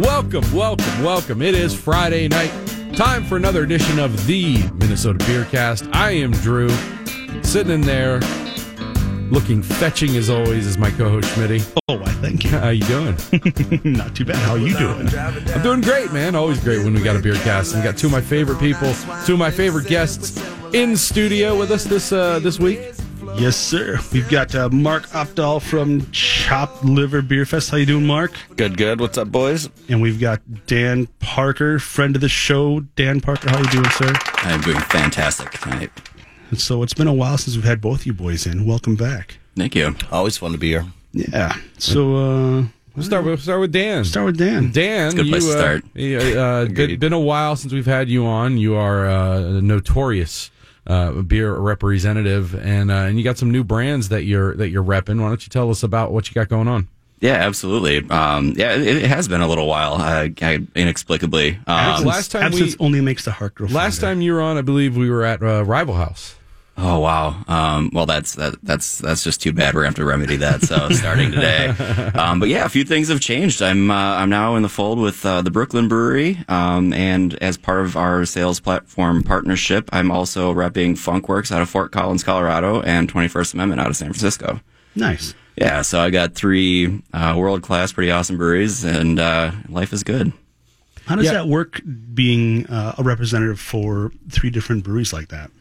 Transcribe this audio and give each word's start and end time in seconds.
Welcome, 0.00 0.52
welcome, 0.52 1.04
welcome. 1.04 1.40
It 1.40 1.54
is 1.54 1.72
Friday 1.72 2.26
night. 2.26 2.50
Time 2.96 3.24
for 3.24 3.36
another 3.36 3.62
edition 3.62 4.00
of 4.00 4.26
the 4.26 4.58
Minnesota 4.74 5.24
Beer 5.24 5.44
Cast. 5.44 5.86
I 5.92 6.10
am 6.10 6.32
Drew, 6.32 6.68
sitting 7.42 7.72
in 7.72 7.80
there, 7.82 8.18
looking 9.30 9.62
fetching 9.62 10.16
as 10.16 10.28
always, 10.28 10.66
is 10.66 10.78
my 10.78 10.90
co-host 10.90 11.28
Schmitty. 11.28 11.64
Oh, 11.88 12.02
I 12.02 12.10
thank 12.14 12.42
you. 12.42 12.50
How 12.50 12.70
you 12.70 12.82
doing? 12.86 13.16
Not 13.84 14.16
too 14.16 14.24
bad. 14.24 14.34
How 14.36 14.54
are 14.54 14.58
you 14.58 14.76
doing? 14.76 15.08
I'm 15.16 15.62
doing 15.62 15.80
great, 15.80 16.12
man. 16.12 16.34
Always 16.34 16.58
great 16.58 16.82
when 16.84 16.92
we 16.92 17.00
got 17.00 17.14
a 17.14 17.20
beer 17.20 17.36
cast. 17.36 17.72
And 17.72 17.80
we 17.82 17.88
got 17.88 17.96
two 17.96 18.08
of 18.08 18.12
my 18.12 18.20
favorite 18.20 18.58
people, 18.58 18.92
two 19.24 19.34
of 19.34 19.38
my 19.38 19.52
favorite 19.52 19.86
guests 19.86 20.42
in 20.74 20.96
studio 20.96 21.56
with 21.56 21.70
us 21.70 21.84
this 21.84 22.10
uh, 22.10 22.40
this 22.40 22.58
week. 22.58 22.80
Yes, 23.36 23.56
sir. 23.56 23.98
We've 24.12 24.28
got 24.28 24.54
uh, 24.54 24.68
Mark 24.70 25.08
Opdahl 25.08 25.60
from 25.60 26.08
Chopped 26.12 26.84
Liver 26.84 27.20
Beer 27.20 27.44
Fest. 27.44 27.68
How 27.70 27.76
you 27.76 27.84
doing, 27.84 28.06
Mark? 28.06 28.32
Good, 28.56 28.76
good. 28.76 29.00
What's 29.00 29.18
up, 29.18 29.28
boys? 29.32 29.68
And 29.88 30.00
we've 30.00 30.20
got 30.20 30.40
Dan 30.66 31.08
Parker, 31.18 31.78
friend 31.80 32.14
of 32.14 32.20
the 32.22 32.28
show. 32.28 32.80
Dan 32.96 33.20
Parker, 33.20 33.50
how 33.50 33.58
you 33.58 33.66
doing, 33.70 33.90
sir? 33.90 34.12
I'm 34.36 34.60
doing 34.60 34.78
fantastic 34.78 35.50
tonight. 35.50 35.90
And 36.50 36.60
so 36.60 36.82
it's 36.84 36.94
been 36.94 37.08
a 37.08 37.12
while 37.12 37.36
since 37.36 37.56
we've 37.56 37.64
had 37.64 37.80
both 37.80 38.06
you 38.06 38.12
boys 38.14 38.46
in. 38.46 38.66
Welcome 38.66 38.94
back. 38.94 39.38
Thank 39.56 39.74
you. 39.74 39.96
Always 40.12 40.36
fun 40.38 40.52
to 40.52 40.58
be 40.58 40.68
here. 40.68 40.86
Yeah. 41.12 41.56
So 41.78 42.14
uh 42.16 42.64
We'll 42.94 43.04
start 43.04 43.24
with 43.24 43.42
start 43.42 43.60
with 43.60 43.72
Dan. 43.72 44.04
start 44.04 44.26
with 44.26 44.38
Dan. 44.38 44.70
Dan, 44.70 45.06
It's 45.06 45.14
a 45.14 45.16
good 45.18 45.28
place 45.28 45.44
you, 45.44 45.52
to 45.52 45.58
uh, 45.58 45.60
start. 45.60 45.84
you, 45.94 46.18
uh, 46.40 46.64
been, 46.66 46.98
been 47.00 47.12
a 47.12 47.18
while 47.18 47.56
since 47.56 47.72
we've 47.72 47.84
had 47.86 48.08
you 48.08 48.24
on. 48.24 48.56
You 48.56 48.76
are 48.76 49.06
uh, 49.08 49.60
notorious 49.60 50.50
uh, 50.86 51.12
beer 51.22 51.54
representative, 51.54 52.54
and 52.54 52.90
uh, 52.90 52.94
and 52.94 53.18
you 53.18 53.24
got 53.24 53.38
some 53.38 53.50
new 53.50 53.64
brands 53.64 54.08
that 54.10 54.24
you're 54.24 54.54
that 54.56 54.68
you're 54.70 54.84
repping. 54.84 55.20
Why 55.20 55.28
don't 55.28 55.42
you 55.46 55.50
tell 55.50 55.70
us 55.70 55.82
about 55.82 56.12
what 56.12 56.28
you 56.28 56.34
got 56.34 56.48
going 56.48 56.68
on? 56.68 56.88
Yeah, 57.20 57.34
absolutely. 57.36 58.08
Um, 58.10 58.52
yeah, 58.56 58.74
it, 58.74 58.86
it 59.04 59.06
has 59.06 59.28
been 59.28 59.40
a 59.40 59.48
little 59.48 59.66
while, 59.66 59.94
uh, 59.94 60.28
inexplicably. 60.74 61.52
Um, 61.52 61.62
Absence, 61.66 62.06
last 62.06 62.30
time 62.32 62.52
we- 62.52 62.74
only 62.80 63.00
makes 63.00 63.24
the 63.24 63.30
heart 63.30 63.54
grow 63.54 63.68
Last 63.68 64.00
fonder. 64.00 64.14
time 64.14 64.20
you 64.20 64.34
were 64.34 64.42
on, 64.42 64.58
I 64.58 64.62
believe 64.62 64.94
we 64.96 65.08
were 65.08 65.24
at 65.24 65.42
uh, 65.42 65.64
Rival 65.64 65.94
House. 65.94 66.34
Oh 66.76 66.98
wow. 66.98 67.44
Um, 67.46 67.90
well, 67.92 68.04
that's 68.04 68.34
that, 68.34 68.56
that's 68.64 68.98
that's 68.98 69.22
just 69.22 69.40
too 69.40 69.52
bad. 69.52 69.74
We're 69.74 69.82
gonna 69.82 69.88
have 69.90 69.94
to 69.96 70.04
remedy 70.04 70.36
that. 70.36 70.62
So 70.62 70.88
starting 70.90 71.30
today. 71.30 71.68
Um, 72.14 72.40
but 72.40 72.48
yeah, 72.48 72.64
a 72.64 72.68
few 72.68 72.82
things 72.84 73.08
have 73.08 73.20
changed. 73.20 73.62
I'm 73.62 73.92
uh, 73.92 73.94
I'm 74.16 74.28
now 74.28 74.56
in 74.56 74.62
the 74.62 74.68
fold 74.68 74.98
with 74.98 75.24
uh, 75.24 75.40
the 75.42 75.52
Brooklyn 75.52 75.86
Brewery, 75.86 76.42
um, 76.48 76.92
and 76.92 77.34
as 77.42 77.56
part 77.56 77.82
of 77.86 77.96
our 77.96 78.24
sales 78.24 78.58
platform 78.58 79.22
partnership, 79.22 79.88
I'm 79.92 80.10
also 80.10 80.52
repping 80.52 80.92
Funkwerks 80.94 81.52
out 81.52 81.62
of 81.62 81.70
Fort 81.70 81.92
Collins, 81.92 82.24
Colorado, 82.24 82.82
and 82.82 83.12
21st 83.12 83.54
Amendment 83.54 83.80
out 83.80 83.88
of 83.90 83.96
San 83.96 84.08
Francisco. 84.08 84.60
Nice. 84.96 85.32
Yeah, 85.56 85.82
so 85.82 86.00
I 86.00 86.10
got 86.10 86.34
three 86.34 87.02
uh, 87.12 87.34
world 87.36 87.62
class, 87.62 87.92
pretty 87.92 88.10
awesome 88.10 88.36
breweries, 88.36 88.82
and 88.82 89.20
uh, 89.20 89.52
life 89.68 89.92
is 89.92 90.02
good. 90.02 90.32
How 91.06 91.14
does 91.14 91.26
Yeah. 91.26 91.34
that 91.34 91.46
work 91.46 91.80
being 92.14 92.66
uh, 92.66 92.96
a 92.98 93.04
representative 93.04 93.60
for 93.60 94.10
three 94.30 94.50
different 94.50 94.82
breweries 94.82 95.12
like 95.12 95.28
that? 95.28 95.52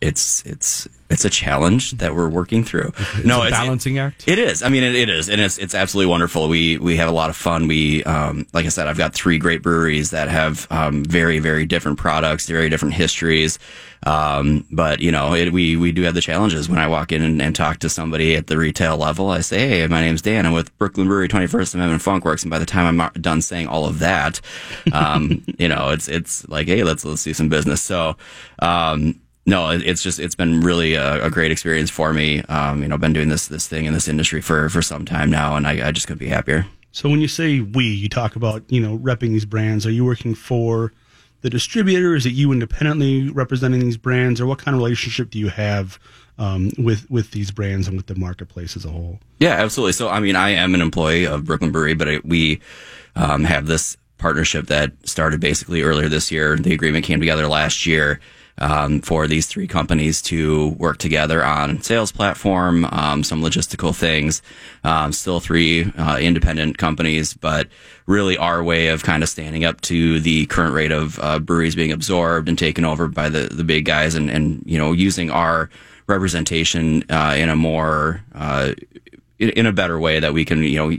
It's 0.00 0.44
it's 0.44 0.88
it's 1.08 1.24
a 1.24 1.30
challenge 1.30 1.92
that 1.92 2.14
we're 2.14 2.28
working 2.28 2.64
through. 2.64 2.92
no, 3.24 3.42
a 3.42 3.46
it's 3.46 3.56
balancing 3.56 3.98
act? 3.98 4.26
It 4.26 4.38
is. 4.38 4.62
I 4.62 4.68
mean, 4.68 4.82
it, 4.82 4.94
it 4.94 5.08
is, 5.08 5.28
and 5.28 5.40
it's 5.40 5.58
it's 5.58 5.74
absolutely 5.74 6.10
wonderful. 6.10 6.48
We 6.48 6.78
we 6.78 6.96
have 6.96 7.08
a 7.08 7.12
lot 7.12 7.30
of 7.30 7.36
fun. 7.36 7.68
We, 7.68 8.02
um, 8.04 8.46
like 8.52 8.66
I 8.66 8.68
said, 8.68 8.88
I've 8.88 8.98
got 8.98 9.14
three 9.14 9.38
great 9.38 9.62
breweries 9.62 10.10
that 10.10 10.28
have 10.28 10.66
um, 10.70 11.04
very 11.04 11.38
very 11.38 11.64
different 11.64 11.98
products, 11.98 12.46
very 12.46 12.68
different 12.68 12.94
histories. 12.94 13.58
Um, 14.04 14.66
but 14.70 15.00
you 15.00 15.10
know, 15.10 15.34
it, 15.34 15.52
we 15.52 15.76
we 15.76 15.92
do 15.92 16.02
have 16.02 16.14
the 16.14 16.20
challenges. 16.20 16.68
When 16.68 16.78
I 16.78 16.86
walk 16.86 17.12
in 17.12 17.22
and, 17.22 17.40
and 17.40 17.54
talk 17.54 17.78
to 17.78 17.88
somebody 17.88 18.36
at 18.36 18.48
the 18.48 18.58
retail 18.58 18.96
level, 18.96 19.30
I 19.30 19.40
say, 19.40 19.68
"Hey, 19.68 19.86
my 19.86 20.00
name's 20.00 20.22
Dan. 20.22 20.44
I'm 20.44 20.52
with 20.52 20.76
Brooklyn 20.78 21.06
Brewery, 21.06 21.28
21st 21.28 21.74
Amendment 21.74 22.02
Funkwerks." 22.02 22.42
And 22.42 22.50
by 22.50 22.58
the 22.58 22.66
time 22.66 23.00
I'm 23.00 23.12
done 23.20 23.40
saying 23.42 23.68
all 23.68 23.86
of 23.86 24.00
that, 24.00 24.40
um, 24.92 25.44
you 25.58 25.68
know, 25.68 25.90
it's 25.90 26.08
it's 26.08 26.48
like, 26.48 26.66
"Hey, 26.66 26.82
let's 26.82 27.04
let's 27.04 27.24
do 27.24 27.32
some 27.32 27.48
business." 27.48 27.80
So. 27.80 28.16
No, 29.46 29.70
it's 29.70 30.02
just 30.02 30.18
it's 30.18 30.34
been 30.34 30.60
really 30.60 30.94
a, 30.94 31.24
a 31.24 31.30
great 31.30 31.52
experience 31.52 31.88
for 31.88 32.12
me. 32.12 32.42
Um, 32.42 32.82
you 32.82 32.88
know, 32.88 32.98
been 32.98 33.12
doing 33.12 33.28
this 33.28 33.46
this 33.46 33.68
thing 33.68 33.84
in 33.84 33.94
this 33.94 34.08
industry 34.08 34.40
for 34.40 34.68
for 34.68 34.82
some 34.82 35.04
time 35.04 35.30
now, 35.30 35.54
and 35.54 35.68
I, 35.68 35.88
I 35.88 35.92
just 35.92 36.08
couldn't 36.08 36.18
be 36.18 36.26
happier. 36.26 36.66
So 36.90 37.08
when 37.08 37.20
you 37.20 37.28
say 37.28 37.60
we, 37.60 37.84
you 37.84 38.08
talk 38.08 38.34
about 38.34 38.64
you 38.68 38.80
know 38.80 38.98
repping 38.98 39.28
these 39.28 39.44
brands. 39.44 39.86
Are 39.86 39.90
you 39.90 40.04
working 40.04 40.34
for 40.34 40.92
the 41.42 41.50
distributor? 41.50 42.16
Is 42.16 42.26
it 42.26 42.32
you 42.32 42.50
independently 42.50 43.30
representing 43.30 43.80
these 43.80 43.96
brands, 43.96 44.40
or 44.40 44.46
what 44.46 44.58
kind 44.58 44.74
of 44.74 44.80
relationship 44.80 45.30
do 45.30 45.38
you 45.38 45.48
have 45.48 46.00
um, 46.38 46.72
with 46.76 47.08
with 47.08 47.30
these 47.30 47.52
brands 47.52 47.86
and 47.86 47.96
with 47.96 48.06
the 48.06 48.16
marketplace 48.16 48.76
as 48.76 48.84
a 48.84 48.90
whole? 48.90 49.20
Yeah, 49.38 49.52
absolutely. 49.52 49.92
So, 49.92 50.08
I 50.08 50.18
mean, 50.18 50.34
I 50.34 50.50
am 50.50 50.74
an 50.74 50.80
employee 50.80 51.24
of 51.24 51.44
Brooklyn 51.44 51.70
Brewery, 51.70 51.94
but 51.94 52.08
I, 52.08 52.20
we 52.24 52.60
um, 53.14 53.44
have 53.44 53.66
this 53.66 53.96
partnership 54.18 54.66
that 54.66 54.92
started 55.08 55.40
basically 55.40 55.82
earlier 55.82 56.08
this 56.08 56.32
year. 56.32 56.56
The 56.56 56.74
agreement 56.74 57.04
came 57.04 57.20
together 57.20 57.46
last 57.46 57.86
year 57.86 58.18
um, 58.58 59.00
for 59.00 59.26
these 59.26 59.46
three 59.46 59.66
companies 59.66 60.22
to 60.22 60.68
work 60.78 60.98
together 60.98 61.44
on 61.44 61.82
sales 61.82 62.12
platform, 62.12 62.84
um, 62.86 63.22
some 63.22 63.42
logistical 63.42 63.94
things. 63.94 64.42
Um, 64.84 65.12
still 65.12 65.40
three 65.40 65.92
uh, 65.92 66.18
independent 66.18 66.78
companies, 66.78 67.34
but 67.34 67.68
really 68.06 68.36
our 68.36 68.62
way 68.62 68.88
of 68.88 69.02
kind 69.02 69.22
of 69.22 69.28
standing 69.28 69.64
up 69.64 69.80
to 69.82 70.20
the 70.20 70.46
current 70.46 70.74
rate 70.74 70.92
of 70.92 71.18
uh, 71.20 71.38
breweries 71.38 71.74
being 71.74 71.92
absorbed 71.92 72.48
and 72.48 72.58
taken 72.58 72.84
over 72.84 73.08
by 73.08 73.28
the 73.28 73.48
the 73.52 73.64
big 73.64 73.84
guys, 73.84 74.14
and 74.14 74.30
and 74.30 74.62
you 74.64 74.78
know 74.78 74.92
using 74.92 75.30
our 75.30 75.70
representation 76.06 77.04
uh, 77.10 77.34
in 77.36 77.48
a 77.48 77.56
more 77.56 78.22
uh, 78.34 78.72
in, 79.38 79.66
a 79.66 79.72
better 79.72 79.98
way 79.98 80.20
that 80.20 80.32
we 80.32 80.44
can, 80.44 80.62
you 80.62 80.76
know, 80.76 80.96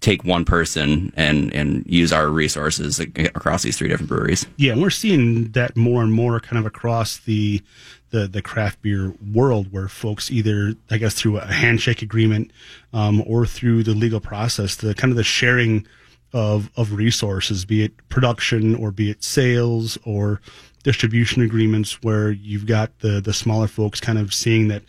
take 0.00 0.24
one 0.24 0.44
person 0.44 1.12
and 1.16 1.52
and 1.54 1.84
use 1.86 2.12
our 2.12 2.28
resources 2.28 3.00
across 3.00 3.62
these 3.62 3.76
three 3.76 3.88
different 3.88 4.08
breweries. 4.08 4.46
Yeah, 4.56 4.72
and 4.72 4.82
we're 4.82 4.90
seeing 4.90 5.50
that 5.52 5.76
more 5.76 6.02
and 6.02 6.12
more 6.12 6.40
kind 6.40 6.58
of 6.58 6.66
across 6.66 7.18
the 7.18 7.62
the 8.10 8.26
the 8.26 8.42
craft 8.42 8.82
beer 8.82 9.14
world, 9.32 9.72
where 9.72 9.88
folks 9.88 10.30
either 10.30 10.74
I 10.90 10.98
guess 10.98 11.14
through 11.14 11.38
a 11.38 11.46
handshake 11.46 12.02
agreement 12.02 12.52
um, 12.92 13.22
or 13.26 13.46
through 13.46 13.82
the 13.82 13.94
legal 13.94 14.20
process, 14.20 14.76
the 14.76 14.94
kind 14.94 15.10
of 15.10 15.16
the 15.16 15.24
sharing 15.24 15.86
of 16.32 16.70
of 16.76 16.92
resources, 16.92 17.64
be 17.64 17.82
it 17.82 18.08
production 18.08 18.74
or 18.74 18.90
be 18.90 19.10
it 19.10 19.24
sales 19.24 19.98
or 20.04 20.40
distribution 20.82 21.42
agreements, 21.42 22.02
where 22.02 22.30
you've 22.30 22.66
got 22.66 22.98
the 23.00 23.20
the 23.20 23.32
smaller 23.32 23.66
folks 23.66 24.00
kind 24.00 24.18
of 24.18 24.32
seeing 24.32 24.68
that, 24.68 24.82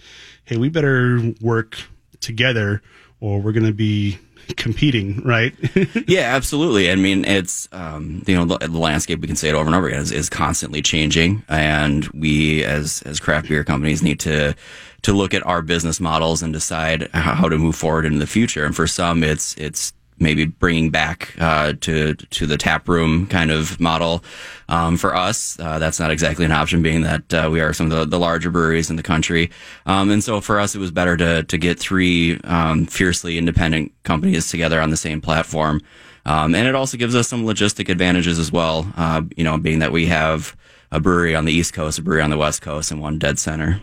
hey, 0.45 0.57
we 0.57 0.69
better 0.69 1.33
work 1.41 1.77
together 2.19 2.81
or 3.21 3.41
we're 3.41 3.51
going 3.51 3.65
to 3.65 3.73
be 3.73 4.17
competing, 4.57 5.21
right? 5.23 5.53
yeah, 6.07 6.35
absolutely. 6.35 6.91
I 6.91 6.95
mean, 6.95 7.25
it's 7.25 7.67
um, 7.71 8.23
you 8.27 8.35
know 8.35 8.45
the, 8.45 8.57
the 8.67 8.77
landscape. 8.77 9.19
We 9.19 9.27
can 9.27 9.35
say 9.35 9.49
it 9.49 9.55
over 9.55 9.65
and 9.65 9.75
over 9.75 9.87
again 9.87 10.01
is, 10.01 10.11
is 10.11 10.29
constantly 10.29 10.81
changing, 10.81 11.43
and 11.49 12.07
we 12.07 12.63
as 12.63 13.01
as 13.03 13.19
craft 13.19 13.49
beer 13.49 13.63
companies 13.63 14.01
need 14.01 14.19
to 14.21 14.55
to 15.01 15.13
look 15.13 15.33
at 15.33 15.45
our 15.45 15.61
business 15.61 15.99
models 15.99 16.43
and 16.43 16.51
decide 16.51 17.09
how, 17.13 17.47
to 17.47 17.57
move 17.57 17.75
forward 17.75 18.05
into 18.05 18.19
the 18.19 18.27
future. 18.27 18.65
And 18.65 18.75
for 18.75 18.87
some, 18.87 19.23
it's 19.23 19.55
it's 19.55 19.93
maybe 20.19 20.45
bringing 20.45 20.89
back 20.89 21.35
uh, 21.39 21.73
to 21.81 22.13
to 22.15 22.45
the 22.45 22.57
tap 22.57 22.87
room 22.87 23.27
kind 23.27 23.51
of 23.51 23.79
model. 23.79 24.23
Um, 24.67 24.97
for 24.97 25.15
us, 25.15 25.59
uh, 25.59 25.79
that's 25.79 25.99
not 25.99 26.11
exactly 26.11 26.45
an 26.45 26.51
option, 26.51 26.81
being 26.81 27.01
that 27.01 27.33
uh, 27.33 27.49
we 27.51 27.61
are 27.61 27.73
some 27.73 27.91
of 27.91 27.97
the, 27.97 28.05
the 28.05 28.19
larger 28.19 28.51
breweries 28.51 28.89
in 28.89 28.95
the 28.95 29.03
country. 29.03 29.49
Um, 29.85 30.11
and 30.11 30.23
so 30.23 30.41
for 30.41 30.59
us, 30.59 30.75
it 30.75 30.79
was 30.79 30.91
better 30.91 31.17
to 31.17 31.43
to 31.43 31.57
get 31.57 31.79
three 31.79 32.39
um, 32.43 32.85
fiercely 32.85 33.37
independent 33.37 33.91
companies 34.03 34.49
together 34.49 34.81
on 34.81 34.89
the 34.89 34.97
same 34.97 35.21
platform. 35.21 35.81
Um, 36.25 36.53
and 36.53 36.67
it 36.67 36.75
also 36.75 36.97
gives 36.97 37.15
us 37.15 37.27
some 37.27 37.45
logistic 37.45 37.89
advantages 37.89 38.37
as 38.37 38.51
well. 38.51 38.91
Uh, 38.95 39.23
you 39.35 39.43
know, 39.43 39.57
being 39.57 39.79
that 39.79 39.91
we 39.91 40.05
have 40.07 40.55
a 40.91 40.99
brewery 40.99 41.35
on 41.35 41.45
the 41.45 41.53
East 41.53 41.73
Coast, 41.73 41.99
a 41.99 42.01
brewery 42.01 42.21
on 42.21 42.29
the 42.29 42.37
West 42.37 42.61
Coast, 42.61 42.91
and 42.91 43.01
one 43.01 43.17
dead 43.19 43.39
center. 43.39 43.81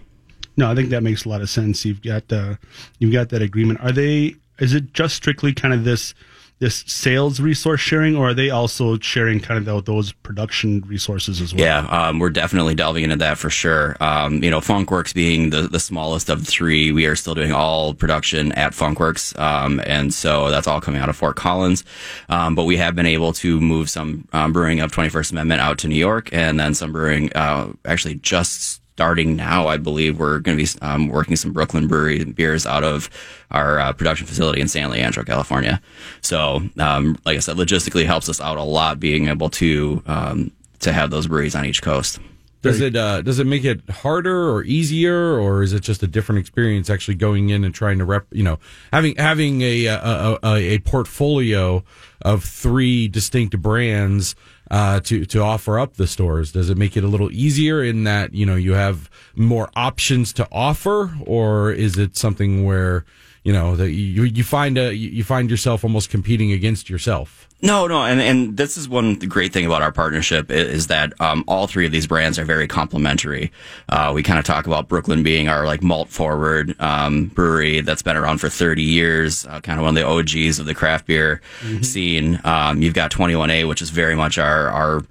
No, 0.57 0.71
I 0.71 0.75
think 0.75 0.91
that 0.91 1.03
makes 1.03 1.25
a 1.25 1.29
lot 1.29 1.43
of 1.43 1.51
sense. 1.51 1.85
You've 1.85 2.03
got 2.03 2.33
uh, 2.33 2.57
you've 2.99 3.13
got 3.13 3.29
that 3.31 3.43
agreement. 3.43 3.81
Are 3.81 3.93
they? 3.93 4.37
Is 4.59 4.75
it 4.75 4.93
just 4.93 5.15
strictly 5.17 5.53
kind 5.53 5.75
of 5.75 5.85
this 5.85 6.15
this 6.59 6.85
sales 6.87 7.39
resource 7.39 7.81
sharing, 7.81 8.17
or 8.17 8.31
are 8.31 8.35
they 8.35 8.49
also 8.49 8.99
sharing 8.99 9.41
kind 9.41 9.59
of 9.59 9.67
tho- 9.67 9.81
those 9.83 10.13
production 10.13 10.81
resources 10.87 11.43
as 11.43 11.53
well? 11.53 11.63
Yeah, 11.63 11.81
um, 11.89 12.19
we're 12.19 12.31
definitely 12.31 12.75
delving 12.75 13.05
into 13.05 13.17
that 13.17 13.37
for 13.37 13.51
sure. 13.51 13.95
Um, 14.01 14.43
you 14.43 14.51
know, 14.51 14.61
Funkwerks 14.61 15.13
being 15.13 15.51
the, 15.51 15.63
the 15.63 15.79
smallest 15.79 16.31
of 16.31 16.47
three, 16.47 16.93
we 16.93 17.05
are 17.05 17.15
still 17.15 17.35
doing 17.35 17.53
all 17.53 17.93
production 17.93 18.53
at 18.53 18.73
Funkwerks. 18.73 19.39
Um, 19.39 19.83
and 19.85 20.15
so 20.15 20.51
that's 20.51 20.67
all 20.67 20.81
coming 20.81 21.01
out 21.01 21.11
of 21.11 21.17
Fort 21.17 21.37
Collins. 21.37 21.85
Um, 22.31 22.55
but 22.55 22.65
we 22.65 22.79
have 22.79 22.95
been 22.95 23.07
able 23.07 23.35
to 23.35 23.61
move 23.61 23.91
some 23.91 24.27
um, 24.33 24.55
brewing 24.55 24.81
of 24.81 24.91
21st 24.93 25.33
Amendment 25.33 25.61
out 25.61 25.77
to 25.79 25.89
New 25.89 25.95
York 25.95 26.33
and 26.33 26.59
then 26.59 26.73
some 26.73 26.91
brewing, 26.91 27.31
uh, 27.35 27.71
actually 27.85 28.15
just 28.15 28.81
starting 28.97 29.37
now, 29.37 29.67
I 29.67 29.77
believe 29.77 30.19
we're 30.19 30.39
going 30.39 30.57
to 30.57 30.65
be 30.65 30.81
um, 30.81 31.09
working 31.09 31.37
some 31.37 31.53
Brooklyn 31.53 31.87
brewery 31.87 32.25
beers 32.25 32.65
out 32.65 32.83
of 32.83 33.11
our 33.51 33.79
uh, 33.79 33.93
production 33.93 34.27
facility 34.27 34.63
in 34.63 34.69
San 34.69 34.89
Leandro, 34.89 35.23
California. 35.23 35.83
So, 36.23 36.63
um, 36.79 37.19
like 37.27 37.37
I 37.37 37.41
said, 37.41 37.59
logistically 37.59 38.07
helps 38.07 38.31
us 38.31 38.41
out 38.41 38.57
a 38.57 38.63
lot 38.63 38.99
being 38.99 39.29
able 39.29 39.51
to 39.51 40.03
um, 40.07 40.51
to 40.79 40.95
have 40.95 41.11
those 41.11 41.27
breweries 41.27 41.55
on 41.55 41.67
each 41.67 41.83
coast. 41.83 42.19
Does 42.63 42.81
it 42.81 42.97
uh, 42.97 43.21
does 43.21 43.39
it 43.39 43.47
make 43.47 43.65
it 43.65 43.89
harder 43.91 44.51
or 44.51 44.65
easier, 44.65 45.39
or 45.39 45.63
is 45.63 45.75
it 45.75 45.81
just 45.81 46.03
a 46.03 46.07
different 46.07 46.39
experience 46.39 46.89
actually 46.89 47.17
going 47.17 47.51
in 47.51 47.65
and 47.65 47.75
trying 47.75 47.99
to 47.99 48.05
rep? 48.07 48.27
You 48.33 48.45
know, 48.45 48.59
having 48.95 49.15
having 49.17 49.61
a 49.61 49.87
a, 49.87 50.39
a, 50.43 50.57
a 50.57 50.79
portfolio 50.79 51.85
of 52.23 52.43
three 52.43 53.09
distinct 53.09 53.61
brands 53.61 54.35
uh, 54.71 55.01
to 55.01 55.25
to 55.27 55.41
offer 55.41 55.79
up 55.79 55.95
the 55.95 56.07
stores. 56.07 56.53
Does 56.53 56.71
it 56.71 56.77
make 56.77 56.97
it 56.97 57.05
a 57.05 57.09
little 57.09 57.31
easier 57.31 57.83
in 57.83 58.05
that 58.05 58.35
you 58.35 58.47
know 58.47 58.57
you 58.57 58.73
have 58.73 59.11
more 59.35 59.71
options 59.77 60.33
to 60.35 60.49
offer, 60.51 61.15
or 61.25 61.73
is 61.73 61.99
it 61.99 62.17
something 62.17 62.65
where 62.65 63.05
you 63.47 63.53
know 63.53 63.77
that 63.77 63.93
you 63.93 64.25
you 64.25 64.43
find 64.43 64.77
a 64.77 64.93
you 64.93 65.23
find 65.23 65.49
yourself 65.49 65.85
almost 65.85 66.11
competing 66.11 66.51
against 66.51 66.91
yourself? 66.91 67.49
No, 67.63 67.87
no, 67.87 68.03
and 68.03 68.21
and 68.21 68.57
this 68.57 68.77
is 68.77 68.89
one 68.89 69.15
great 69.21 69.53
thing 69.53 69.65
about 69.65 69.83
our 69.83 69.93
partnership 69.93 70.51
is, 70.51 70.69
is 70.69 70.87
that 70.89 71.13
um, 71.21 71.45
all 71.47 71.69
three 71.69 71.87
of 71.87 71.93
these 71.93 72.09
brands 72.09 72.41
are 72.41 72.45
very 72.45 72.67
complementary. 72.67 73.53
Uh, 73.89 74.11
we 74.13 74.25
kind 74.25 74.41
of 74.41 74.45
talk 74.45 74.67
about 74.67 74.89
Brooklyn 74.89 75.23
being 75.23 75.49
our 75.49 75.65
like 75.65 75.81
malt 75.81 76.09
forward 76.09 76.75
um, 76.81 77.27
brewery 77.27 77.83
that's 77.83 78.03
been 78.03 78.17
around 78.17 78.39
for 78.39 78.49
30 78.49 78.83
years, 78.83 79.47
uh, 79.47 79.61
kind 79.61 79.79
of 79.79 79.85
one 79.85 79.97
of 79.97 80.03
the 80.03 80.09
OGs 80.09 80.59
of 80.59 80.67
the 80.67 80.75
craft 80.75 81.07
beer 81.07 81.41
mm-hmm. 81.61 81.83
scene. 81.83 82.41
Um, 82.43 82.83
you've 82.83 82.95
got 82.95 83.13
21A, 83.13 83.69
which 83.69 83.81
is 83.81 83.91
very 83.91 84.17
much 84.17 84.39
our 84.39 84.71
our 84.71 85.05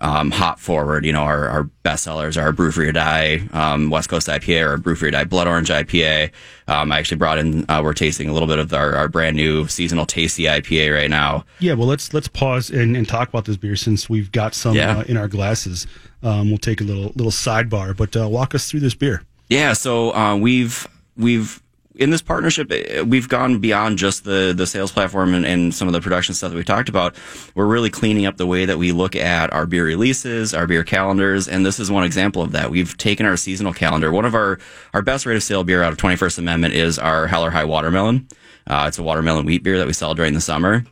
um, 0.00 0.30
hop 0.30 0.58
forward. 0.58 1.04
You 1.04 1.12
know, 1.12 1.22
our, 1.22 1.48
our 1.48 1.64
best 1.64 2.04
sellers 2.04 2.36
are 2.36 2.52
Brew 2.52 2.70
Free 2.70 2.88
or 2.88 2.92
Die, 2.92 3.40
um, 3.52 3.90
West 3.90 4.08
Coast 4.08 4.28
IPA, 4.28 4.66
or 4.66 4.76
Brew 4.76 4.94
Free 4.94 5.08
or 5.08 5.12
Die 5.12 5.24
Blood 5.24 5.46
Orange 5.46 5.68
IPA. 5.68 6.30
Um, 6.68 6.92
I 6.92 6.98
actually 6.98 7.16
brought 7.16 7.38
in, 7.38 7.64
uh, 7.68 7.80
we're 7.82 7.94
tasting 7.94 8.28
a 8.28 8.32
little 8.32 8.48
bit 8.48 8.58
of 8.58 8.72
our, 8.72 8.94
our 8.94 9.08
brand 9.08 9.36
new 9.36 9.66
seasonal 9.66 10.06
tasty 10.06 10.44
IPA 10.44 10.94
right 10.94 11.10
now. 11.10 11.44
Yeah, 11.58 11.74
well, 11.74 11.88
let's 11.88 12.14
let's 12.14 12.28
pause 12.28 12.70
and, 12.70 12.96
and 12.96 13.08
talk 13.08 13.28
about 13.28 13.44
this 13.44 13.56
beer 13.56 13.76
since 13.76 14.08
we've 14.08 14.30
got 14.30 14.54
some 14.54 14.74
yeah. 14.74 14.98
uh, 14.98 15.02
in 15.02 15.16
our 15.16 15.28
glasses. 15.28 15.86
Um, 16.22 16.48
we'll 16.48 16.58
take 16.58 16.80
a 16.80 16.84
little 16.84 17.12
little 17.14 17.32
sidebar, 17.32 17.96
but 17.96 18.16
uh, 18.16 18.28
walk 18.28 18.54
us 18.54 18.70
through 18.70 18.80
this 18.80 18.94
beer. 18.94 19.22
Yeah, 19.48 19.72
so 19.72 20.14
uh, 20.14 20.36
we've 20.36 20.86
we've 21.16 21.62
in 21.98 22.10
this 22.10 22.22
partnership, 22.22 22.70
eh, 22.70 23.02
we've 23.02 23.28
gone 23.28 23.58
beyond 23.58 23.98
just 23.98 24.24
the 24.24 24.54
the 24.56 24.66
sales 24.66 24.92
platform 24.92 25.34
and, 25.34 25.44
and, 25.44 25.74
some 25.74 25.88
of 25.88 25.92
the 25.92 26.00
production 26.00 26.34
stuff 26.34 26.50
that 26.50 26.56
we 26.56 26.64
talked 26.64 26.88
about. 26.88 27.14
We're 27.54 27.66
really 27.66 27.90
cleaning 27.90 28.24
up 28.24 28.36
the 28.36 28.46
way 28.46 28.64
that 28.64 28.78
we 28.78 28.92
look 28.92 29.14
at 29.16 29.52
our 29.52 29.66
beer 29.66 29.84
releases, 29.84 30.54
our 30.54 30.66
beer 30.66 30.84
calendars, 30.84 31.48
and 31.48 31.66
this 31.66 31.78
is 31.78 31.90
one 31.90 32.04
example 32.04 32.40
of 32.40 32.52
that. 32.52 32.70
We've 32.70 32.96
taken 32.96 33.26
our 33.26 33.36
seasonal 33.36 33.74
calendar. 33.74 34.10
One 34.12 34.24
of 34.24 34.34
our 34.34 34.58
our 34.94 35.02
best 35.02 35.26
rate 35.26 35.36
of 35.36 35.42
sale 35.42 35.64
beer 35.64 35.82
out 35.82 35.92
of 35.92 35.98
21st 35.98 36.38
Amendment 36.38 36.74
is 36.74 36.98
our 36.98 37.26
Hell 37.26 37.44
or 37.44 37.50
High 37.50 37.64
Watermelon. 37.64 38.28
Uh, 38.66 38.84
it's 38.86 38.98
a 38.98 39.02
watermelon 39.02 39.44
wheat 39.44 39.62
beer 39.62 39.78
that 39.78 39.86
we 39.86 39.92
sell 39.92 40.14
during 40.14 40.34
the 40.34 40.40
summer. 40.40 40.84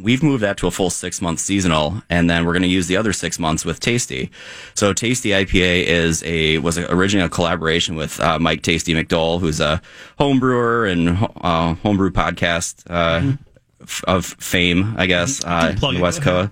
We've 0.00 0.22
moved 0.22 0.42
that 0.42 0.56
to 0.58 0.66
a 0.66 0.70
full 0.70 0.90
six 0.90 1.20
month 1.20 1.40
seasonal, 1.40 2.02
and 2.08 2.28
then 2.28 2.44
we're 2.44 2.52
going 2.52 2.62
to 2.62 2.68
use 2.68 2.86
the 2.86 2.96
other 2.96 3.12
six 3.12 3.38
months 3.38 3.64
with 3.64 3.80
Tasty. 3.80 4.30
So 4.74 4.92
Tasty 4.92 5.30
IPA 5.30 5.84
is 5.84 6.22
a 6.24 6.58
was 6.58 6.78
originally 6.78 7.26
a 7.26 7.28
collaboration 7.28 7.96
with 7.96 8.20
uh, 8.20 8.38
Mike 8.38 8.62
Tasty 8.62 8.94
McDole, 8.94 9.40
who's 9.40 9.60
a 9.60 9.82
home 10.18 10.40
brewer 10.40 10.86
and 10.86 11.08
uh, 11.40 11.74
homebrew 11.74 12.10
podcast 12.10 12.84
uh, 12.90 13.20
mm-hmm. 13.20 13.82
f- 13.82 14.04
of 14.06 14.26
fame, 14.26 14.94
I 14.96 15.06
guess, 15.06 15.44
uh, 15.44 15.74
in 15.82 15.94
the 15.94 16.00
West 16.00 16.22
Coast. 16.22 16.50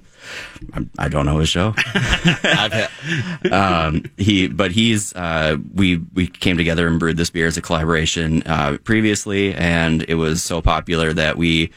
I 0.99 1.09
don't 1.09 1.27
know 1.27 1.39
his 1.39 1.49
show. 1.49 1.69
um, 3.53 4.05
he, 4.17 4.49
but 4.49 4.73
he's 4.73 5.15
uh, 5.15 5.57
we 5.75 5.99
we 6.15 6.27
came 6.27 6.57
together 6.57 6.87
and 6.87 6.99
brewed 6.99 7.17
this 7.17 7.31
beer 7.31 7.47
as 7.47 7.57
a 7.57 7.63
collaboration 7.63 8.43
uh, 8.47 8.79
previously, 8.85 9.55
and 9.55 10.03
it 10.09 10.15
was 10.15 10.43
so 10.43 10.61
popular 10.61 11.13
that 11.13 11.37
we 11.37 11.71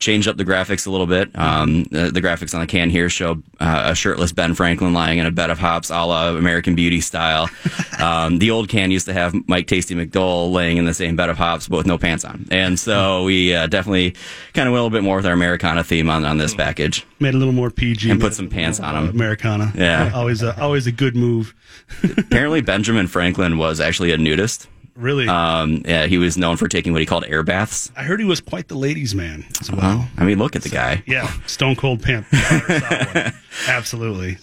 changed 0.00 0.26
up 0.26 0.36
the 0.38 0.44
graphics 0.44 0.86
a 0.86 0.90
little 0.90 1.06
bit. 1.06 1.30
Um, 1.38 1.84
the, 1.84 2.10
the, 2.10 2.22
graphics 2.22 2.54
on 2.54 2.60
the 2.60 2.66
can 2.66 2.88
here 2.88 3.10
show 3.10 3.42
uh, 3.60 3.90
a 3.90 3.94
shirtless 3.94 4.32
Ben 4.32 4.54
Franklin 4.54 4.94
lying 4.94 5.18
in 5.18 5.26
a 5.26 5.30
bed 5.30 5.50
of 5.50 5.58
hops, 5.58 5.90
a 5.90 6.04
la 6.04 6.30
American 6.30 6.74
Beauty 6.74 7.00
style. 7.00 7.48
Um, 8.00 8.38
the 8.38 8.50
old 8.50 8.70
can 8.70 8.90
used 8.90 9.04
to 9.08 9.12
have 9.12 9.34
Mike 9.46 9.66
Tasty 9.66 9.94
McDole 9.94 10.50
laying 10.52 10.78
in 10.78 10.86
the 10.86 10.94
same 10.94 11.16
bed 11.16 11.28
of 11.28 11.36
hops, 11.36 11.68
but 11.68 11.76
with 11.76 11.86
no 11.86 11.98
pants 11.98 12.24
on. 12.24 12.46
And 12.50 12.80
so 12.80 13.24
we 13.24 13.54
uh, 13.54 13.66
definitely 13.66 14.12
kind 14.54 14.66
of 14.66 14.72
went 14.72 14.80
a 14.80 14.84
little 14.84 14.88
bit 14.88 15.02
more 15.02 15.16
with 15.16 15.26
our 15.26 15.34
Americana 15.34 15.84
theme 15.84 16.08
on, 16.08 16.24
on 16.24 16.38
this 16.38 16.54
package. 16.54 17.04
Made 17.18 17.34
a 17.34 17.36
little 17.36 17.52
more 17.52 17.70
PG 17.70 18.10
and 18.10 18.18
put 18.18 18.32
some 18.32 18.48
pants 18.48 18.80
on 18.80 18.94
them. 18.94 19.14
Americana, 19.14 19.70
yeah, 19.76 20.12
always 20.14 20.42
a, 20.42 20.58
always 20.58 20.86
a 20.86 20.92
good 20.92 21.14
move. 21.14 21.54
Apparently, 22.16 22.62
Benjamin 22.62 23.06
Franklin 23.06 23.58
was 23.58 23.80
actually 23.80 24.12
a 24.12 24.16
nudist. 24.16 24.66
Really? 25.00 25.26
Um, 25.26 25.82
yeah, 25.86 26.06
he 26.06 26.18
was 26.18 26.36
known 26.36 26.56
for 26.56 26.68
taking 26.68 26.92
what 26.92 27.00
he 27.00 27.06
called 27.06 27.24
air 27.26 27.42
baths. 27.42 27.90
I 27.96 28.02
heard 28.02 28.20
he 28.20 28.26
was 28.26 28.40
quite 28.40 28.68
the 28.68 28.74
ladies' 28.74 29.14
man 29.14 29.46
as 29.60 29.70
well. 29.70 29.80
well 29.80 30.08
I 30.18 30.24
mean, 30.24 30.38
look 30.38 30.54
at 30.56 30.62
the 30.62 30.68
guy. 30.68 31.02
Yeah, 31.06 31.30
stone 31.46 31.74
cold 31.74 32.02
pimp. 32.02 32.26
Absolutely. 33.68 34.36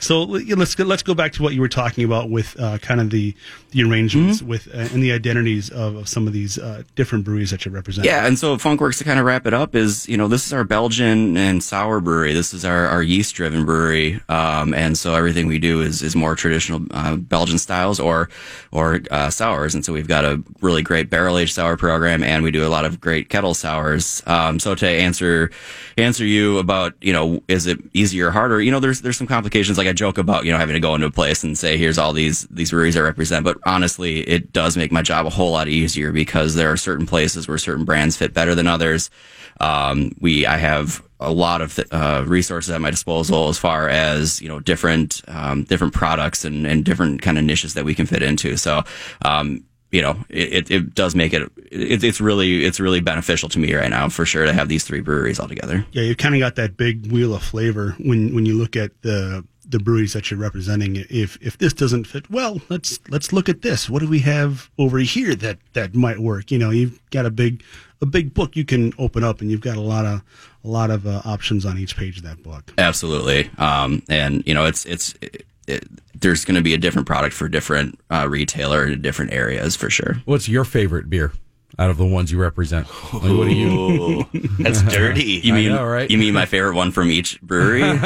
so 0.00 0.22
let's 0.24 0.74
go, 0.74 0.84
let's 0.84 1.02
go 1.02 1.14
back 1.14 1.32
to 1.32 1.42
what 1.42 1.54
you 1.54 1.60
were 1.60 1.68
talking 1.68 2.04
about 2.04 2.30
with 2.30 2.58
uh, 2.60 2.78
kind 2.78 3.00
of 3.00 3.10
the 3.10 3.34
the 3.70 3.82
arrangements 3.82 4.38
mm-hmm. 4.38 4.48
with 4.48 4.68
uh, 4.68 4.88
and 4.92 5.02
the 5.02 5.12
identities 5.12 5.70
of, 5.70 5.96
of 5.96 6.08
some 6.08 6.26
of 6.26 6.32
these 6.32 6.58
uh, 6.58 6.82
different 6.94 7.24
breweries 7.24 7.50
that 7.50 7.64
you 7.64 7.70
represent. 7.70 8.06
Yeah, 8.06 8.26
and 8.26 8.38
so 8.38 8.56
Funkwerks 8.56 8.98
to 8.98 9.04
kind 9.04 9.18
of 9.18 9.26
wrap 9.26 9.46
it 9.46 9.54
up 9.54 9.74
is 9.74 10.08
you 10.08 10.16
know 10.16 10.28
this 10.28 10.46
is 10.46 10.52
our 10.52 10.64
Belgian 10.64 11.36
and 11.36 11.62
sour 11.62 12.00
brewery. 12.00 12.32
This 12.32 12.52
is 12.52 12.64
our, 12.64 12.86
our 12.86 13.02
yeast 13.02 13.34
driven 13.34 13.64
brewery, 13.64 14.20
um, 14.28 14.74
and 14.74 14.96
so 14.98 15.14
everything 15.14 15.46
we 15.46 15.58
do 15.58 15.80
is 15.80 16.02
is 16.02 16.16
more 16.16 16.34
traditional 16.34 16.82
uh, 16.90 17.16
Belgian 17.16 17.58
styles 17.58 18.00
or 18.00 18.28
or 18.72 18.95
uh, 19.10 19.30
sours. 19.30 19.74
And 19.74 19.84
so 19.84 19.92
we've 19.92 20.08
got 20.08 20.24
a 20.24 20.42
really 20.60 20.82
great 20.82 21.10
barrel 21.10 21.38
aged 21.38 21.54
sour 21.54 21.76
program, 21.76 22.22
and 22.22 22.42
we 22.42 22.50
do 22.50 22.66
a 22.66 22.68
lot 22.68 22.84
of 22.84 23.00
great 23.00 23.28
kettle 23.28 23.54
sours. 23.54 24.22
Um, 24.26 24.58
so 24.58 24.74
to 24.74 24.86
answer 24.86 25.50
answer 25.98 26.24
you 26.24 26.58
about 26.58 26.94
you 27.00 27.12
know 27.12 27.42
is 27.48 27.66
it 27.66 27.78
easier 27.92 28.28
or 28.28 28.30
harder? 28.30 28.60
You 28.60 28.70
know, 28.70 28.80
there's 28.80 29.00
there's 29.00 29.16
some 29.16 29.26
complications. 29.26 29.78
Like 29.78 29.88
I 29.88 29.92
joke 29.92 30.18
about 30.18 30.44
you 30.44 30.52
know 30.52 30.58
having 30.58 30.74
to 30.74 30.80
go 30.80 30.94
into 30.94 31.06
a 31.06 31.10
place 31.10 31.44
and 31.44 31.56
say 31.56 31.76
here's 31.76 31.98
all 31.98 32.12
these 32.12 32.42
these 32.48 32.70
breweries 32.70 32.96
I 32.96 33.00
represent, 33.00 33.44
but 33.44 33.58
honestly, 33.66 34.20
it 34.20 34.52
does 34.52 34.76
make 34.76 34.92
my 34.92 35.02
job 35.02 35.26
a 35.26 35.30
whole 35.30 35.52
lot 35.52 35.68
easier 35.68 36.12
because 36.12 36.54
there 36.54 36.70
are 36.70 36.76
certain 36.76 37.06
places 37.06 37.48
where 37.48 37.58
certain 37.58 37.84
brands 37.84 38.16
fit 38.16 38.34
better 38.34 38.54
than 38.54 38.66
others. 38.66 39.10
Um, 39.60 40.12
we 40.20 40.46
I 40.46 40.58
have 40.58 41.02
a 41.20 41.32
lot 41.32 41.60
of 41.62 41.78
uh, 41.90 42.24
resources 42.26 42.70
at 42.70 42.80
my 42.80 42.90
disposal 42.90 43.48
as 43.48 43.58
far 43.58 43.88
as 43.88 44.40
you 44.40 44.48
know 44.48 44.60
different 44.60 45.22
um, 45.28 45.64
different 45.64 45.94
products 45.94 46.44
and, 46.44 46.66
and 46.66 46.84
different 46.84 47.22
kind 47.22 47.38
of 47.38 47.44
niches 47.44 47.74
that 47.74 47.84
we 47.84 47.94
can 47.94 48.06
fit 48.06 48.22
into. 48.22 48.56
So 48.56 48.82
um, 49.24 49.64
you 49.92 50.02
know, 50.02 50.16
it, 50.28 50.70
it 50.70 50.94
does 50.94 51.14
make 51.14 51.32
it, 51.32 51.50
it, 51.70 52.02
it's 52.02 52.20
really, 52.20 52.64
it's 52.64 52.80
really 52.80 53.00
beneficial 53.00 53.48
to 53.50 53.58
me 53.58 53.72
right 53.74 53.88
now 53.88 54.08
for 54.08 54.26
sure 54.26 54.44
to 54.44 54.52
have 54.52 54.68
these 54.68 54.84
three 54.84 55.00
breweries 55.00 55.38
all 55.38 55.48
together. 55.48 55.86
Yeah. 55.92 56.02
You've 56.02 56.18
kind 56.18 56.34
of 56.34 56.40
got 56.40 56.56
that 56.56 56.76
big 56.76 57.10
wheel 57.10 57.34
of 57.34 57.42
flavor 57.42 57.94
when, 57.98 58.34
when 58.34 58.44
you 58.44 58.58
look 58.58 58.76
at 58.76 58.90
the, 59.02 59.44
the 59.66 59.78
breweries 59.78 60.12
that 60.12 60.30
you're 60.30 60.40
representing. 60.40 60.96
If, 61.08 61.38
if 61.40 61.58
this 61.58 61.72
doesn't 61.72 62.04
fit, 62.04 62.28
well, 62.30 62.60
let's, 62.68 62.98
let's 63.08 63.32
look 63.32 63.48
at 63.48 63.62
this. 63.62 63.88
What 63.88 64.00
do 64.00 64.08
we 64.08 64.18
have 64.20 64.70
over 64.76 64.98
here 64.98 65.34
that, 65.36 65.58
that 65.74 65.94
might 65.94 66.18
work? 66.18 66.50
You 66.50 66.58
know, 66.58 66.70
you've 66.70 67.00
got 67.10 67.24
a 67.24 67.30
big, 67.30 67.62
a 68.02 68.06
big 68.06 68.34
book 68.34 68.56
you 68.56 68.64
can 68.64 68.92
open 68.98 69.24
up 69.24 69.40
and 69.40 69.50
you've 69.50 69.60
got 69.60 69.76
a 69.76 69.80
lot 69.80 70.04
of, 70.04 70.22
a 70.66 70.70
lot 70.70 70.90
of 70.90 71.06
uh, 71.06 71.22
options 71.24 71.64
on 71.64 71.78
each 71.78 71.96
page 71.96 72.18
of 72.18 72.24
that 72.24 72.42
book. 72.42 72.72
Absolutely. 72.76 73.50
Um, 73.58 74.02
and 74.08 74.46
you 74.46 74.54
know, 74.54 74.64
it's, 74.64 74.84
it's, 74.84 75.14
it, 75.22 75.46
it, 75.66 75.84
there's 76.14 76.44
going 76.44 76.56
to 76.56 76.62
be 76.62 76.74
a 76.74 76.78
different 76.78 77.06
product 77.06 77.34
for 77.34 77.48
different 77.48 77.98
uh, 78.10 78.26
retailer 78.28 78.86
in 78.86 79.00
different 79.02 79.32
areas 79.32 79.76
for 79.76 79.90
sure. 79.90 80.16
What's 80.24 80.48
your 80.48 80.64
favorite 80.64 81.08
beer? 81.08 81.32
Out 81.78 81.90
of 81.90 81.98
the 81.98 82.06
ones 82.06 82.32
you 82.32 82.40
represent? 82.40 82.86
Like, 83.12 83.22
what 83.22 83.48
do 83.48 83.54
you? 83.54 84.26
That's 84.58 84.82
dirty. 84.94 85.40
You 85.42 85.52
mean 85.52 85.72
know, 85.72 85.84
right? 85.84 86.10
You 86.10 86.18
mean 86.18 86.34
my 86.34 86.46
favorite 86.46 86.74
one 86.74 86.90
from 86.90 87.10
each 87.10 87.40
brewery? 87.42 87.82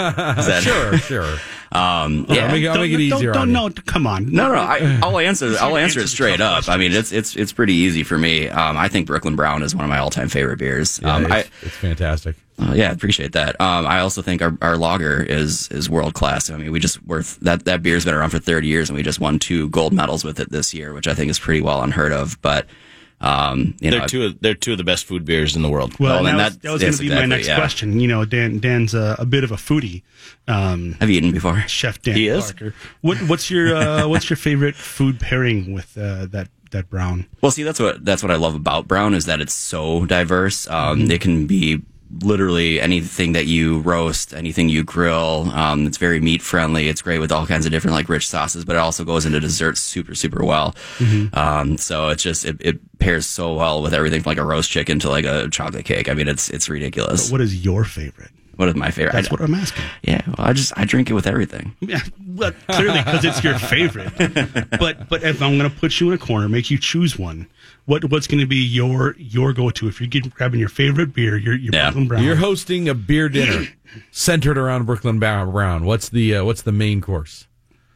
That, 0.40 0.62
sure, 0.62 0.96
sure. 0.98 1.36
Um, 1.72 2.26
yeah, 2.28 2.46
I'll 2.46 2.52
make, 2.52 2.66
I'll 2.66 2.78
make 2.78 2.92
it 2.92 3.00
easier. 3.00 3.32
Don't, 3.32 3.52
don't, 3.52 3.76
no, 3.76 3.82
come 3.86 4.06
on. 4.06 4.32
No, 4.32 4.52
no. 4.52 4.58
I, 4.58 4.98
will 5.02 5.18
answer. 5.18 5.54
I'll 5.60 5.76
answer 5.76 6.00
it 6.00 6.08
straight 6.08 6.40
up. 6.40 6.68
I 6.68 6.76
mean, 6.76 6.92
it's 6.92 7.12
it's 7.12 7.36
it's 7.36 7.52
pretty 7.52 7.74
easy 7.74 8.02
for 8.02 8.18
me. 8.18 8.48
Um, 8.48 8.76
I 8.76 8.88
think 8.88 9.06
Brooklyn 9.06 9.36
Brown 9.36 9.62
is 9.62 9.74
one 9.74 9.84
of 9.84 9.90
my 9.90 9.98
all 9.98 10.10
time 10.10 10.28
favorite 10.28 10.58
beers. 10.58 10.98
Yeah, 11.02 11.14
um, 11.14 11.24
it's, 11.24 11.32
I, 11.32 11.38
it's 11.62 11.76
fantastic. 11.76 12.36
Uh, 12.60 12.72
yeah, 12.74 12.90
appreciate 12.90 13.32
that. 13.32 13.60
Um, 13.60 13.86
I 13.86 14.00
also 14.00 14.20
think 14.20 14.42
our, 14.42 14.56
our 14.60 14.76
lager 14.76 15.22
is 15.22 15.68
is 15.68 15.88
world 15.88 16.14
class. 16.14 16.50
I 16.50 16.56
mean, 16.56 16.72
we 16.72 16.80
just 16.80 17.02
worth 17.04 17.38
that 17.40 17.64
that 17.66 17.82
beer's 17.82 18.04
been 18.04 18.14
around 18.14 18.30
for 18.30 18.38
30 18.38 18.66
years, 18.66 18.90
and 18.90 18.96
we 18.96 19.02
just 19.02 19.20
won 19.20 19.38
two 19.38 19.68
gold 19.70 19.92
medals 19.92 20.24
with 20.24 20.40
it 20.40 20.50
this 20.50 20.74
year, 20.74 20.92
which 20.92 21.06
I 21.06 21.14
think 21.14 21.30
is 21.30 21.38
pretty 21.38 21.60
well 21.60 21.82
unheard 21.82 22.12
of. 22.12 22.40
But 22.42 22.66
um, 23.20 23.74
they're 23.78 24.00
know, 24.00 24.06
two. 24.06 24.24
Of, 24.24 24.40
they're 24.40 24.54
two 24.54 24.72
of 24.72 24.78
the 24.78 24.84
best 24.84 25.04
food 25.04 25.24
beers 25.24 25.54
in 25.54 25.62
the 25.62 25.68
world. 25.68 25.98
Well, 25.98 26.24
that, 26.24 26.36
was, 26.36 26.58
that 26.58 26.72
was 26.72 26.80
going 26.80 26.92
to 26.92 26.98
be 26.98 27.06
exactly, 27.06 27.28
my 27.28 27.36
next 27.36 27.48
yeah. 27.48 27.56
question. 27.56 28.00
You 28.00 28.08
know, 28.08 28.24
Dan 28.24 28.58
Dan's 28.60 28.94
a, 28.94 29.16
a 29.18 29.26
bit 29.26 29.44
of 29.44 29.52
a 29.52 29.56
foodie. 29.56 30.02
Um, 30.48 30.96
Have 31.00 31.10
you 31.10 31.18
eaten 31.18 31.32
before? 31.32 31.60
Chef 31.66 32.00
Dan 32.00 32.16
he 32.16 32.30
Parker. 32.30 32.66
Is? 32.68 32.72
What, 33.02 33.18
what's 33.28 33.50
your 33.50 33.76
uh, 33.76 34.08
what's 34.08 34.30
your 34.30 34.38
favorite 34.38 34.74
food 34.74 35.20
pairing 35.20 35.74
with 35.74 35.98
uh, 35.98 36.26
that 36.26 36.48
that 36.70 36.88
brown? 36.88 37.26
Well, 37.42 37.52
see, 37.52 37.62
that's 37.62 37.80
what 37.80 38.04
that's 38.04 38.22
what 38.22 38.30
I 38.30 38.36
love 38.36 38.54
about 38.54 38.88
brown 38.88 39.14
is 39.14 39.26
that 39.26 39.40
it's 39.40 39.54
so 39.54 40.06
diverse. 40.06 40.66
Um, 40.68 41.00
mm-hmm. 41.00 41.10
It 41.10 41.20
can 41.20 41.46
be 41.46 41.82
literally 42.18 42.80
anything 42.80 43.32
that 43.32 43.46
you 43.46 43.80
roast, 43.80 44.34
anything 44.34 44.68
you 44.68 44.82
grill. 44.84 45.50
Um, 45.52 45.86
it's 45.86 45.96
very 45.96 46.20
meat 46.20 46.42
friendly. 46.42 46.88
It's 46.88 47.02
great 47.02 47.18
with 47.18 47.32
all 47.32 47.46
kinds 47.46 47.66
of 47.66 47.72
different 47.72 47.94
like 47.94 48.08
rich 48.08 48.28
sauces, 48.28 48.64
but 48.64 48.76
it 48.76 48.80
also 48.80 49.04
goes 49.04 49.26
into 49.26 49.40
desserts 49.40 49.80
super 49.80 50.14
super 50.14 50.44
well. 50.44 50.74
Mm-hmm. 50.98 51.38
Um, 51.38 51.78
so 51.78 52.08
it's 52.08 52.22
just 52.22 52.44
it, 52.44 52.56
it, 52.60 52.98
pairs 52.98 53.26
so 53.26 53.54
well 53.54 53.80
with 53.80 53.94
everything 53.94 54.22
from 54.22 54.30
like 54.30 54.38
a 54.38 54.44
roast 54.44 54.70
chicken 54.70 54.98
to 54.98 55.08
like 55.08 55.24
a 55.24 55.48
chocolate 55.48 55.86
cake. 55.86 56.08
I 56.08 56.14
mean, 56.14 56.28
it's 56.28 56.50
it's 56.50 56.68
ridiculous. 56.68 57.28
But 57.28 57.32
what 57.32 57.40
is 57.40 57.64
your 57.64 57.84
favorite? 57.84 58.30
What 58.60 58.68
is 58.68 58.74
my 58.74 58.90
favorite? 58.90 59.14
That's 59.14 59.28
I, 59.28 59.30
what 59.30 59.40
I'm 59.40 59.54
asking. 59.54 59.82
yeah, 60.02 60.20
well, 60.26 60.46
I 60.46 60.52
just 60.52 60.72
I 60.76 60.84
drink 60.84 61.08
it 61.08 61.14
with 61.14 61.26
everything. 61.26 61.74
Yeah, 61.80 62.00
well, 62.34 62.52
clearly 62.68 62.98
because 62.98 63.24
it's 63.24 63.42
your 63.42 63.58
favorite. 63.58 64.12
but 64.78 65.08
but 65.08 65.22
if 65.22 65.40
I'm 65.42 65.56
going 65.58 65.70
to 65.70 65.74
put 65.74 65.98
you 65.98 66.08
in 66.08 66.12
a 66.14 66.18
corner, 66.18 66.46
make 66.46 66.70
you 66.70 66.76
choose 66.76 67.18
one, 67.18 67.48
what 67.86 68.04
what's 68.10 68.26
going 68.26 68.40
to 68.40 68.46
be 68.46 68.56
your 68.62 69.14
your 69.16 69.54
go 69.54 69.70
to 69.70 69.88
if 69.88 69.98
you're 69.98 70.08
getting, 70.10 70.30
grabbing 70.30 70.60
your 70.60 70.68
favorite 70.68 71.14
beer, 71.14 71.38
your 71.38 71.54
your 71.56 71.72
Yeah. 71.72 71.84
Brooklyn 71.86 72.08
Brown? 72.08 72.22
You're 72.22 72.36
hosting 72.36 72.86
a 72.88 72.94
beer 72.94 73.30
dinner 73.30 73.66
centered 74.10 74.58
around 74.58 74.84
Brooklyn 74.84 75.18
Brown. 75.18 75.84
What's 75.86 76.10
the 76.10 76.36
uh, 76.36 76.44
what's 76.44 76.60
the 76.60 76.72
main 76.72 77.00
course? 77.00 77.46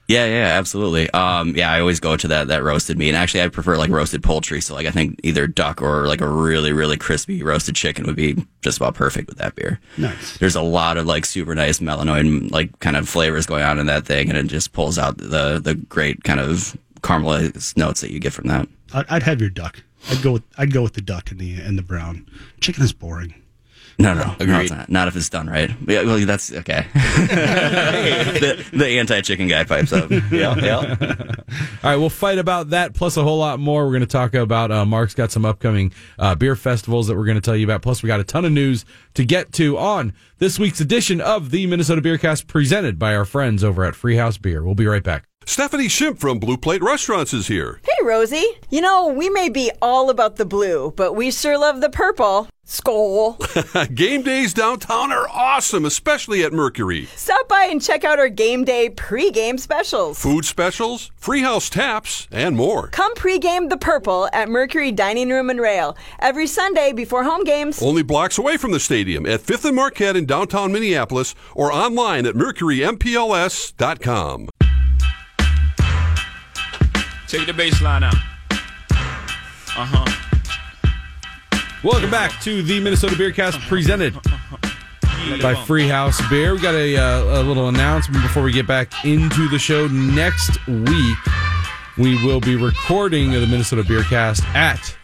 Yeah, 0.07 0.27
yeah, 0.27 0.59
absolutely. 0.59 1.09
Um, 1.11 1.57
yeah, 1.57 1.73
I 1.73 1.81
always 1.81 1.99
go 1.99 2.17
to 2.17 2.29
that 2.29 2.49
that 2.49 2.63
roasted 2.63 2.99
meat, 2.99 3.09
and 3.09 3.17
actually, 3.17 3.43
I 3.43 3.49
prefer 3.49 3.77
like 3.79 3.91
roasted 3.91 4.23
poultry. 4.23 4.61
So, 4.61 4.75
like, 4.75 4.87
I 4.87 4.91
think 4.91 5.19
either 5.23 5.47
duck 5.47 5.81
or 5.81 6.07
like 6.07 6.21
a 6.21 6.29
really, 6.29 6.73
really 6.73 6.97
crispy 6.97 7.43
roasted 7.43 7.75
chicken 7.75 8.05
would 8.05 8.17
be 8.17 8.37
just 8.61 8.77
about 8.77 8.95
perfect 8.95 9.29
with 9.29 9.39
that 9.39 9.55
beer. 9.55 9.81
Nice. 9.97 10.37
There's 10.37 10.57
a 10.57 10.63
lot 10.63 10.99
of 10.99 11.07
like 11.07 11.25
super 11.25 11.55
nice 11.55 11.79
melanoid 11.79 12.51
like 12.51 12.79
kind 12.81 12.97
of 12.97 13.09
flavors 13.09 13.47
going 13.47 13.63
on 13.63 13.79
in 13.79 13.87
that 13.87 14.05
thing, 14.05 14.29
and 14.29 14.37
it 14.37 14.47
just 14.47 14.73
pulls 14.73 14.99
out 14.99 15.17
the 15.17 15.59
the 15.63 15.75
great 15.75 16.23
kind 16.23 16.41
of 16.41 16.77
caramelized 17.01 17.77
notes 17.77 18.01
that 18.01 18.11
you 18.11 18.19
get 18.19 18.33
from 18.33 18.49
that. 18.49 18.69
I'd, 18.93 19.23
have 19.23 19.41
your 19.41 19.51
duck. 19.51 19.83
I'd 20.11 20.23
go 20.23 20.33
with 20.33 20.43
I'd 20.59 20.73
go 20.73 20.83
with 20.83 20.95
the 20.95 21.01
duck 21.01 21.31
and 21.31 21.41
the 21.41 21.61
and 21.61 21.79
the 21.79 21.83
brown. 21.83 22.27
Chicken 22.61 22.83
is 22.83 22.93
boring. 22.93 23.35
No, 23.99 24.13
no, 24.15 24.35
no, 24.45 24.61
it's 24.61 24.71
not. 24.71 24.89
Not 24.89 25.09
if 25.09 25.17
it's 25.17 25.29
done 25.29 25.49
right. 25.49 25.71
Yeah, 25.87 26.03
well, 26.03 26.25
that's 26.27 26.53
okay. 26.53 26.87
the 26.95 28.65
the 28.73 28.87
anti 28.99 29.21
chicken 29.21 29.49
guy 29.49 29.65
pipes 29.65 29.93
up. 29.93 30.11
Yeah, 30.31 30.57
yeah. 30.57 30.97
All 31.83 31.91
right, 31.91 31.97
we'll 31.97 32.09
fight 32.11 32.39
about 32.39 32.71
that 32.71 32.95
plus 32.95 33.17
a 33.17 33.23
whole 33.23 33.39
lot 33.39 33.61
more. 33.61 33.85
We're 33.85 33.93
going 33.93 34.01
to 34.01 34.07
talk 34.07 34.35
about 34.35 34.71
uh, 34.71 34.85
Mark's 34.85 35.15
got 35.15 35.31
some 35.31 35.45
upcoming 35.45 35.93
uh, 36.19 36.35
beer 36.35 36.57
festivals 36.57 37.07
that 37.07 37.17
we're 37.17 37.27
going 37.27 37.37
to 37.37 37.41
tell 37.41 37.57
you 37.57 37.67
about. 37.67 37.83
Plus, 37.83 38.03
we 38.03 38.07
got 38.09 38.21
a 38.21 38.25
ton 38.25 38.45
of 38.45 38.53
news 38.53 38.85
to 39.15 39.25
get 39.25 39.53
to 39.55 39.79
on 39.79 40.13
this 40.39 40.59
week's 40.59 40.81
edition 40.81 41.21
of 41.21 41.51
the 41.51 41.67
Minnesota 41.67 42.01
Beercast, 42.03 42.47
presented 42.47 42.99
by 42.99 43.15
our 43.15 43.25
friends 43.25 43.63
over 43.63 43.85
at 43.85 43.95
Freehouse 43.95 44.41
Beer. 44.41 44.65
We'll 44.65 44.75
be 44.75 44.87
right 44.87 45.03
back. 45.03 45.27
Stephanie 45.47 45.89
Shimp 45.89 46.19
from 46.19 46.39
Blue 46.39 46.57
Plate 46.57 46.83
Restaurants 46.83 47.35
is 47.35 47.47
here. 47.47 47.81
Hey, 47.85 48.05
Rosie. 48.05 48.47
You 48.71 48.81
know, 48.81 49.09
we 49.09 49.29
may 49.29 49.51
be 49.51 49.71
all 49.83 50.09
about 50.09 50.37
the 50.37 50.47
blue, 50.47 50.93
but 50.97 51.13
we 51.13 51.31
sure 51.31 51.59
love 51.59 51.81
the 51.83 51.91
purple. 51.91 52.49
Skull. 52.65 53.39
Game 53.95 54.23
days 54.23 54.55
downtown 54.55 55.13
are 55.13 55.29
awesome, 55.29 55.85
especially 55.85 56.43
at 56.45 56.53
Mercury. 56.53 57.07
Stop 57.15 57.49
by 57.49 57.69
and 57.71 57.83
check 57.83 58.05
out 58.05 58.19
our 58.19 58.29
game 58.29 58.65
day 58.65 58.91
pregame 58.91 59.61
specials. 59.61 60.19
Food 60.19 60.45
specials, 60.45 61.11
free 61.17 61.43
house 61.43 61.69
taps, 61.69 62.27
and 62.33 62.57
more. 62.57 62.89
Come 62.89 63.15
pregame 63.15 63.69
the 63.69 63.77
purple 63.77 64.29
at 64.33 64.49
Mercury 64.49 64.93
Dining 64.93 65.29
Room 65.29 65.51
and 65.51 65.61
Rail 65.61 65.97
every 66.19 66.47
Sunday 66.47 66.93
before 66.93 67.25
home 67.25 67.45
games. 67.45 67.83
Only 67.83 68.03
blocks 68.03 68.39
away 68.39 68.57
from 68.57 68.73
the 68.73 68.81
stadium 68.81 69.27
at 69.27 69.41
5th 69.41 69.67
and 69.67 69.77
Marquette 69.77 70.17
in 70.17 70.27
downtown 70.27 70.73
Minneapolis 70.73 71.35
or 71.55 71.73
online 71.73 72.27
at 72.27 72.35
mercurympls.com. 72.35 74.49
Take 77.27 77.47
the 77.47 77.53
baseline 77.53 78.05
out. 78.05 78.15
Uh 79.77 79.85
huh. 79.85 80.14
Welcome 81.85 82.11
back 82.11 82.41
to 82.41 82.63
the 82.63 82.81
Minnesota 82.81 83.15
Beercast, 83.15 83.61
presented 83.69 84.15
by 85.43 85.53
Freehouse 85.53 86.19
Beer. 86.31 86.55
We 86.55 86.61
got 86.61 86.75
a, 86.75 86.97
uh, 86.97 87.43
a 87.43 87.43
little 87.43 87.69
announcement 87.69 88.23
before 88.23 88.43
we 88.43 88.53
get 88.53 88.67
back 88.67 89.05
into 89.05 89.49
the 89.51 89.59
show. 89.59 89.87
Next 89.89 90.67
week, 90.67 91.19
we 91.99 92.25
will 92.25 92.41
be 92.41 92.57
recording 92.57 93.33
the 93.33 93.47
Minnesota 93.47 93.83
Beercast 93.83 94.43
at 94.55 94.97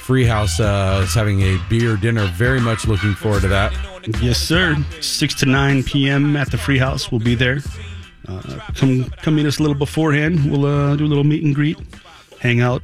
Freehouse. 0.00 0.58
Uh, 0.58 1.02
is 1.02 1.12
having 1.12 1.42
a 1.42 1.60
beer 1.68 1.98
dinner. 1.98 2.26
Very 2.28 2.58
much 2.58 2.86
looking 2.86 3.14
forward 3.14 3.42
to 3.42 3.48
that. 3.48 3.74
Yes, 4.22 4.38
sir. 4.38 4.82
Six 5.02 5.34
to 5.34 5.46
nine 5.46 5.82
p.m. 5.82 6.36
at 6.36 6.50
the 6.50 6.56
Free 6.56 6.78
House. 6.78 7.12
We'll 7.12 7.20
be 7.20 7.34
there. 7.34 7.58
Uh, 8.26 8.60
come 8.76 9.10
come 9.20 9.34
meet 9.34 9.44
us 9.44 9.58
a 9.58 9.62
little 9.62 9.76
beforehand. 9.76 10.50
We'll 10.50 10.64
uh, 10.64 10.96
do 10.96 11.04
a 11.04 11.06
little 11.06 11.22
meet 11.22 11.44
and 11.44 11.54
greet, 11.54 11.78
hang 12.40 12.62
out. 12.62 12.82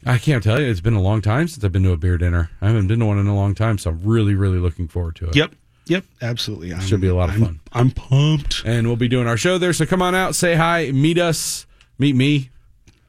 I 0.05 0.17
can't 0.19 0.43
tell 0.43 0.61
you, 0.61 0.69
it's 0.69 0.81
been 0.81 0.93
a 0.93 1.01
long 1.01 1.21
time 1.21 1.47
since 1.47 1.63
I've 1.63 1.71
been 1.71 1.83
to 1.83 1.91
a 1.91 1.97
beer 1.97 2.17
dinner. 2.17 2.51
I 2.61 2.67
haven't 2.67 2.87
been 2.87 2.99
to 2.99 3.05
one 3.05 3.17
in 3.17 3.27
a 3.27 3.35
long 3.35 3.55
time, 3.55 3.77
so 3.79 3.89
I'm 3.89 4.01
really, 4.03 4.35
really 4.35 4.59
looking 4.59 4.87
forward 4.87 5.15
to 5.17 5.29
it. 5.29 5.35
Yep. 5.35 5.55
Yep. 5.87 6.03
Absolutely. 6.21 6.73
I'm, 6.73 6.81
Should 6.81 7.01
be 7.01 7.07
a 7.07 7.15
lot 7.15 7.29
of 7.29 7.35
I'm- 7.35 7.43
fun. 7.43 7.59
I'm 7.73 7.91
pumped. 7.91 8.61
And 8.65 8.85
we'll 8.87 8.95
be 8.97 9.07
doing 9.07 9.27
our 9.27 9.37
show 9.37 9.57
there, 9.57 9.73
so 9.73 9.85
come 9.85 10.01
on 10.01 10.13
out, 10.15 10.35
say 10.35 10.55
hi, 10.55 10.91
meet 10.91 11.17
us, 11.17 11.65
meet 11.97 12.15
me. 12.15 12.49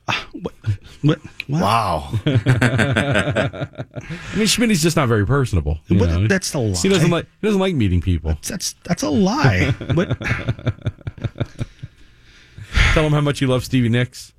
Ah, 0.09 0.27
what? 0.33 0.55
What? 1.03 1.19
what? 1.49 1.61
Wow. 1.61 2.11
I 2.27 3.67
mean, 4.37 4.47
Schmitty's 4.47 4.81
just 4.83 4.97
not 4.97 5.09
very 5.09 5.27
personable. 5.27 5.81
you 5.89 5.99
What? 5.99 6.09
know? 6.11 6.27
That's 6.29 6.55
a 6.55 6.59
lie. 6.61 6.77
He 6.79 6.89
doesn't 6.89 7.11
like, 7.11 7.27
he 7.41 7.47
doesn't 7.47 7.61
like 7.61 7.75
meeting 7.75 8.01
people. 8.01 8.39
That's 8.47 8.75
that's 8.85 9.03
a 9.03 9.11
lie. 9.11 9.71
what? 9.95 10.17
Tell 12.93 13.05
him 13.05 13.13
how 13.13 13.21
much 13.21 13.41
you 13.41 13.49
love 13.49 13.65
Stevie 13.65 13.89
Nicks. 13.89 14.33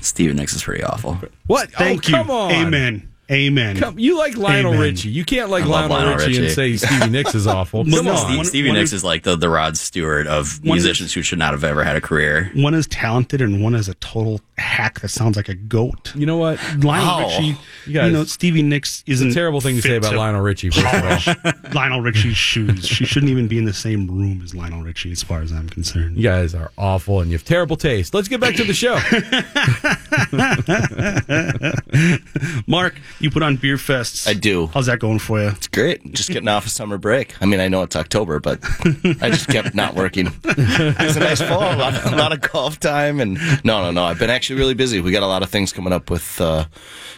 Steven 0.00 0.36
Nicks 0.36 0.54
is 0.54 0.62
pretty 0.62 0.82
awful. 0.82 1.18
What? 1.46 1.70
Thank 1.72 2.06
oh, 2.06 2.08
you. 2.08 2.14
come 2.14 2.30
on. 2.30 2.52
Amen. 2.52 3.09
Amen. 3.30 3.76
Come, 3.76 3.98
you 3.98 4.18
like 4.18 4.36
Lionel 4.36 4.72
Amen. 4.72 4.80
Richie. 4.82 5.08
You 5.10 5.24
can't 5.24 5.50
like 5.50 5.64
Lionel, 5.64 5.90
Lionel 5.96 6.16
Richie, 6.16 6.44
and 6.44 6.50
say 6.50 6.76
Stevie 6.76 7.10
Nicks 7.10 7.34
is 7.34 7.46
awful. 7.46 7.84
Well, 7.84 7.96
Come 7.96 8.04
no, 8.06 8.12
on. 8.14 8.18
Steve, 8.26 8.46
Stevie 8.46 8.68
one 8.70 8.78
Nicks 8.78 8.90
is- 8.90 8.94
is 9.00 9.04
like 9.04 9.22
the, 9.22 9.36
the 9.36 9.48
Rod 9.48 9.76
Stewart 9.76 10.26
of 10.26 10.58
One 10.64 10.78
is- 10.78 10.84
musicians 10.84 11.12
who 11.12 11.22
should 11.22 11.38
not 11.38 11.52
have 11.52 11.62
ever 11.62 11.84
had 11.84 11.94
a 11.96 12.00
career. 12.00 12.50
One 12.54 12.74
is 12.74 12.86
talented 12.88 13.40
and 13.40 13.62
one 13.62 13.74
is 13.76 13.88
a 13.88 13.94
total 13.94 14.40
hack 14.58 15.00
that 15.00 15.08
sounds 15.10 15.36
like 15.36 15.48
a 15.48 15.54
goat. 15.54 16.12
You 16.16 16.26
know 16.26 16.38
what? 16.38 16.58
Lionel 16.78 17.06
Wow. 17.06 17.28
Richie, 17.28 17.56
You 17.86 18.02
you, 18.02 18.10
know, 18.10 18.24
Stevie 18.24 18.62
Nicks 18.62 19.04
isn't 19.06 19.28
It's 19.28 19.36
a 19.36 19.38
terrible 19.38 19.60
thing 19.60 19.76
to 19.76 19.82
say 19.82 19.90
fit 19.90 19.98
about 19.98 20.14
Lionel 20.14 20.40
Richie. 20.40 20.70
First 20.70 21.28
of 21.28 21.36
Lionel 21.74 22.00
Richie's 22.00 22.36
shoes. 22.36 22.84
She 22.86 23.04
shouldn't 23.04 23.30
even 23.30 23.46
be 23.46 23.58
in 23.58 23.64
the 23.64 23.72
same 23.72 24.08
room 24.10 24.40
as 24.42 24.54
Lionel 24.56 24.82
Richie, 24.82 25.12
as 25.12 25.22
far 25.22 25.40
as 25.40 25.52
I'm 25.52 25.68
concerned. 25.68 26.16
You 26.16 26.22
guys 26.24 26.54
are 26.54 26.72
awful 26.76 27.20
and 27.20 27.30
you 27.30 27.36
have 27.36 27.44
terrible 27.44 27.76
taste. 27.76 28.12
Let's 28.12 28.26
get 28.28 28.40
back 28.40 28.56
to 28.56 28.64
the 28.64 28.74
show. 28.74 28.98
Mark, 32.66 32.96
you 33.20 33.30
put 33.30 33.42
on 33.42 33.56
beer 33.56 33.76
fests. 33.76 34.26
I 34.26 34.32
do. 34.32 34.66
How's 34.68 34.86
that 34.86 34.98
going 34.98 35.18
for 35.18 35.40
you? 35.40 35.48
It's 35.48 35.68
great. 35.68 36.12
Just 36.12 36.30
getting 36.30 36.48
off 36.48 36.66
a 36.66 36.70
summer 36.70 36.98
break. 36.98 37.40
I 37.40 37.46
mean, 37.46 37.60
I 37.60 37.68
know 37.68 37.82
it's 37.82 37.96
October, 37.96 38.40
but 38.40 38.60
I 39.20 39.30
just 39.30 39.48
kept 39.48 39.74
not 39.74 39.94
working. 39.94 40.32
It's 40.44 41.16
a 41.16 41.20
nice 41.20 41.40
fall, 41.40 41.62
a 41.62 41.76
lot, 41.76 42.12
a 42.12 42.16
lot 42.16 42.32
of 42.32 42.40
golf 42.52 42.80
time, 42.80 43.20
and 43.20 43.34
no, 43.64 43.82
no, 43.82 43.90
no. 43.90 44.04
I've 44.04 44.18
been 44.18 44.30
actually 44.30 44.58
really 44.58 44.74
busy. 44.74 45.00
We 45.00 45.12
got 45.12 45.22
a 45.22 45.26
lot 45.26 45.42
of 45.42 45.50
things 45.50 45.72
coming 45.72 45.92
up 45.92 46.10
with 46.10 46.40
uh, 46.40 46.64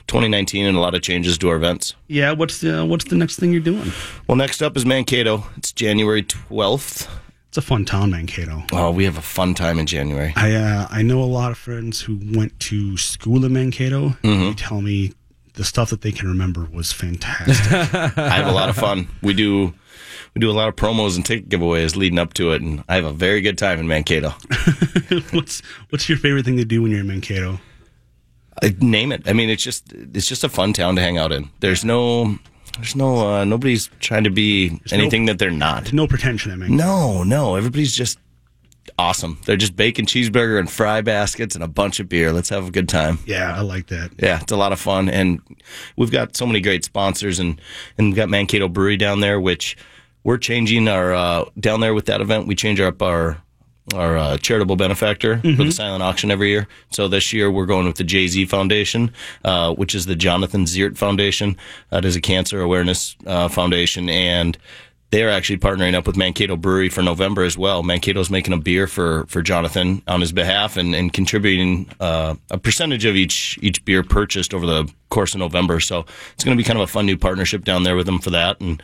2019 0.07 0.67
and 0.67 0.77
a 0.77 0.81
lot 0.81 0.95
of 0.95 1.03
changes 1.03 1.39
to 1.39 1.49
our 1.49 1.57
events. 1.57 1.95
Yeah. 2.09 2.33
What's 2.33 2.61
the 2.61 2.85
What's 2.85 3.05
the 3.05 3.17
next 3.17 3.39
thing 3.39 3.53
you're 3.53 3.61
doing? 3.61 3.93
Well, 4.27 4.37
next 4.37 4.63
up 4.63 4.77
is 4.77 4.85
Mankato. 4.85 5.45
It's 5.57 5.73
January 5.73 6.23
12th. 6.23 7.09
It's 7.49 7.59
a 7.59 7.63
fun 7.63 7.85
town, 7.85 8.11
Mankato. 8.11 8.63
Oh, 8.73 8.91
we 8.91 9.05
have 9.05 9.19
a 9.19 9.23
fun 9.23 9.53
time 9.53 9.79
in 9.79 9.85
January. 9.85 10.33
I 10.37 10.55
uh, 10.55 10.89
I 10.91 11.03
know 11.03 11.21
a 11.23 11.25
lot 11.25 11.51
of 11.51 11.59
friends 11.59 12.01
who 12.01 12.19
went 12.35 12.59
to 12.61 12.97
school 12.97 13.45
in 13.45 13.53
Mankato. 13.53 14.11
Mm-hmm. 14.23 14.41
They 14.41 14.55
tell 14.55 14.81
me 14.81 15.13
the 15.55 15.65
stuff 15.65 15.91
that 15.91 16.01
they 16.01 16.13
can 16.13 16.29
remember 16.29 16.67
was 16.73 16.93
fantastic. 16.93 17.73
I 18.19 18.31
have 18.37 18.47
a 18.47 18.53
lot 18.53 18.69
of 18.69 18.77
fun. 18.77 19.09
We 19.23 19.35
do. 19.35 19.75
We 20.35 20.41
do 20.41 20.51
a 20.51 20.53
lot 20.53 20.69
of 20.69 20.77
promos 20.77 21.17
and 21.17 21.27
ticket 21.27 21.51
giveaways 21.51 21.95
leading 21.95 22.19
up 22.19 22.33
to 22.35 22.53
it, 22.53 22.63
and 22.63 22.83
I 22.89 22.95
have 22.95 23.05
a 23.05 23.13
very 23.13 23.43
good 23.43 23.59
time 23.59 23.79
in 23.79 23.87
Mankato. 23.87 24.31
what's 25.33 25.61
What's 25.91 26.09
your 26.09 26.17
favorite 26.17 26.47
thing 26.47 26.57
to 26.57 26.65
do 26.65 26.81
when 26.81 26.91
you're 26.91 27.01
in 27.01 27.07
Mankato? 27.07 27.61
I 28.63 28.75
name 28.81 29.13
it. 29.13 29.29
I 29.29 29.35
mean, 29.35 29.51
it's 29.51 29.63
just 29.63 29.93
it's 29.93 30.27
just 30.27 30.43
a 30.43 30.49
fun 30.49 30.73
town 30.73 30.97
to 30.97 31.03
hang 31.03 31.19
out 31.19 31.33
in. 31.33 31.51
There's 31.61 31.85
no 31.85 32.39
there's 32.77 32.97
no 32.97 33.29
uh, 33.29 33.45
nobody's 33.45 33.91
trying 34.01 34.25
to 34.25 34.31
be 34.31 34.81
anything 34.91 35.27
that 35.27 35.39
they're 35.39 35.51
not. 35.51 35.93
No 35.93 36.07
pretension 36.07 36.53
I 36.53 36.57
mean, 36.57 36.77
No, 36.77 37.23
no, 37.23 37.57
everybody's 37.57 37.95
just 37.95 38.19
awesome. 38.99 39.39
They're 39.45 39.57
just 39.57 39.77
bacon 39.77 40.07
cheeseburger 40.07 40.59
and 40.59 40.71
fry 40.71 41.01
baskets 41.01 41.55
and 41.55 41.65
a 41.65 41.69
bunch 41.69 42.01
of 42.01 42.09
beer. 42.09 42.33
Let's 42.33 42.49
have 42.49 42.69
a 42.69 42.71
good 42.71 42.89
time. 42.89 43.19
Yeah, 43.27 43.57
I 43.57 43.61
like 43.61 43.89
that. 43.89 44.11
Yeah, 44.19 44.41
it's 44.41 44.53
a 44.53 44.57
lot 44.57 44.73
of 44.73 44.81
fun, 44.81 45.09
and 45.09 45.41
we've 45.97 46.11
got 46.11 46.37
so 46.37 46.47
many 46.47 46.61
great 46.61 46.85
sponsors, 46.85 47.39
and 47.39 47.61
and 47.99 48.09
we've 48.09 48.17
got 48.17 48.29
Mankato 48.29 48.69
Brewery 48.69 48.97
down 48.97 49.21
there, 49.21 49.41
which 49.41 49.77
we're 50.25 50.39
changing 50.39 50.89
our 50.89 51.13
uh, 51.13 51.45
down 51.59 51.81
there 51.81 51.95
with 51.95 52.07
that 52.07 52.21
event. 52.21 52.47
We 52.47 52.55
change 52.55 52.81
up 52.81 53.03
our 53.03 53.43
our 53.95 54.17
uh, 54.17 54.37
charitable 54.39 54.77
benefactor 54.77 55.39
for 55.41 55.65
the 55.65 55.73
silent 55.73 56.05
auction 56.05 56.31
every 56.31 56.51
year. 56.51 56.69
So 56.91 57.09
this 57.09 57.33
year 57.33 57.51
we're 57.51 57.67
going 57.67 57.87
with 57.87 57.97
the 57.97 58.05
Jay 58.05 58.29
Z 58.29 58.47
Foundation, 58.47 59.13
uh, 59.45 59.75
which 59.75 59.95
is 59.95 60.07
the 60.07 60.15
Jonathan 60.15 60.65
Zierdt 60.65 60.97
Foundation. 60.97 61.57
That 61.91 62.05
is 62.05 62.15
a 62.15 62.21
cancer 62.21 62.61
awareness 62.61 63.17
uh, 63.27 63.49
foundation, 63.49 64.09
and 64.09 64.57
they 65.13 65.23
are 65.23 65.29
actually 65.29 65.59
partnering 65.59 65.95
up 65.95 66.07
with 66.07 66.17
Mankato 66.17 66.57
Brewery 66.57 66.89
for 66.89 67.03
November 67.03 67.45
as 67.45 67.57
well. 67.57 67.83
Mankato's 67.83 68.31
making 68.31 68.55
a 68.55 68.57
beer 68.57 68.87
for, 68.87 69.27
for 69.29 69.43
Jonathan 69.43 70.03
on 70.09 70.23
his 70.23 70.33
behalf 70.33 70.79
and, 70.79 70.95
and 70.95 71.13
contributing 71.13 71.87
uh, 72.01 72.35
a 72.51 72.57
percentage 72.59 73.05
of 73.05 73.15
each 73.15 73.59
each 73.63 73.85
beer 73.85 74.03
purchased 74.03 74.55
over 74.55 74.65
the 74.67 74.91
course 75.11 75.35
of 75.35 75.41
November. 75.41 75.81
So 75.81 76.07
it's 76.33 76.43
going 76.45 76.57
to 76.57 76.61
be 76.61 76.67
kind 76.67 76.79
of 76.79 76.85
a 76.85 76.87
fun 76.87 77.05
new 77.07 77.19
partnership 77.19 77.65
down 77.65 77.83
there 77.85 77.95
with 77.95 78.07
them 78.07 78.19
for 78.21 78.31
that, 78.31 78.59
and 78.63 78.83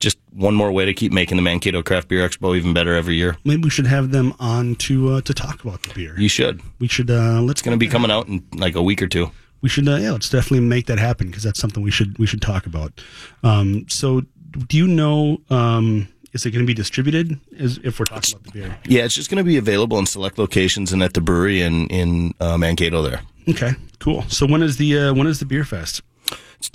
just 0.00 0.18
one 0.32 0.54
more 0.56 0.72
way 0.72 0.84
to 0.84 0.92
keep 0.92 1.12
making 1.12 1.36
the 1.36 1.42
Mankato 1.42 1.80
Craft 1.82 2.08
Beer 2.08 2.28
Expo 2.28 2.56
even 2.56 2.74
better 2.74 2.94
every 2.96 3.14
year. 3.14 3.36
Maybe 3.44 3.62
we 3.62 3.70
should 3.70 3.86
have 3.86 4.10
them 4.10 4.34
on 4.40 4.74
to 4.76 5.14
uh, 5.14 5.20
to 5.22 5.32
talk 5.32 5.62
about 5.64 5.82
the 5.84 5.94
beer. 5.94 6.18
You 6.18 6.28
should. 6.28 6.60
we 6.80 6.88
should 6.88 7.10
uh, 7.10 7.40
let's 7.40 7.60
It's 7.60 7.62
going 7.62 7.78
to 7.78 7.84
be 7.84 7.88
coming 7.88 8.10
out 8.10 8.26
in 8.26 8.44
like 8.56 8.74
a 8.74 8.82
week 8.82 9.00
or 9.00 9.06
two. 9.06 9.30
we 9.60 9.68
should 9.68 9.86
uh, 9.88 9.96
yeah 9.96 10.10
let's 10.10 10.28
definitely 10.28 10.60
make 10.60 10.86
that 10.86 10.98
happen 10.98 11.28
because 11.28 11.44
that's 11.44 11.60
something 11.60 11.82
we 11.84 11.90
should 11.92 12.18
we 12.18 12.26
should 12.26 12.42
talk 12.42 12.66
about 12.66 13.00
um, 13.44 13.86
so 13.88 14.22
do 14.50 14.76
you 14.76 14.86
know 14.86 15.40
um, 15.50 16.08
is 16.32 16.44
it 16.46 16.50
going 16.50 16.64
to 16.64 16.66
be 16.66 16.74
distributed 16.74 17.38
as 17.58 17.78
if 17.84 17.98
we're 17.98 18.04
talking 18.04 18.34
about 18.34 18.44
the 18.44 18.52
beer 18.52 18.78
Yeah, 18.86 19.04
it's 19.04 19.14
just 19.14 19.30
going 19.30 19.38
to 19.38 19.44
be 19.44 19.56
available 19.56 19.98
in 19.98 20.06
select 20.06 20.38
locations 20.38 20.92
and 20.92 21.02
at 21.02 21.14
the 21.14 21.20
brewery 21.20 21.62
in 21.62 21.86
in 21.88 22.34
uh, 22.40 22.56
Mankato 22.58 23.02
there. 23.02 23.20
okay 23.48 23.72
cool 23.98 24.22
so 24.28 24.46
when 24.46 24.62
is 24.62 24.76
the 24.76 24.98
uh, 24.98 25.14
when 25.14 25.26
is 25.26 25.38
the 25.38 25.46
beer 25.46 25.64
fest 25.64 26.02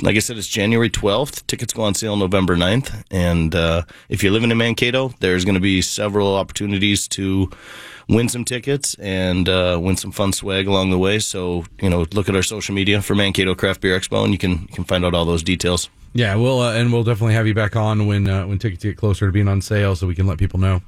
like 0.01 0.15
I 0.15 0.19
said, 0.19 0.37
it's 0.37 0.47
January 0.47 0.89
12th. 0.89 1.45
Tickets 1.45 1.73
go 1.73 1.83
on 1.83 1.93
sale 1.93 2.15
November 2.15 2.55
9th. 2.55 3.03
And 3.11 3.53
uh, 3.53 3.83
if 4.07 4.23
you're 4.23 4.31
living 4.31 4.49
in 4.49 4.57
Mankato, 4.57 5.13
there's 5.19 5.43
going 5.43 5.55
to 5.55 5.61
be 5.61 5.81
several 5.81 6.35
opportunities 6.35 7.07
to 7.09 7.51
win 8.07 8.29
some 8.29 8.45
tickets 8.45 8.95
and 8.95 9.49
uh, 9.49 9.77
win 9.81 9.97
some 9.97 10.11
fun 10.11 10.31
swag 10.31 10.67
along 10.67 10.91
the 10.91 10.97
way. 10.97 11.19
So, 11.19 11.65
you 11.81 11.89
know, 11.89 12.05
look 12.13 12.29
at 12.29 12.35
our 12.35 12.43
social 12.43 12.73
media 12.73 13.01
for 13.01 13.13
Mankato 13.13 13.55
Craft 13.55 13.81
Beer 13.81 13.99
Expo 13.99 14.23
and 14.23 14.31
you 14.31 14.37
can, 14.37 14.51
you 14.51 14.67
can 14.73 14.83
find 14.85 15.03
out 15.03 15.13
all 15.13 15.25
those 15.25 15.43
details. 15.43 15.89
Yeah, 16.13 16.35
we'll 16.35 16.59
uh, 16.61 16.73
and 16.73 16.91
we'll 16.93 17.03
definitely 17.03 17.33
have 17.33 17.47
you 17.47 17.53
back 17.53 17.75
on 17.75 18.05
when 18.07 18.29
uh, 18.29 18.45
when 18.47 18.59
tickets 18.59 18.83
get 18.83 18.97
closer 18.97 19.25
to 19.25 19.31
being 19.31 19.47
on 19.47 19.61
sale, 19.61 19.95
so 19.95 20.07
we 20.07 20.15
can 20.15 20.27
let 20.27 20.37
people 20.37 20.59
know. 20.59 20.81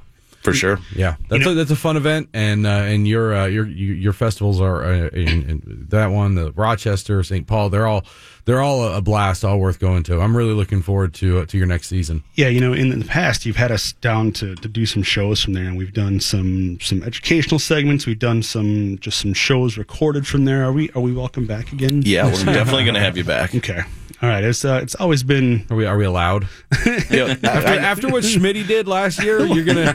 For 0.43 0.53
sure. 0.53 0.79
Yeah, 0.95 1.15
that's 1.27 1.43
a, 1.43 1.55
that's 1.55 1.71
a 1.71 1.75
fun 1.75 1.97
event, 1.97 2.29
and 2.31 2.67
uh, 2.67 2.69
and 2.69 3.07
your 3.07 3.33
uh, 3.35 3.45
your 3.47 3.65
your 3.67 4.13
festivals 4.13 4.61
are 4.61 4.83
uh, 4.83 5.07
in, 5.07 5.49
in 5.49 5.85
that 5.89 6.07
one, 6.11 6.35
the 6.35 6.51
Rochester, 6.51 7.23
St. 7.23 7.47
Paul. 7.47 7.71
They're 7.71 7.87
all 7.87 8.05
they're 8.45 8.61
all 8.61 8.83
a 8.93 9.01
blast, 9.01 9.43
all 9.43 9.57
worth 9.57 9.79
going 9.79 10.03
to. 10.03 10.21
I'm 10.21 10.37
really 10.37 10.53
looking 10.53 10.83
forward 10.83 11.15
to 11.15 11.39
uh, 11.39 11.45
to 11.47 11.57
your 11.57 11.65
next 11.65 11.87
season. 11.87 12.23
yeah 12.35 12.47
you 12.47 12.61
know 12.61 12.73
in 12.73 12.99
the 12.99 13.05
past 13.05 13.47
you've 13.47 13.55
had 13.55 13.71
us 13.71 13.93
down 13.93 14.31
to, 14.33 14.53
to 14.57 14.67
do 14.67 14.85
some 14.85 15.01
shows 15.01 15.41
from 15.43 15.53
there 15.53 15.63
and 15.65 15.77
we've 15.77 15.93
done 15.93 16.19
some 16.19 16.79
some 16.79 17.01
educational 17.01 17.57
segments 17.57 18.05
we've 18.05 18.19
done 18.19 18.43
some 18.43 18.99
just 18.99 19.19
some 19.19 19.33
shows 19.33 19.79
recorded 19.79 20.27
from 20.27 20.45
there 20.45 20.63
are 20.63 20.71
we 20.71 20.91
are 20.91 21.01
we 21.01 21.11
welcome 21.11 21.47
back 21.47 21.71
again 21.71 22.03
Yeah, 22.05 22.25
we're 22.25 22.45
definitely 22.53 22.83
going 22.83 22.93
to 22.93 22.99
have 22.99 23.17
you 23.17 23.23
back. 23.23 23.55
okay 23.55 23.81
all 24.21 24.29
right 24.29 24.43
it's 24.43 24.63
uh, 24.63 24.79
it's 24.81 24.95
always 24.95 25.23
been 25.23 25.65
Are 25.69 25.75
we 25.75 25.85
are 25.85 25.97
we 25.97 26.05
allowed? 26.05 26.47
Yeah, 27.09 27.35
After, 27.43 27.79
after 27.79 28.09
what 28.09 28.23
Schmitty 28.23 28.65
did 28.65 28.87
last 28.87 29.23
year, 29.23 29.45
you're 29.45 29.63
gonna. 29.63 29.93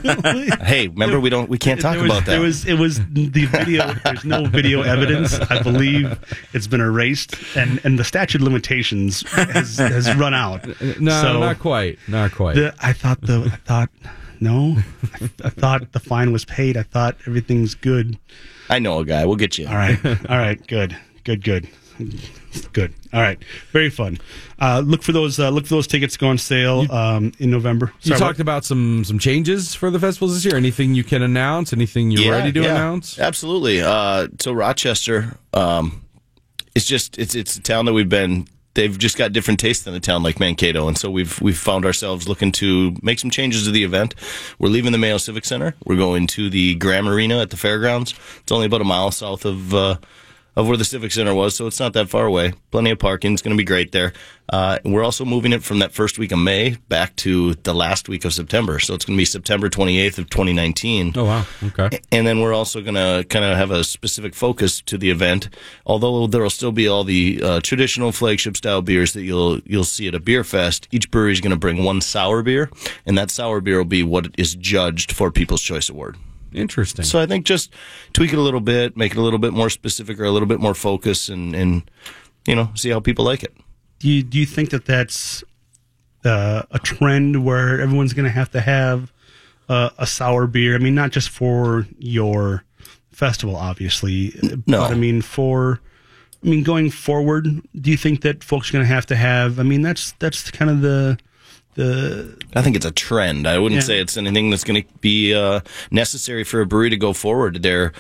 hey, 0.65 0.89
remember 0.89 1.21
we 1.21 1.31
don't 1.31 1.49
we 1.49 1.59
can't 1.59 1.81
talk 1.81 1.97
was, 1.97 2.05
about 2.05 2.25
that. 2.27 2.37
It 2.37 2.41
was 2.41 2.65
it 2.65 2.75
was 2.75 2.99
the 3.11 3.47
video. 3.47 3.93
There's 4.05 4.25
no 4.25 4.45
video 4.47 4.83
evidence. 4.83 5.39
I 5.39 5.63
believe 5.63 6.19
it's 6.53 6.67
been 6.67 6.81
erased, 6.81 7.35
and 7.57 7.81
and 7.85 7.99
the 7.99 8.05
statute 8.05 8.41
of 8.41 8.45
limitations 8.45 9.23
has, 9.33 9.79
has 9.79 10.15
run 10.17 10.35
out. 10.35 10.67
No, 11.01 11.23
So 11.23 11.41
not 11.41 11.59
quite, 11.59 11.99
not 12.09 12.33
quite. 12.33 12.57
The, 12.57 12.75
I 12.81 12.93
thought 12.93 13.21
the 13.21 13.51
I 13.53 13.57
thought 13.57 13.91
no, 14.41 14.77
I, 15.15 15.31
I 15.45 15.51
thought 15.51 15.93
the 15.93 16.01
fine 16.01 16.33
was 16.33 16.45
paid. 16.45 16.77
I 16.77 16.83
thought 16.83 17.17
everything's 17.27 17.75
good. 17.75 18.19
I 18.69 18.79
know 18.79 19.01
a 19.01 19.05
guy. 19.05 19.27
We'll 19.27 19.37
get 19.37 19.59
you. 19.59 19.67
All 19.67 19.75
right, 19.75 20.05
all 20.05 20.39
right, 20.39 20.65
good, 20.67 20.97
good, 21.25 21.43
good, 21.45 21.69
good. 22.73 22.95
All 23.13 23.21
right, 23.21 23.39
very 23.73 23.91
fun. 23.91 24.19
Uh, 24.59 24.83
look 24.85 25.03
for 25.03 25.13
those. 25.13 25.39
Uh, 25.39 25.51
look 25.51 25.65
for 25.65 25.75
those 25.75 25.87
tickets 25.87 26.15
to 26.15 26.21
go 26.21 26.29
on 26.29 26.39
sale 26.39 26.91
um, 26.93 27.33
in 27.39 27.51
November. 27.51 27.93
you 28.03 28.11
Sorry, 28.11 28.19
talked 28.21 28.41
about 28.41 28.65
some 28.65 29.05
some 29.05 29.19
changes 29.19 29.75
for 29.75 29.91
the 29.91 29.99
festivals 29.99 30.35
this 30.35 30.45
year. 30.45 30.57
Anything 30.57 30.95
you 30.95 31.05
can 31.05 31.23
announce? 31.23 31.73
Anything 31.73 32.11
you're 32.11 32.33
ready 32.33 32.53
to 32.53 32.61
announce? 32.61 33.19
Absolutely. 33.19 33.81
Uh, 33.83 34.29
so 34.39 34.53
Rochester, 34.53 35.37
um, 35.55 36.05
it's 36.75 36.87
just 36.87 37.19
it's 37.19 37.35
it's 37.35 37.57
a 37.57 37.63
town 37.63 37.85
that 37.87 37.93
we've 37.93 38.09
been. 38.09 38.47
They've 38.75 38.97
just 38.97 39.19
got 39.19 39.33
different 39.33 39.59
tastes 39.59 39.83
than 39.83 39.95
a 39.95 40.01
town 40.01 40.23
like 40.23 40.39
Mankato, 40.39 40.87
and 40.87 40.97
so 40.97 41.11
we've 41.11 41.41
we've 41.41 41.59
found 41.59 41.85
ourselves 41.85 42.29
looking 42.29 42.53
to 42.53 42.95
make 43.03 43.19
some 43.19 43.29
changes 43.31 43.65
to 43.65 43.73
the 43.73 43.83
event. 43.83 44.15
We're 44.61 44.69
leaving 44.69 44.93
the 44.93 44.99
Mayo 44.99 45.19
Civic 45.19 45.45
Center. 45.45 45.75
We're 45.85 45.97
going 45.97 46.29
to 46.29 46.49
the 46.49 46.77
Graham 46.77 47.09
Arena 47.09 47.41
at 47.41 47.51
the 47.51 47.57
fairgrounds. 47.57 48.15
It's 48.43 48.53
only 48.53 48.67
about 48.67 48.81
a 48.81 48.85
mile 48.85 49.11
south 49.11 49.45
of. 49.45 49.99
Of 50.57 50.67
where 50.67 50.77
the 50.77 50.85
Civic 50.85 51.13
Center 51.13 51.33
was, 51.33 51.55
so 51.55 51.69
it's 51.69 51.79
not 51.79 51.93
that 51.93 52.09
far 52.09 52.27
away. 52.27 52.53
Plenty 52.73 52.91
of 52.91 52.99
parking. 52.99 53.33
It's 53.33 53.41
going 53.41 53.57
to 53.57 53.61
be 53.61 53.65
great 53.65 53.93
there. 53.93 54.13
Uh, 54.53 54.79
we're 54.85 55.05
also 55.05 55.25
moving 55.25 55.53
it 55.53 55.63
from 55.63 55.79
that 55.79 55.93
first 55.93 56.19
week 56.19 56.33
of 56.33 56.41
May 56.41 56.77
back 56.89 57.15
to 57.17 57.55
the 57.55 57.73
last 57.73 58.09
week 58.09 58.25
of 58.25 58.35
September. 58.35 58.81
So 58.81 58.95
it's 58.95 59.05
going 59.05 59.17
to 59.17 59.21
be 59.21 59.25
September 59.25 59.69
28th 59.69 60.19
of 60.19 60.29
2019. 60.29 61.13
Oh 61.15 61.25
wow, 61.25 61.47
okay. 61.63 62.01
And 62.11 62.27
then 62.27 62.41
we're 62.41 62.53
also 62.53 62.83
going 62.83 62.97
to 62.97 63.25
kind 63.29 63.45
of 63.45 63.57
have 63.57 63.71
a 63.71 63.85
specific 63.85 64.35
focus 64.35 64.81
to 64.83 64.99
the 64.99 65.11
event. 65.11 65.49
Although 65.87 66.27
there 66.27 66.43
will 66.43 66.51
still 66.51 66.73
be 66.73 66.89
all 66.89 67.05
the 67.05 67.41
uh, 67.43 67.61
traditional 67.61 68.11
flagship 68.11 68.57
style 68.57 68.83
beers 68.83 69.13
that 69.13 69.23
you'll 69.23 69.61
you'll 69.61 69.85
see 69.85 70.09
at 70.09 70.17
a 70.17 70.21
beer 70.21 70.43
fest. 70.43 70.89
Each 70.91 71.09
brewery 71.11 71.33
is 71.33 71.41
going 71.41 71.53
to 71.53 71.57
bring 71.57 71.85
one 71.85 72.01
sour 72.01 72.43
beer, 72.43 72.71
and 73.07 73.17
that 73.17 73.31
sour 73.31 73.61
beer 73.61 73.79
will 73.79 73.85
be 73.85 74.03
what 74.03 74.35
is 74.37 74.57
judged 74.57 75.13
for 75.13 75.31
People's 75.31 75.63
Choice 75.63 75.89
Award. 75.89 76.17
Interesting. 76.53 77.05
So 77.05 77.21
I 77.21 77.27
think 77.27 77.47
just 77.47 77.73
tweak 78.13 78.33
it 78.33 78.39
a 78.39 78.43
little 78.43 78.61
bit, 78.61 78.97
make 78.97 79.13
it 79.13 79.19
a 79.19 79.23
little 79.23 79.39
bit 79.39 79.53
more 79.53 79.71
specific 79.71 80.19
or 80.19 80.25
a 80.25 80.31
little 80.31 80.49
bit 80.49 80.61
more 80.61 80.75
focus, 80.75 81.29
and 81.29 81.55
and 81.55 81.83
you 82.47 82.55
know 82.57 82.71
see 82.75 82.91
how 82.91 83.01
people 83.01 83.25
like 83.25 83.43
it. 83.43 83.55
do 83.99 84.09
you 84.09 84.23
do 84.23 84.39
you 84.39 84.47
think 84.47 84.71
that 84.71 84.85
that's 84.85 85.45
uh, 86.25 86.63
a 86.71 86.79
trend 86.79 87.45
where 87.45 87.81
everyone's 87.81 88.13
going 88.13 88.25
to 88.27 88.31
have 88.31 88.51
to 88.51 88.61
have 88.61 89.13
uh, 89.69 89.91
a 89.99 90.07
sour 90.07 90.47
beer? 90.47 90.75
I 90.75 90.79
mean, 90.79 90.95
not 90.95 91.11
just 91.13 91.29
for 91.31 91.87
your 91.99 92.65
festival, 93.13 93.57
obviously, 93.57 94.35
No. 94.67 94.81
but 94.83 94.91
I 94.91 94.95
mean 94.95 95.23
for. 95.23 95.81
I 96.43 96.49
mean, 96.49 96.63
going 96.63 96.91
forward, 96.91 97.45
do 97.79 97.91
you 97.91 97.99
think 97.99 98.23
that 98.23 98.43
folks 98.43 98.71
are 98.71 98.73
going 98.73 98.83
to 98.87 98.89
have 98.95 99.05
to 99.07 99.17
have? 99.17 99.61
I 99.61 99.63
mean, 99.63 99.83
that's 99.83 100.13
that's 100.21 100.51
kind 100.51 100.71
of 100.71 100.81
the 100.81 101.19
the 101.75 102.37
I 102.55 102.63
think 102.63 102.77
it's 102.77 102.87
a 102.87 102.91
trend. 102.91 103.47
I 103.47 103.59
wouldn't 103.59 103.81
Yeah. 103.83 103.87
say 103.87 104.01
it's 104.01 104.17
anything 104.17 104.51
that's 104.51 104.65
going 104.65 104.83
to 104.83 104.89
be 105.01 105.35
uh, 105.35 105.61
necessary 105.91 106.45
for 106.45 106.61
a 106.61 106.67
brewery 106.67 106.91
to 106.91 106.97
go 106.97 107.13
forward. 107.13 107.63
They're 107.63 107.93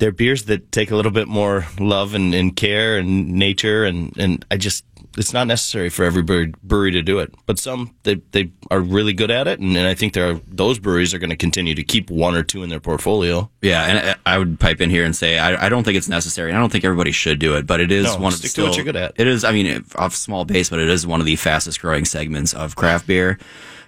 they're 0.00 0.10
beers 0.12 0.44
that 0.44 0.72
take 0.72 0.90
a 0.90 0.96
little 0.96 1.12
bit 1.12 1.28
more 1.28 1.66
love 1.78 2.14
and, 2.14 2.34
and 2.34 2.56
care 2.56 2.96
and 2.96 3.28
nature, 3.28 3.84
and, 3.84 4.16
and 4.18 4.44
I 4.50 4.56
just 4.56 4.84
it's 5.18 5.32
not 5.32 5.46
necessary 5.46 5.88
for 5.90 6.04
every 6.04 6.22
brewery, 6.22 6.54
brewery 6.62 6.92
to 6.92 7.02
do 7.02 7.18
it. 7.18 7.34
But 7.46 7.58
some 7.58 7.94
they 8.04 8.16
they 8.32 8.50
are 8.70 8.80
really 8.80 9.12
good 9.12 9.30
at 9.30 9.46
it, 9.46 9.60
and, 9.60 9.76
and 9.76 9.86
I 9.86 9.94
think 9.94 10.14
there 10.14 10.30
are 10.30 10.40
those 10.48 10.78
breweries 10.78 11.12
are 11.14 11.18
going 11.18 11.30
to 11.30 11.36
continue 11.36 11.74
to 11.74 11.82
keep 11.82 12.10
one 12.10 12.34
or 12.34 12.42
two 12.42 12.62
in 12.62 12.70
their 12.70 12.80
portfolio. 12.80 13.50
Yeah, 13.60 13.84
and 13.84 14.18
I 14.26 14.34
I 14.34 14.38
would 14.38 14.58
pipe 14.58 14.80
in 14.80 14.90
here 14.90 15.04
and 15.04 15.14
say 15.14 15.38
I, 15.38 15.66
I 15.66 15.68
don't 15.68 15.84
think 15.84 15.96
it's 15.96 16.08
necessary. 16.08 16.50
and 16.50 16.56
I 16.56 16.60
don't 16.60 16.72
think 16.72 16.84
everybody 16.84 17.12
should 17.12 17.38
do 17.38 17.56
it, 17.56 17.66
but 17.66 17.80
it 17.80 17.92
is 17.92 18.04
No, 18.04 18.16
one 18.16 18.32
of 18.32 18.38
stick 18.38 18.48
to 18.48 18.48
still, 18.48 18.66
what 18.66 18.76
you're 18.76 18.84
good 18.84 18.96
at. 18.96 19.12
It 19.16 19.26
is, 19.26 19.44
I 19.44 19.52
mean, 19.52 19.84
off 19.96 20.14
small 20.14 20.44
base, 20.44 20.70
but 20.70 20.78
it 20.78 20.88
is 20.88 21.06
one 21.06 21.20
of 21.20 21.26
the 21.26 21.36
fastest 21.36 21.80
growing 21.80 22.04
segments 22.04 22.54
of 22.54 22.74
craft 22.76 23.06
beer. 23.06 23.38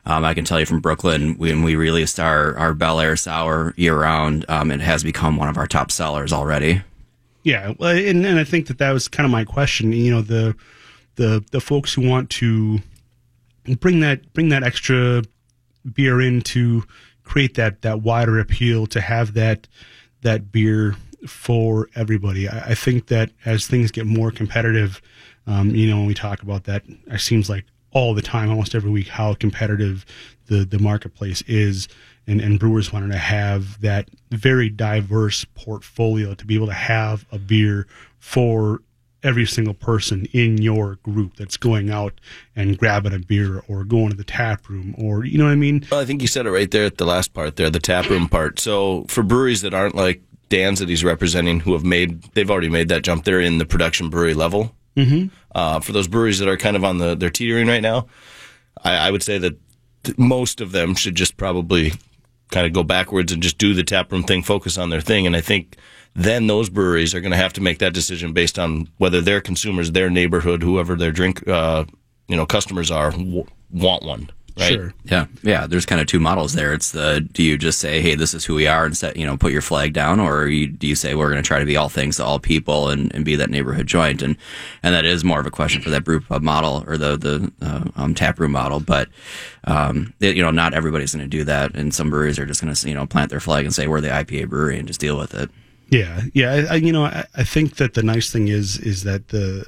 Um, 0.05 0.25
I 0.25 0.35
can 0.35 0.45
tell 0.45 0.59
you 0.59 0.67
from 0.67 0.81
Brooklyn 0.81 1.39
when 1.39 1.63
we 1.63 1.77
released 1.77 2.19
our 2.19 2.57
our 2.57 2.75
Bel 2.75 3.01
Air 3.01 3.17
Sour 3.17 3.73
year 3.77 3.99
round, 3.99 4.45
um, 4.49 4.71
it 4.71 4.81
has 4.81 5.05
become 5.05 5.37
one 5.37 5.49
of 5.49 5.57
our 5.57 5.67
top 5.67 5.91
sellers 5.91 6.33
already. 6.33 6.83
Yeah, 7.45 7.75
well, 7.79 7.97
and, 7.97 8.25
and 8.25 8.39
I 8.39 8.45
think 8.45 8.67
that 8.69 8.79
that 8.79 8.93
was 8.93 9.09
kind 9.09 9.25
of 9.25 9.31
my 9.31 9.45
question. 9.45 9.93
You 9.93 10.13
know, 10.13 10.23
the 10.23 10.57
the 11.17 11.45
the 11.51 11.61
folks 11.61 11.95
who 11.95 12.09
want 12.09 12.31
to 12.31 12.81
bring 13.79 14.01
that 14.01 14.33
bring 14.33 14.49
that 14.49 14.65
extra 14.65 15.23
beer 15.95 16.21
in 16.21 16.41
to 16.43 16.85
create 17.25 17.55
that 17.55 17.83
that 17.83 18.03
wider 18.03 18.39
appeal 18.39 18.87
to 18.89 19.01
have 19.01 19.35
that 19.35 19.69
that 20.23 20.51
beer 20.51 20.97
for 21.27 21.89
everybody. 21.95 22.49
I, 22.49 22.71
I 22.71 22.75
think 22.75 23.07
that 23.07 23.31
as 23.45 23.67
things 23.67 23.91
get 23.91 24.07
more 24.07 24.31
competitive, 24.31 25.01
um, 25.47 25.71
you 25.75 25.89
know, 25.89 25.99
when 25.99 26.07
we 26.07 26.15
talk 26.15 26.43
about 26.43 26.65
that, 26.65 26.83
it 27.07 27.21
seems 27.21 27.49
like 27.49 27.65
all 27.93 28.15
the 28.15 28.23
time, 28.23 28.51
almost 28.51 28.75
every 28.75 28.91
week, 28.91 29.09
how 29.09 29.35
competitive 29.35 30.05
the 30.47 30.65
the 30.65 30.79
marketplace 30.79 31.43
is, 31.43 31.89
and 32.27 32.41
and 32.41 32.59
brewers 32.59 32.93
wanted 32.93 33.13
to 33.13 33.19
have 33.19 33.81
that 33.81 34.09
very 34.31 34.69
diverse 34.69 35.45
portfolio 35.55 36.35
to 36.35 36.47
be 36.47 36.55
able 36.55 36.67
to 36.67 36.73
have 36.73 37.25
a 37.31 37.39
beer 37.39 37.87
for 38.19 38.81
every 39.23 39.47
single 39.47 39.75
person 39.75 40.27
in 40.33 40.59
your 40.61 40.97
group 41.05 41.37
that's 41.37 41.57
going 41.57 41.91
out 41.91 42.13
and 42.57 42.77
grabbing 42.77 43.13
a 43.13 43.19
beer 43.19 43.63
or 43.69 43.85
going 43.85 44.11
to 44.11 44.17
the 44.17 44.25
tap 44.25 44.69
room 44.69 44.95
or 44.99 45.25
you 45.25 45.39
know 45.39 45.45
what 45.45 45.53
I 45.53 45.57
mean? 45.57 45.87
Well, 45.91 46.01
I 46.01 46.05
think 46.05 46.23
you 46.23 46.29
said 46.29 46.47
it 46.47 46.51
right 46.51 46.71
there 46.71 46.85
at 46.85 46.99
the 46.99 47.07
last 47.07 47.33
part 47.33 47.57
there, 47.57 47.71
the 47.71 47.79
tap 47.79 48.09
room 48.11 48.29
part. 48.29 48.59
So 48.59 49.05
for 49.09 49.23
breweries 49.23 49.63
that 49.63 49.75
aren't 49.75 49.95
like 49.95 50.23
Dan's 50.49 50.81
that 50.81 50.89
he's 50.89 51.03
representing, 51.03 51.61
who 51.61 51.73
have 51.73 51.85
made, 51.85 52.23
they've 52.35 52.51
already 52.51 52.69
made 52.69 52.89
that 52.91 53.03
jump. 53.03 53.25
They're 53.25 53.41
in 53.41 53.57
the 53.59 53.65
production 53.65 54.11
brewery 54.11 54.35
level. 54.35 54.75
Mm-hmm. 54.97 55.35
Uh, 55.55 55.81
for 55.81 55.93
those 55.93 56.09
breweries 56.09 56.39
that 56.39 56.49
are 56.49 56.57
kind 56.57 56.77
of 56.77 56.85
on 56.85 56.99
the, 56.99 57.15
they're 57.15 57.31
teetering 57.31 57.69
right 57.69 57.83
now, 57.83 58.07
I, 58.85 59.09
I 59.09 59.11
would 59.11 59.23
say 59.23 59.39
that 59.39 59.57
th- 60.05 60.19
most 60.19 60.61
of 60.61 60.73
them 60.73 60.95
should 60.95 61.15
just 61.15 61.37
probably 61.37 61.93
kind 62.51 62.67
of 62.67 62.73
go 62.73 62.83
backwards 62.83 63.33
and 63.33 63.43
just 63.43 63.59
do 63.59 63.75
the 63.75 63.85
taproom 63.85 64.23
thing, 64.23 64.43
focus 64.43 64.77
on 64.79 64.91
their 64.91 65.01
thing. 65.01 65.27
And 65.27 65.35
I 65.35 65.41
think 65.41 65.77
then 66.15 66.47
those 66.47 66.69
breweries 66.69 67.15
are 67.15 67.21
going 67.21 67.31
to 67.33 67.37
have 67.39 67.55
to 67.55 67.61
make 67.63 67.79
that 67.79 67.95
decision 67.95 68.33
based 68.33 68.59
on 68.59 68.89
whether 68.99 69.21
their 69.21 69.41
consumers, 69.41 69.93
their 69.93 70.11
neighborhood, 70.11 70.63
whoever 70.63 70.95
their 70.95 71.13
drink, 71.13 71.47
uh, 71.49 71.85
you 72.29 72.37
know, 72.37 72.45
customers 72.45 72.91
are, 72.91 73.11
w- 73.13 73.47
want 73.71 74.05
one. 74.05 74.31
Right? 74.59 74.73
Sure. 74.75 74.95
Yeah, 75.05 75.27
yeah. 75.43 75.67
There's 75.67 75.87
kind 75.87 76.01
of 76.01 76.07
two 76.07 76.21
models 76.21 76.53
there. 76.55 76.73
It's 76.73 76.93
the 76.93 77.21
do 77.33 77.43
you 77.43 77.57
just 77.59 77.79
say, 77.79 78.01
"Hey, 78.01 78.15
this 78.15 78.35
is 78.35 78.45
who 78.45 78.55
we 78.55 78.67
are," 78.67 78.85
and 78.85 78.97
set, 78.97 79.17
you 79.17 79.25
know, 79.27 79.37
put 79.37 79.53
your 79.53 79.63
flag 79.63 79.93
down, 79.93 80.21
or 80.21 80.47
you, 80.49 80.67
do 80.67 80.87
you 80.87 80.95
say 80.95 81.15
we're 81.15 81.31
going 81.31 81.43
to 81.43 81.47
try 81.47 81.59
to 81.59 81.65
be 81.65 81.77
all 81.77 81.89
things 81.89 82.17
to 82.17 82.25
all 82.25 82.39
people 82.39 82.89
and, 82.91 83.15
and 83.15 83.25
be 83.25 83.37
that 83.37 83.51
neighborhood 83.51 83.87
joint? 83.87 84.23
And 84.23 84.37
and 84.83 84.95
that 84.95 85.05
is 85.05 85.25
more 85.25 85.41
of 85.41 85.47
a 85.47 85.51
question 85.51 85.81
for 85.83 85.91
that 85.91 86.05
brew 86.05 86.21
pub 86.21 86.43
model 86.43 86.85
or 86.87 86.97
the 86.97 87.17
the 87.17 87.53
uh, 87.63 87.85
um, 87.97 88.15
tap 88.15 88.39
room 88.39 88.53
model. 88.53 88.81
But 88.81 89.09
um, 89.65 90.13
it- 90.21 90.37
you 90.37 90.43
know, 90.43 90.51
not 90.51 90.75
everybody's 90.75 91.15
going 91.15 91.25
to 91.25 91.29
do 91.39 91.45
that, 91.45 91.75
and 91.75 91.95
some 91.95 92.11
breweries 92.11 92.39
are 92.39 92.47
just 92.47 92.61
going 92.63 92.75
to 92.75 92.89
you 92.89 92.95
know 92.95 93.07
plant 93.07 93.31
their 93.31 93.41
flag 93.41 93.65
and 93.65 93.75
say 93.75 93.87
we're 93.87 94.01
the 94.01 94.09
IPA 94.09 94.49
brewery 94.49 94.79
and 94.79 94.87
just 94.89 95.01
deal 95.01 95.17
with 95.19 95.35
it. 95.35 95.51
Yeah, 95.91 96.23
yeah. 96.33 96.53
I, 96.71 96.73
I, 96.73 96.75
you 96.77 96.93
know, 96.93 97.05
I, 97.05 97.25
I 97.35 97.45
think 97.45 97.77
that 97.77 97.95
the 97.95 98.03
nice 98.03 98.31
thing 98.33 98.49
is 98.49 98.79
is 98.79 99.05
that 99.05 99.29
the 99.29 99.67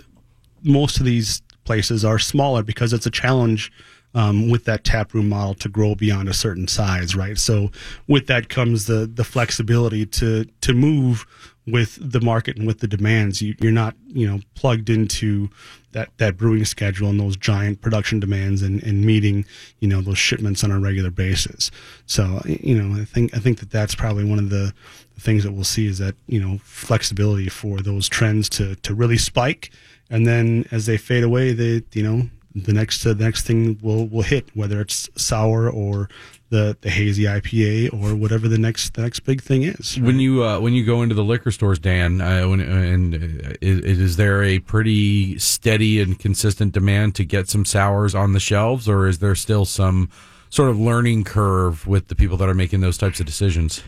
most 0.63 0.99
of 0.99 1.05
these 1.05 1.43
places 1.65 2.05
are 2.05 2.19
smaller 2.19 2.63
because 2.63 2.93
it's 2.93 3.07
a 3.07 3.11
challenge 3.11 3.71
um, 4.15 4.49
with 4.49 4.65
that 4.65 4.85
tap 4.85 5.13
room 5.13 5.29
model 5.29 5.55
to 5.55 5.69
grow 5.69 5.95
beyond 5.95 6.29
a 6.29 6.35
certain 6.35 6.69
size, 6.69 7.17
right? 7.17 7.39
So 7.39 7.71
with 8.07 8.27
that 8.29 8.49
comes 8.49 8.87
the 8.87 9.07
the 9.13 9.25
flexibility 9.25 10.07
to 10.07 10.45
to 10.61 10.73
move 10.73 11.27
with 11.67 11.99
the 12.01 12.21
market 12.21 12.57
and 12.57 12.67
with 12.67 12.81
the 12.81 12.87
demands. 12.87 13.41
You, 13.41 13.55
you're 13.61 13.73
not 13.73 13.95
you 14.07 14.29
know 14.29 14.41
plugged 14.55 14.91
into 14.91 15.51
that 15.93 16.11
that 16.19 16.37
brewing 16.37 16.65
schedule 16.65 17.09
and 17.09 17.19
those 17.19 17.37
giant 17.37 17.81
production 17.81 18.21
demands 18.21 18.63
and, 18.63 18.83
and 18.83 19.05
meeting 19.05 19.45
you 19.81 19.89
know 19.89 20.01
those 20.01 20.19
shipments 20.19 20.63
on 20.63 20.71
a 20.71 20.79
regular 20.79 21.11
basis. 21.11 21.71
So 22.07 22.43
you 22.45 22.81
know 22.81 23.01
I 23.01 23.05
think 23.05 23.35
I 23.35 23.41
think 23.41 23.61
that 23.61 23.71
that's 23.71 23.95
probably 23.95 24.25
one 24.25 24.39
of 24.39 24.51
the 24.51 24.73
the 25.15 25.21
things 25.21 25.45
that 25.45 25.53
we'll 25.53 25.65
see 25.65 25.87
is 25.87 25.99
that 25.99 26.15
you 26.27 26.41
know 26.41 26.59
flexibility 26.63 27.49
for 27.49 27.79
those 27.79 28.09
trends 28.09 28.49
to 28.51 28.77
to 28.77 28.95
really 28.95 29.19
spike, 29.19 29.71
and 30.11 30.27
then 30.27 30.67
as 30.71 30.87
they 30.87 30.97
fade 30.97 31.25
away, 31.25 31.53
they 31.53 31.83
you 31.93 32.03
know 32.03 32.29
the 32.55 32.73
next 32.73 33.03
the 33.03 33.15
next 33.15 33.47
thing 33.47 33.79
will 33.83 34.07
will 34.07 34.23
hit 34.23 34.49
whether 34.55 34.81
it's 34.81 35.09
sour 35.17 35.69
or 35.69 36.09
the 36.51 36.77
the 36.83 36.91
hazy 36.91 37.25
IPA 37.25 37.93
or 37.93 38.15
whatever 38.15 38.47
the 38.47 38.59
next 38.59 38.95
the 38.95 39.03
next 39.03 39.21
big 39.21 39.43
thing 39.43 39.65
is. 39.65 39.99
When 39.99 40.21
you 40.21 40.45
uh, 40.45 40.61
when 40.61 40.73
you 40.73 40.85
go 40.85 41.03
into 41.03 41.15
the 41.15 41.25
liquor 41.25 41.51
stores, 41.51 41.79
Dan, 41.81 42.21
uh, 42.21 42.49
when, 42.49 42.61
and 42.61 43.15
uh, 43.15 43.55
is, 43.61 43.99
is 43.99 44.17
there 44.17 44.43
a 44.45 44.61
pretty 44.61 45.39
steady 45.39 46.01
and 46.01 46.19
consistent 46.19 46.73
demand 46.73 47.17
to 47.17 47.25
get 47.25 47.49
some 47.49 47.65
sours 47.65 48.15
on 48.15 48.33
the 48.33 48.41
shelves, 48.41 48.89
or 48.89 49.09
is 49.09 49.19
there 49.19 49.35
still 49.35 49.65
some 49.65 50.09
sort 50.49 50.71
of 50.71 50.79
learning 50.79 51.25
curve 51.25 51.87
with 51.89 52.07
the 52.07 52.15
people 52.15 52.37
that 52.37 52.49
are 52.49 52.55
making 52.55 52.81
those 52.81 52.97
types 52.97 53.19
of 53.19 53.27
decisions? 53.27 53.83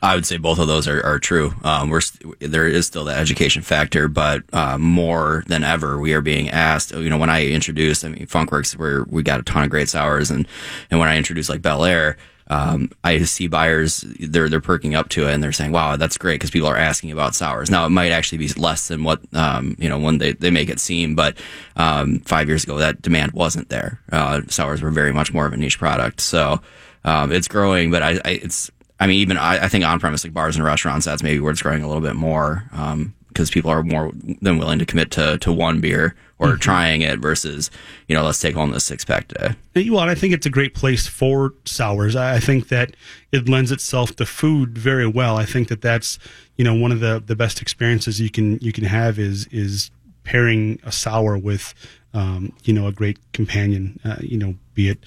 I 0.00 0.14
would 0.14 0.26
say 0.26 0.36
both 0.36 0.58
of 0.58 0.68
those 0.68 0.86
are, 0.86 1.04
are 1.04 1.18
true. 1.18 1.54
Um, 1.64 1.90
we're 1.90 2.00
there 2.40 2.68
is 2.68 2.86
still 2.86 3.04
that 3.04 3.18
education 3.18 3.62
factor, 3.62 4.06
but 4.06 4.42
uh, 4.52 4.78
more 4.78 5.42
than 5.48 5.64
ever, 5.64 5.98
we 5.98 6.14
are 6.14 6.20
being 6.20 6.50
asked. 6.50 6.92
You 6.92 7.10
know, 7.10 7.18
when 7.18 7.30
I 7.30 7.46
introduced, 7.46 8.04
I 8.04 8.08
mean, 8.08 8.26
Funkwerks, 8.26 8.76
where 8.76 9.04
we 9.04 9.22
got 9.22 9.40
a 9.40 9.42
ton 9.42 9.64
of 9.64 9.70
great 9.70 9.88
sours, 9.88 10.30
and 10.30 10.46
and 10.90 11.00
when 11.00 11.08
I 11.08 11.16
introduced 11.16 11.50
like 11.50 11.62
Bel 11.62 11.84
Air, 11.84 12.16
um, 12.46 12.90
I 13.02 13.18
see 13.22 13.48
buyers 13.48 14.04
they're 14.20 14.48
they're 14.48 14.60
perking 14.60 14.94
up 14.94 15.08
to 15.10 15.26
it, 15.26 15.34
and 15.34 15.42
they're 15.42 15.52
saying, 15.52 15.72
"Wow, 15.72 15.96
that's 15.96 16.16
great," 16.16 16.34
because 16.34 16.50
people 16.50 16.68
are 16.68 16.76
asking 16.76 17.10
about 17.10 17.34
sours. 17.34 17.68
Now, 17.68 17.84
it 17.84 17.90
might 17.90 18.12
actually 18.12 18.38
be 18.38 18.48
less 18.48 18.86
than 18.88 19.02
what 19.02 19.20
um, 19.34 19.74
you 19.78 19.88
know 19.88 19.98
when 19.98 20.18
they 20.18 20.32
they 20.32 20.50
make 20.50 20.70
it 20.70 20.78
seem, 20.78 21.16
but 21.16 21.36
um, 21.76 22.20
five 22.20 22.46
years 22.46 22.62
ago, 22.62 22.78
that 22.78 23.02
demand 23.02 23.32
wasn't 23.32 23.68
there. 23.68 24.00
Uh, 24.12 24.42
sours 24.48 24.80
were 24.80 24.90
very 24.90 25.12
much 25.12 25.32
more 25.32 25.44
of 25.44 25.52
a 25.52 25.56
niche 25.56 25.78
product, 25.78 26.20
so 26.20 26.60
um, 27.04 27.32
it's 27.32 27.48
growing, 27.48 27.90
but 27.90 28.02
I, 28.02 28.20
I 28.24 28.30
it's 28.42 28.70
I 29.00 29.06
mean, 29.06 29.20
even 29.20 29.36
I, 29.36 29.64
I 29.64 29.68
think 29.68 29.84
on 29.84 30.00
premise 30.00 30.24
like 30.24 30.34
bars 30.34 30.56
and 30.56 30.64
restaurants, 30.64 31.06
that's 31.06 31.22
maybe 31.22 31.40
where 31.40 31.52
it's 31.52 31.62
growing 31.62 31.82
a 31.82 31.86
little 31.86 32.02
bit 32.02 32.16
more 32.16 32.64
because 33.28 33.50
people 33.50 33.70
are 33.70 33.82
more 33.82 34.10
than 34.14 34.58
willing 34.58 34.78
to 34.78 34.86
commit 34.86 35.10
to, 35.12 35.38
to 35.38 35.52
one 35.52 35.80
beer 35.80 36.16
or 36.38 36.56
trying 36.56 37.02
it 37.02 37.18
versus, 37.18 37.70
you 38.06 38.14
know, 38.14 38.24
let's 38.24 38.40
take 38.40 38.54
home 38.54 38.70
this 38.70 38.84
six 38.84 39.04
pack 39.04 39.28
today. 39.28 39.54
Well, 39.90 40.00
and 40.00 40.10
I 40.10 40.14
think 40.14 40.34
it's 40.34 40.46
a 40.46 40.50
great 40.50 40.74
place 40.74 41.06
for 41.06 41.54
sours. 41.64 42.16
I 42.16 42.36
I 42.36 42.40
think 42.40 42.68
that 42.68 42.94
it 43.32 43.48
lends 43.48 43.70
itself 43.72 44.16
to 44.16 44.26
food 44.26 44.76
very 44.76 45.06
well. 45.06 45.36
I 45.36 45.44
think 45.44 45.68
that 45.68 45.80
that's 45.80 46.18
you 46.56 46.64
know 46.64 46.74
one 46.74 46.92
of 46.92 47.00
the 47.00 47.22
the 47.24 47.36
best 47.36 47.62
experiences 47.62 48.20
you 48.20 48.30
can 48.30 48.58
you 48.58 48.72
can 48.72 48.84
have 48.84 49.18
is 49.18 49.46
is 49.48 49.90
pairing 50.24 50.78
a 50.84 50.92
sour 50.92 51.38
with 51.38 51.74
um, 52.14 52.52
you 52.64 52.72
know 52.72 52.86
a 52.86 52.92
great 52.92 53.18
companion. 53.32 53.98
Uh, 54.04 54.16
you 54.20 54.38
know, 54.38 54.54
be 54.74 54.88
it 54.88 54.98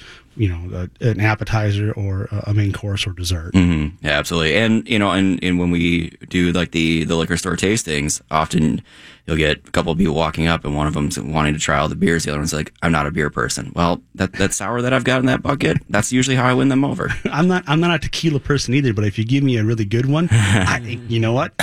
you 0.41 0.49
know 0.49 0.62
a, 1.01 1.08
an 1.10 1.19
appetizer 1.19 1.91
or 1.93 2.27
a 2.32 2.43
a 2.47 2.54
main 2.54 2.71
course 2.73 3.06
or 3.08 3.13
dessert. 3.13 3.54
Mm, 3.54 3.93
yeah, 4.01 4.17
absolutely. 4.17 4.56
And, 4.58 4.88
you 4.89 4.97
know, 4.99 5.12
and, 5.12 5.41
and 5.43 5.60
when 5.60 5.69
we 5.71 6.10
do 6.30 6.51
like 6.51 6.71
the, 6.71 7.04
the 7.06 7.15
liquor 7.15 7.38
store 7.38 7.56
tastings, 7.56 8.19
often 8.32 8.82
you'll 9.25 9.38
get 9.38 9.60
a 9.67 9.71
couple 9.71 9.91
of 9.91 9.97
people 9.99 10.15
walking 10.15 10.47
up 10.47 10.65
and 10.65 10.75
one 10.75 10.88
of 10.88 10.93
them's 10.95 11.19
wanting 11.19 11.54
to 11.54 11.60
try 11.60 11.77
all 11.77 11.88
the 11.88 11.95
beers. 11.95 12.23
The 12.23 12.32
other 12.32 12.39
one's 12.39 12.51
like, 12.54 12.73
I'm 12.82 12.91
not 12.91 13.06
a 13.06 13.12
beer 13.12 13.30
person. 13.30 13.71
Well, 13.75 14.01
that, 14.15 14.34
that 14.34 14.54
sour 14.54 14.82
that 14.82 14.91
I've 14.91 15.04
got 15.04 15.19
in 15.19 15.27
that 15.27 15.43
bucket, 15.43 15.77
that's 15.89 16.12
usually 16.12 16.36
how 16.36 16.45
I 16.47 16.54
win 16.56 16.69
them 16.69 16.84
over. 16.84 17.10
I'm 17.32 17.47
not 17.47 17.63
I'm 17.67 17.80
not 17.80 17.93
a 17.95 17.99
tequila 17.99 18.39
person 18.39 18.73
either, 18.73 18.91
but 18.93 19.06
if 19.06 19.17
you 19.19 19.23
give 19.23 19.43
me 19.43 19.58
a 19.58 19.63
really 19.63 19.86
good 19.86 20.08
one, 20.08 20.27
I 20.32 20.80
think 20.84 21.10
you 21.10 21.19
know 21.19 21.34
what, 21.34 21.54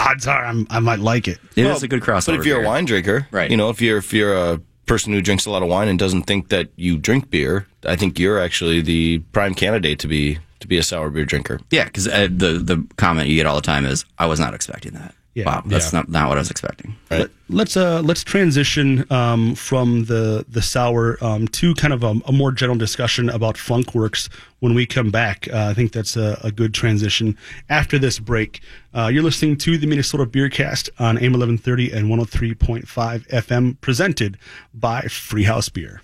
odds 0.00 0.26
are 0.26 0.44
I'm, 0.44 0.66
I 0.70 0.80
might 0.80 0.98
like 1.00 1.28
it. 1.28 1.38
It 1.56 1.66
is 1.66 1.66
Well, 1.66 1.84
a 1.84 1.88
good 1.88 2.02
crossover. 2.02 2.26
But 2.28 2.40
if 2.40 2.46
you're 2.46 2.56
beer. 2.58 2.64
a 2.64 2.68
wine 2.68 2.86
drinker, 2.86 3.28
Right. 3.30 3.50
You 3.50 3.56
know, 3.58 3.68
if 3.68 3.80
you're 3.82 3.98
if 3.98 4.12
you're 4.14 4.34
a 4.34 4.60
person 4.86 5.12
who 5.12 5.20
drinks 5.20 5.46
a 5.46 5.50
lot 5.50 5.62
of 5.62 5.68
wine 5.68 5.88
and 5.88 5.98
doesn't 5.98 6.22
think 6.22 6.48
that 6.48 6.68
you 6.76 6.98
drink 6.98 7.30
beer, 7.30 7.66
I 7.84 7.96
think 7.96 8.18
you're 8.18 8.40
actually 8.40 8.80
the 8.80 9.18
prime 9.32 9.54
candidate 9.54 9.98
to 10.00 10.08
be 10.08 10.38
to 10.60 10.68
be 10.68 10.78
a 10.78 10.82
sour 10.82 11.10
beer 11.10 11.24
drinker. 11.24 11.60
Yeah, 11.70 11.84
because 11.84 12.08
uh, 12.08 12.28
the 12.30 12.58
the 12.58 12.86
comment 12.96 13.28
you 13.28 13.36
get 13.36 13.46
all 13.46 13.56
the 13.56 13.62
time 13.62 13.84
is, 13.84 14.04
"I 14.18 14.26
was 14.26 14.40
not 14.40 14.54
expecting 14.54 14.92
that." 14.94 15.14
Yeah. 15.34 15.46
wow, 15.46 15.62
that's 15.64 15.92
Yeah. 15.92 16.00
not 16.00 16.08
not 16.10 16.28
what 16.28 16.36
I 16.36 16.40
was 16.40 16.50
expecting. 16.50 16.94
Right. 17.10 17.26
Let's 17.48 17.74
uh 17.76 18.02
let's 18.02 18.22
transition 18.22 19.10
um, 19.10 19.54
from 19.54 20.04
the 20.04 20.44
the 20.46 20.60
sour 20.60 21.16
um, 21.24 21.48
to 21.48 21.74
kind 21.74 21.94
of 21.94 22.02
a, 22.04 22.14
a 22.26 22.32
more 22.32 22.52
general 22.52 22.76
discussion 22.78 23.30
about 23.30 23.56
Funkwerks 23.56 24.28
when 24.60 24.74
we 24.74 24.84
come 24.84 25.10
back. 25.10 25.48
Uh, 25.50 25.68
I 25.70 25.74
think 25.74 25.92
that's 25.92 26.16
a, 26.16 26.38
a 26.44 26.52
good 26.52 26.74
transition 26.74 27.36
after 27.70 27.98
this 27.98 28.18
break. 28.18 28.60
Uh, 28.94 29.08
you're 29.12 29.22
listening 29.22 29.56
to 29.58 29.78
the 29.78 29.86
Minnesota 29.86 30.26
Beercast 30.26 30.90
on 30.98 31.16
AM 31.16 31.32
1130 31.32 31.92
and 31.92 32.08
103.5 32.10 33.26
FM, 33.28 33.80
presented 33.80 34.36
by 34.74 35.02
Freehouse 35.02 35.72
Beer. 35.72 36.02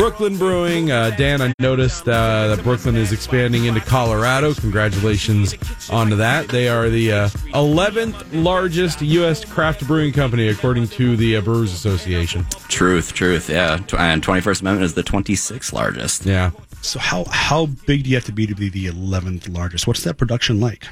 Brooklyn 0.00 0.38
Brewing. 0.38 0.90
Uh, 0.90 1.10
Dan, 1.10 1.42
I 1.42 1.52
noticed 1.58 2.08
uh, 2.08 2.48
that 2.48 2.64
Brooklyn 2.64 2.96
is 2.96 3.12
expanding 3.12 3.66
into 3.66 3.80
Colorado. 3.80 4.54
Congratulations 4.54 5.54
on 5.90 6.08
that. 6.16 6.48
They 6.48 6.70
are 6.70 6.88
the 6.88 7.12
uh, 7.12 7.28
11th 7.52 8.42
largest 8.42 9.02
U.S. 9.02 9.44
craft 9.44 9.86
brewing 9.86 10.14
company, 10.14 10.48
according 10.48 10.88
to 10.88 11.18
the 11.18 11.36
uh, 11.36 11.42
Brewers 11.42 11.74
Association. 11.74 12.46
Truth, 12.68 13.12
truth, 13.12 13.50
yeah. 13.50 13.74
And 13.74 14.22
21st 14.22 14.62
Amendment 14.62 14.84
is 14.86 14.94
the 14.94 15.02
26th 15.02 15.74
largest. 15.74 16.24
Yeah. 16.24 16.52
So 16.80 16.98
how 16.98 17.24
how 17.24 17.66
big 17.66 18.04
do 18.04 18.08
you 18.08 18.16
have 18.16 18.24
to 18.24 18.32
be 18.32 18.46
to 18.46 18.54
be 18.54 18.70
the 18.70 18.86
11th 18.86 19.54
largest? 19.54 19.86
What's 19.86 20.04
that 20.04 20.14
production 20.14 20.60
like? 20.60 20.86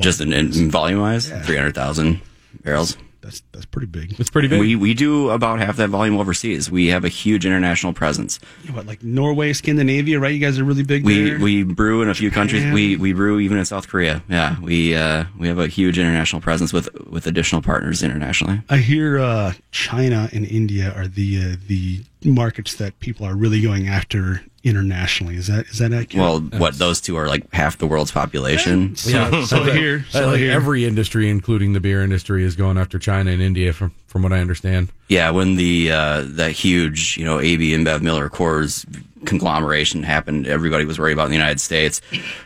Just 0.00 0.22
in, 0.22 0.32
in 0.32 0.70
volume 0.70 1.02
wise, 1.02 1.28
300,000 1.28 2.18
barrels. 2.62 2.96
That's 3.28 3.42
that's 3.52 3.66
pretty 3.66 3.88
big. 3.88 4.18
It's 4.18 4.30
pretty 4.30 4.48
big. 4.48 4.58
We 4.58 4.74
we 4.74 4.94
do 4.94 5.28
about 5.28 5.58
half 5.60 5.76
that 5.76 5.90
volume 5.90 6.16
overseas. 6.16 6.70
We 6.70 6.86
have 6.86 7.04
a 7.04 7.10
huge 7.10 7.44
international 7.44 7.92
presence. 7.92 8.40
You 8.62 8.70
know 8.70 8.76
what, 8.76 8.86
like 8.86 9.02
Norway, 9.02 9.52
Scandinavia, 9.52 10.18
right? 10.18 10.32
You 10.32 10.38
guys 10.38 10.58
are 10.58 10.64
really 10.64 10.82
big 10.82 11.04
We 11.04 11.28
there. 11.30 11.38
we 11.38 11.62
brew 11.62 12.00
in 12.00 12.08
a 12.08 12.14
few 12.14 12.30
countries. 12.30 12.64
We 12.72 12.96
we 12.96 13.12
brew 13.12 13.38
even 13.38 13.58
in 13.58 13.66
South 13.66 13.86
Korea. 13.86 14.22
Yeah, 14.30 14.58
we 14.62 14.94
uh, 14.94 15.24
we 15.38 15.46
have 15.46 15.58
a 15.58 15.66
huge 15.68 15.98
international 15.98 16.40
presence 16.40 16.72
with 16.72 16.88
with 17.06 17.26
additional 17.26 17.60
partners 17.60 18.02
internationally. 18.02 18.62
I 18.70 18.78
hear 18.78 19.18
uh, 19.18 19.52
China 19.72 20.30
and 20.32 20.46
India 20.46 20.94
are 20.96 21.06
the 21.06 21.38
uh, 21.52 21.56
the 21.66 22.00
markets 22.24 22.74
that 22.76 22.98
people 23.00 23.24
are 23.26 23.34
really 23.36 23.60
going 23.60 23.88
after 23.88 24.42
internationally. 24.64 25.36
Is 25.36 25.46
that 25.46 25.66
is 25.66 25.78
that 25.78 25.92
accurate? 25.92 26.14
Well, 26.24 26.40
what 26.60 26.78
those 26.78 27.00
two 27.00 27.16
are 27.16 27.28
like 27.28 27.50
half 27.52 27.78
the 27.78 27.86
world's 27.86 28.10
population. 28.12 28.96
so, 28.96 29.44
so 29.44 29.62
I 29.62 29.70
hear. 29.72 29.98
Uh, 30.08 30.12
So 30.12 30.26
like 30.28 30.38
hear. 30.38 30.52
every 30.52 30.84
industry, 30.84 31.30
including 31.30 31.72
the 31.72 31.80
beer 31.80 32.02
industry, 32.02 32.44
is 32.44 32.56
going 32.56 32.76
after 32.78 32.98
China 32.98 33.30
and 33.30 33.40
India 33.42 33.72
for 33.72 33.90
from 34.08 34.22
what 34.22 34.32
I 34.32 34.40
understand. 34.40 34.88
Yeah, 35.08 35.30
when 35.30 35.56
the 35.56 35.92
uh, 35.92 36.22
that 36.26 36.52
huge, 36.52 37.16
you 37.16 37.24
know, 37.24 37.38
AB 37.38 37.70
InBev 37.72 38.02
Miller 38.02 38.28
Coors 38.28 38.84
conglomeration 39.26 40.02
happened, 40.02 40.46
everybody 40.46 40.84
was 40.84 40.98
worried 40.98 41.12
about 41.12 41.24
in 41.26 41.30
the 41.30 41.36
United 41.36 41.60
States. 41.60 42.00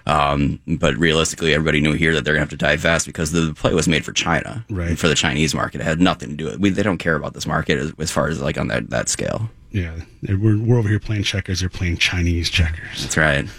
Um, 0.07 0.59
but 0.66 0.96
realistically, 0.96 1.55
everybody 1.55 1.81
knew 1.81 1.92
here 1.92 2.14
that 2.14 2.25
they're 2.25 2.35
going 2.35 2.46
to 2.46 2.51
have 2.53 2.59
to 2.59 2.64
divest 2.64 3.07
because 3.07 3.33
the 3.33 3.55
play 3.55 3.75
was 3.75 3.88
made 3.88 4.05
for 4.05 4.12
China, 4.12 4.64
Right. 4.70 4.98
For 4.98 5.09
the 5.09 5.14
Chinese 5.14 5.55
market, 5.55 5.81
it 5.81 5.85
had 5.85 6.01
nothing 6.01 6.31
to 6.31 6.37
do 6.37 6.44
with. 6.46 6.59
We, 6.59 6.70
they 6.70 6.83
don't 6.83 6.98
care 6.98 7.14
about 7.14 7.35
this 7.35 7.46
market 7.46 7.79
as, 7.79 7.92
as 7.98 8.11
far 8.11 8.29
as 8.29 8.40
like 8.40 8.59
on 8.59 8.68
that 8.68 8.90
that 8.90 9.09
scale. 9.09 9.51
Yeah, 9.70 9.94
we're, 10.29 10.59
we're 10.59 10.79
over 10.79 10.88
here 10.88 11.01
playing 11.01 11.22
checkers. 11.22 11.61
They're 11.61 11.70
playing 11.70 11.96
Chinese 11.96 12.51
checkers. 12.51 13.03
That's 13.03 13.16
right. 13.16 13.46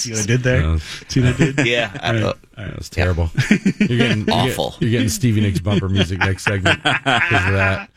See 0.00 0.10
what 0.12 0.20
I 0.22 0.26
did 0.26 0.40
there? 0.42 0.62
Yeah. 0.62 0.78
See 1.08 1.20
what 1.20 1.34
I 1.34 1.36
did? 1.36 1.58
Yeah, 1.66 1.96
I, 2.00 2.16
uh, 2.22 2.32
That 2.56 2.76
was 2.76 2.88
terrible. 2.90 3.30
You're 3.78 3.98
getting 3.98 4.26
you're 4.26 4.34
Awful. 4.36 4.70
get- 4.72 4.82
You're 4.82 4.90
getting 4.90 5.08
Stevie 5.08 5.40
Nicks 5.40 5.60
bumper 5.60 5.88
music 5.88 6.18
next 6.18 6.44
segment 6.44 6.82
because 6.82 7.44
of 7.46 7.52
that. 7.52 7.90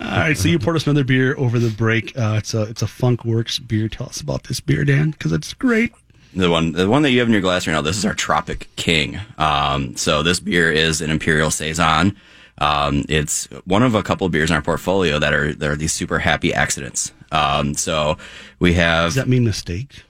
All 0.00 0.06
right, 0.06 0.36
so 0.36 0.48
you 0.48 0.58
poured 0.58 0.76
us 0.76 0.86
another 0.86 1.04
beer 1.04 1.34
over 1.38 1.58
the 1.58 1.70
break. 1.70 2.16
Uh, 2.16 2.34
it's 2.38 2.54
a 2.54 2.62
it's 2.62 2.82
a 2.82 2.86
Funkwerks 2.86 3.66
beer. 3.66 3.88
Tell 3.88 4.06
us 4.08 4.20
about 4.20 4.44
this 4.44 4.60
beer, 4.60 4.84
Dan, 4.84 5.10
because 5.10 5.32
it's 5.32 5.52
great. 5.54 5.92
The 6.34 6.50
one, 6.50 6.72
the 6.72 6.88
one 6.88 7.02
that 7.02 7.10
you 7.10 7.20
have 7.20 7.28
in 7.28 7.32
your 7.32 7.40
glass 7.40 7.66
right 7.66 7.72
now, 7.72 7.80
this 7.80 7.96
is 7.96 8.04
our 8.04 8.14
Tropic 8.14 8.68
King. 8.76 9.18
Um, 9.38 9.96
so 9.96 10.22
this 10.22 10.40
beer 10.40 10.70
is 10.70 11.00
an 11.00 11.10
Imperial 11.10 11.50
Saison. 11.50 12.14
Um, 12.58 13.04
it's 13.08 13.46
one 13.64 13.82
of 13.82 13.94
a 13.94 14.02
couple 14.02 14.26
of 14.26 14.32
beers 14.32 14.50
in 14.50 14.56
our 14.56 14.62
portfolio 14.62 15.18
that 15.18 15.32
are 15.32 15.54
that 15.54 15.70
are 15.70 15.76
these 15.76 15.92
super 15.92 16.18
happy 16.18 16.52
accidents. 16.52 17.12
Um, 17.32 17.74
so 17.74 18.18
we 18.58 18.74
have 18.74 19.06
Does 19.08 19.14
that 19.14 19.28
mean 19.28 19.44
mistake? 19.44 20.02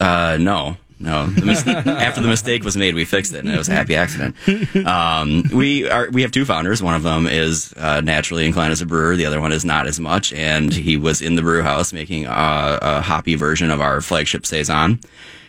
Uh, 0.00 0.38
no, 0.40 0.76
no. 1.00 1.26
The 1.26 1.44
mis- 1.44 1.66
after 1.66 2.20
the 2.20 2.28
mistake 2.28 2.64
was 2.64 2.76
made, 2.76 2.94
we 2.94 3.04
fixed 3.04 3.32
it, 3.32 3.40
and 3.40 3.48
it 3.48 3.58
was 3.58 3.68
a 3.68 3.72
happy 3.72 3.94
accident. 3.94 4.36
Um, 4.86 5.44
we 5.52 5.88
are 5.88 6.10
we 6.10 6.22
have 6.22 6.32
two 6.32 6.44
founders. 6.44 6.82
One 6.82 6.94
of 6.94 7.02
them 7.02 7.26
is 7.26 7.72
uh, 7.76 8.00
naturally 8.00 8.46
inclined 8.46 8.72
as 8.72 8.80
a 8.80 8.86
brewer. 8.86 9.16
The 9.16 9.26
other 9.26 9.40
one 9.40 9.52
is 9.52 9.64
not 9.64 9.86
as 9.86 10.00
much, 10.00 10.32
and 10.32 10.72
he 10.72 10.96
was 10.96 11.22
in 11.22 11.36
the 11.36 11.42
brew 11.42 11.62
house 11.62 11.92
making 11.92 12.26
a, 12.26 12.78
a 12.82 13.00
hoppy 13.00 13.34
version 13.34 13.70
of 13.70 13.80
our 13.80 14.00
flagship 14.00 14.46
saison. 14.46 15.00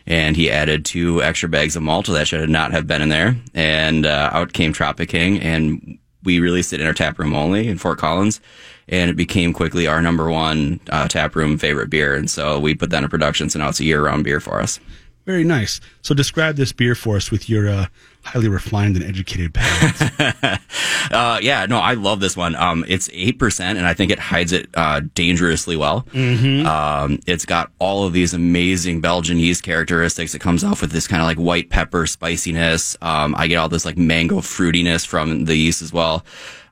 And 0.08 0.36
he 0.36 0.50
added 0.50 0.86
two 0.86 1.22
extra 1.22 1.48
bags 1.50 1.76
of 1.76 1.84
malt 1.84 2.08
that 2.08 2.28
should 2.28 2.50
not 2.50 2.72
have 2.72 2.88
been 2.88 3.02
in 3.04 3.10
there. 3.10 3.36
And 3.54 4.08
uh, 4.08 4.32
out 4.34 4.54
came 4.54 4.74
Tropic 4.74 5.10
King, 5.10 5.40
and 5.40 6.00
we 6.24 6.40
released 6.40 6.74
it 6.74 6.82
in 6.82 6.88
our 6.88 6.94
tap 6.94 7.20
room 7.20 7.36
only 7.36 7.68
in 7.68 7.78
Fort 7.78 8.00
Collins, 8.00 8.42
and 8.90 9.10
it 9.10 9.16
became 9.16 9.54
quickly 9.54 9.88
our 9.88 10.02
number 10.02 10.30
one 10.30 10.80
uh, 10.90 11.08
tap 11.08 11.36
room 11.36 11.58
favorite 11.58 11.90
beer. 11.90 12.16
And 12.16 12.30
so 12.30 12.60
we 12.60 12.76
put 12.76 12.90
that 12.90 13.04
in 13.04 13.10
production, 13.10 13.50
so 13.50 13.60
now 13.60 13.70
it's 13.70 13.80
a 13.80 13.86
year 13.86 14.04
round 14.04 14.24
beer 14.24 14.40
for 14.40 14.60
us. 14.60 14.80
Very 15.26 15.44
nice. 15.44 15.80
So 16.02 16.16
describe 16.16 16.56
this 16.56 16.72
beer 16.72 16.96
for 16.96 17.16
us 17.16 17.30
with 17.30 17.50
your 17.50 17.70
uh, 17.70 17.86
highly 18.24 18.48
refined 18.50 18.96
and 18.96 19.06
educated 19.06 19.54
palate. 19.54 20.60
Uh, 21.12 21.40
yeah, 21.42 21.66
no, 21.66 21.80
I 21.80 21.96
love 21.96 22.20
this 22.20 22.38
one. 22.38 22.54
Um, 22.56 22.86
it's 22.88 23.10
eight 23.14 23.40
percent, 23.40 23.80
and 23.80 23.88
I 23.88 23.96
think 23.96 24.12
it 24.12 24.20
hides 24.20 24.52
it 24.52 24.70
uh, 24.76 25.02
dangerously 25.16 25.76
well. 25.76 26.06
Um, 26.68 27.20
it's 27.26 27.46
got 27.46 27.72
all 27.80 28.04
of 28.06 28.14
these 28.14 28.36
amazing 28.36 29.02
Belgian 29.02 29.40
yeast 29.40 29.64
characteristics. 29.64 30.36
It 30.36 30.40
comes 30.40 30.64
off 30.64 30.82
with 30.82 30.92
this 30.92 31.08
kind 31.08 31.22
of 31.24 31.26
like 31.26 31.38
white 31.38 31.72
pepper 31.72 32.06
spiciness. 32.06 32.96
Um, 33.02 33.34
I 33.36 33.48
get 33.48 33.56
all 33.56 33.70
this 33.70 33.86
like 33.86 33.98
mango 33.98 34.38
fruitiness 34.38 35.04
from 35.04 35.46
the 35.46 35.56
yeast 35.56 35.82
as 35.82 35.92
well. 35.92 36.24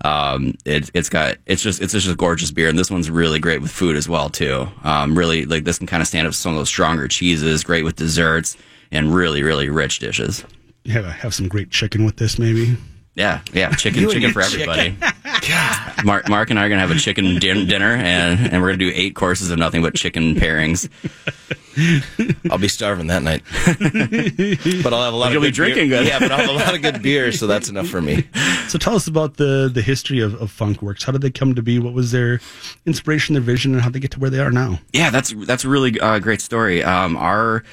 Um, 0.05 0.53
it, 0.65 0.91
it's 0.93 1.09
got 1.09 1.37
it's 1.47 1.63
just 1.63 1.81
it's 1.81 1.93
just 1.93 2.07
a 2.07 2.15
gorgeous 2.15 2.51
beer, 2.51 2.69
and 2.69 2.77
this 2.77 2.91
one's 2.91 3.09
really 3.09 3.39
great 3.39 3.61
with 3.61 3.71
food 3.71 3.95
as 3.95 4.07
well 4.07 4.29
too. 4.29 4.67
Um, 4.83 5.17
really 5.17 5.45
like 5.45 5.63
this 5.63 5.79
can 5.79 5.87
kind 5.87 6.01
of 6.01 6.07
stand 6.07 6.27
up 6.27 6.33
to 6.33 6.37
some 6.37 6.51
of 6.51 6.59
those 6.59 6.69
stronger 6.69 7.07
cheeses. 7.07 7.63
Great 7.63 7.83
with 7.85 7.95
desserts 7.95 8.55
and 8.91 9.15
really 9.15 9.41
really 9.41 9.69
rich 9.69 9.97
dishes. 9.97 10.45
You 10.87 10.93
have 10.93 11.05
have 11.05 11.33
some 11.33 11.49
great 11.49 11.69
chicken 11.69 12.05
with 12.05 12.15
this, 12.15 12.39
maybe. 12.39 12.77
Yeah, 13.13 13.41
yeah, 13.51 13.71
chicken, 13.73 14.09
chicken 14.09 14.31
for 14.31 14.41
everybody. 14.41 14.95
Mark, 16.05 16.29
Mark 16.29 16.49
and 16.49 16.57
I 16.57 16.65
are 16.65 16.69
gonna 16.69 16.79
have 16.79 16.91
a 16.91 16.95
chicken 16.95 17.39
din- 17.39 17.67
dinner, 17.67 17.91
and 17.93 18.39
and 18.53 18.61
we're 18.61 18.69
gonna 18.69 18.77
do 18.77 18.91
eight 18.95 19.13
courses 19.13 19.51
of 19.51 19.59
nothing 19.59 19.81
but 19.81 19.95
chicken 19.95 20.35
pairings. 20.35 20.87
I'll 22.49 22.57
be 22.57 22.69
starving 22.69 23.07
that 23.07 23.21
night. 23.21 23.43
but 24.81 24.93
I'll 24.93 25.03
have 25.03 25.13
a 25.13 25.17
lot 25.17 25.33
You'll 25.33 25.39
of 25.39 25.43
be 25.43 25.47
good 25.49 25.55
drinking 25.55 25.89
beer. 25.89 26.03
good. 26.03 26.07
Yeah, 26.07 26.19
but 26.19 26.31
I'll 26.31 26.37
have 26.37 26.49
a 26.49 26.53
lot 26.53 26.73
of 26.73 26.81
good 26.81 27.01
beer, 27.01 27.33
so 27.33 27.47
that's 27.47 27.67
enough 27.67 27.87
for 27.89 28.01
me. 28.01 28.25
So 28.69 28.77
tell 28.79 28.95
us 28.95 29.07
about 29.07 29.35
the 29.35 29.69
the 29.73 29.81
history 29.81 30.21
of, 30.21 30.41
of 30.41 30.49
Funkwerks. 30.57 31.03
How 31.03 31.11
did 31.11 31.19
they 31.21 31.31
come 31.31 31.53
to 31.53 31.61
be? 31.61 31.79
What 31.79 31.93
was 31.93 32.11
their 32.13 32.39
inspiration, 32.85 33.33
their 33.33 33.41
vision, 33.41 33.73
and 33.73 33.81
how 33.81 33.89
they 33.89 33.99
get 33.99 34.11
to 34.11 34.19
where 34.21 34.29
they 34.29 34.39
are 34.39 34.51
now? 34.51 34.79
Yeah, 34.93 35.09
that's 35.09 35.33
that's 35.45 35.65
a 35.65 35.69
really 35.69 35.99
uh, 35.99 36.19
great 36.19 36.39
story. 36.39 36.81
Um, 36.81 37.17
our 37.17 37.63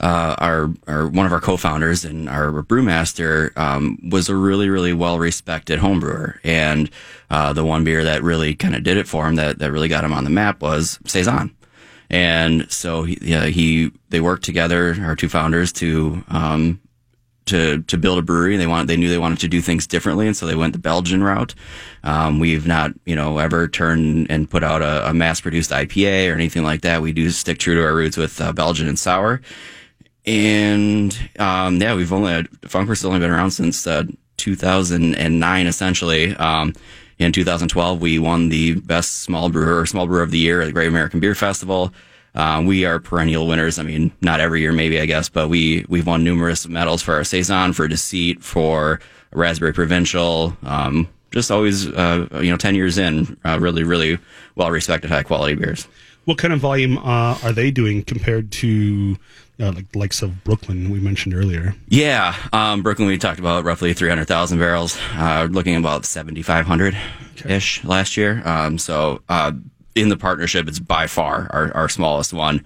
uh, 0.00 0.34
our 0.38 0.70
our 0.86 1.08
one 1.08 1.26
of 1.26 1.32
our 1.32 1.40
co-founders 1.40 2.04
and 2.04 2.28
our 2.28 2.50
brewmaster 2.62 3.56
um, 3.56 3.98
was 4.10 4.28
a 4.28 4.36
really 4.36 4.68
really 4.68 4.92
well 4.92 5.18
respected 5.18 5.78
homebrewer, 5.78 6.38
and 6.44 6.90
uh, 7.30 7.52
the 7.52 7.64
one 7.64 7.84
beer 7.84 8.04
that 8.04 8.22
really 8.22 8.54
kind 8.54 8.74
of 8.74 8.82
did 8.82 8.96
it 8.96 9.08
for 9.08 9.26
him 9.26 9.36
that 9.36 9.58
that 9.58 9.72
really 9.72 9.88
got 9.88 10.04
him 10.04 10.12
on 10.12 10.24
the 10.24 10.30
map 10.30 10.62
was 10.62 10.98
saison. 11.06 11.54
And 12.10 12.70
so 12.70 13.04
he, 13.04 13.18
yeah, 13.22 13.46
he 13.46 13.90
they 14.10 14.20
worked 14.20 14.44
together, 14.44 14.96
our 15.00 15.16
two 15.16 15.28
founders, 15.28 15.72
to 15.74 16.22
um, 16.28 16.80
to 17.46 17.82
to 17.82 17.98
build 17.98 18.18
a 18.18 18.22
brewery. 18.22 18.56
They 18.56 18.66
wanted 18.66 18.88
they 18.88 18.96
knew 18.96 19.08
they 19.08 19.18
wanted 19.18 19.40
to 19.40 19.48
do 19.48 19.60
things 19.60 19.86
differently, 19.86 20.26
and 20.26 20.36
so 20.36 20.46
they 20.46 20.54
went 20.54 20.72
the 20.72 20.78
Belgian 20.78 21.22
route. 21.22 21.54
Um, 22.02 22.38
we've 22.40 22.66
not 22.66 22.92
you 23.04 23.16
know 23.16 23.38
ever 23.38 23.68
turned 23.68 24.30
and 24.30 24.48
put 24.48 24.62
out 24.62 24.82
a, 24.82 25.10
a 25.10 25.14
mass 25.14 25.40
produced 25.40 25.70
IPA 25.70 26.30
or 26.30 26.34
anything 26.34 26.62
like 26.62 26.82
that. 26.82 27.02
We 27.02 27.12
do 27.12 27.30
stick 27.30 27.58
true 27.58 27.74
to 27.74 27.84
our 27.84 27.94
roots 27.94 28.16
with 28.16 28.40
uh, 28.40 28.52
Belgian 28.52 28.88
and 28.88 28.98
sour. 28.98 29.40
And 30.26 31.16
um, 31.38 31.80
yeah, 31.80 31.94
we've 31.94 32.12
only 32.12 32.44
Funkwerks 32.62 33.04
only 33.04 33.18
been 33.18 33.30
around 33.30 33.50
since 33.50 33.86
uh, 33.86 34.04
2009, 34.38 35.66
essentially. 35.66 36.34
Um, 36.36 36.72
in 37.18 37.32
2012, 37.32 38.00
we 38.00 38.18
won 38.18 38.48
the 38.48 38.74
best 38.80 39.22
small 39.22 39.48
brewer 39.48 39.86
small 39.86 40.06
brewer 40.06 40.22
of 40.22 40.30
the 40.30 40.38
year 40.38 40.62
at 40.62 40.66
the 40.66 40.72
Great 40.72 40.88
American 40.88 41.20
Beer 41.20 41.34
Festival. 41.34 41.92
Um, 42.34 42.66
we 42.66 42.84
are 42.84 42.98
perennial 42.98 43.46
winners. 43.46 43.78
I 43.78 43.84
mean, 43.84 44.10
not 44.20 44.40
every 44.40 44.60
year, 44.60 44.72
maybe 44.72 45.00
I 45.00 45.06
guess, 45.06 45.28
but 45.28 45.48
we 45.48 45.84
we've 45.88 46.06
won 46.06 46.24
numerous 46.24 46.66
medals 46.66 47.02
for 47.02 47.14
our 47.14 47.24
saison, 47.24 47.72
for 47.72 47.86
deceit, 47.86 48.42
for 48.42 49.00
raspberry 49.32 49.72
provincial. 49.72 50.56
Um, 50.64 51.08
just 51.30 51.50
always, 51.50 51.88
uh, 51.88 52.28
you 52.34 52.50
know, 52.50 52.56
10 52.56 52.76
years 52.76 52.96
in, 52.96 53.36
uh, 53.44 53.58
really, 53.60 53.82
really 53.82 54.18
well 54.54 54.70
respected, 54.70 55.10
high 55.10 55.24
quality 55.24 55.54
beers. 55.54 55.88
What 56.26 56.38
kind 56.38 56.54
of 56.54 56.60
volume 56.60 56.96
uh, 56.98 57.38
are 57.42 57.52
they 57.52 57.70
doing 57.70 58.04
compared 58.04 58.50
to 58.52 59.16
uh, 59.60 59.72
like 59.72 59.94
likes 59.94 60.22
of 60.22 60.44
Brooklyn 60.44 60.90
we 60.90 61.00
mentioned 61.00 61.34
earlier? 61.34 61.74
Yeah, 61.88 62.34
um, 62.52 62.82
Brooklyn, 62.82 63.08
we 63.08 63.18
talked 63.18 63.38
about 63.38 63.64
roughly 63.64 63.92
300,000 63.92 64.58
barrels, 64.58 64.98
uh, 65.14 65.48
looking 65.50 65.76
about 65.76 66.04
7,500 66.04 66.96
ish 67.46 67.84
last 67.84 68.16
year. 68.16 68.42
Um, 68.44 68.78
so, 68.78 69.22
uh, 69.28 69.52
in 69.94 70.08
the 70.08 70.16
partnership, 70.16 70.66
it's 70.66 70.80
by 70.80 71.06
far 71.06 71.48
our, 71.50 71.72
our 71.74 71.88
smallest 71.88 72.32
one. 72.32 72.64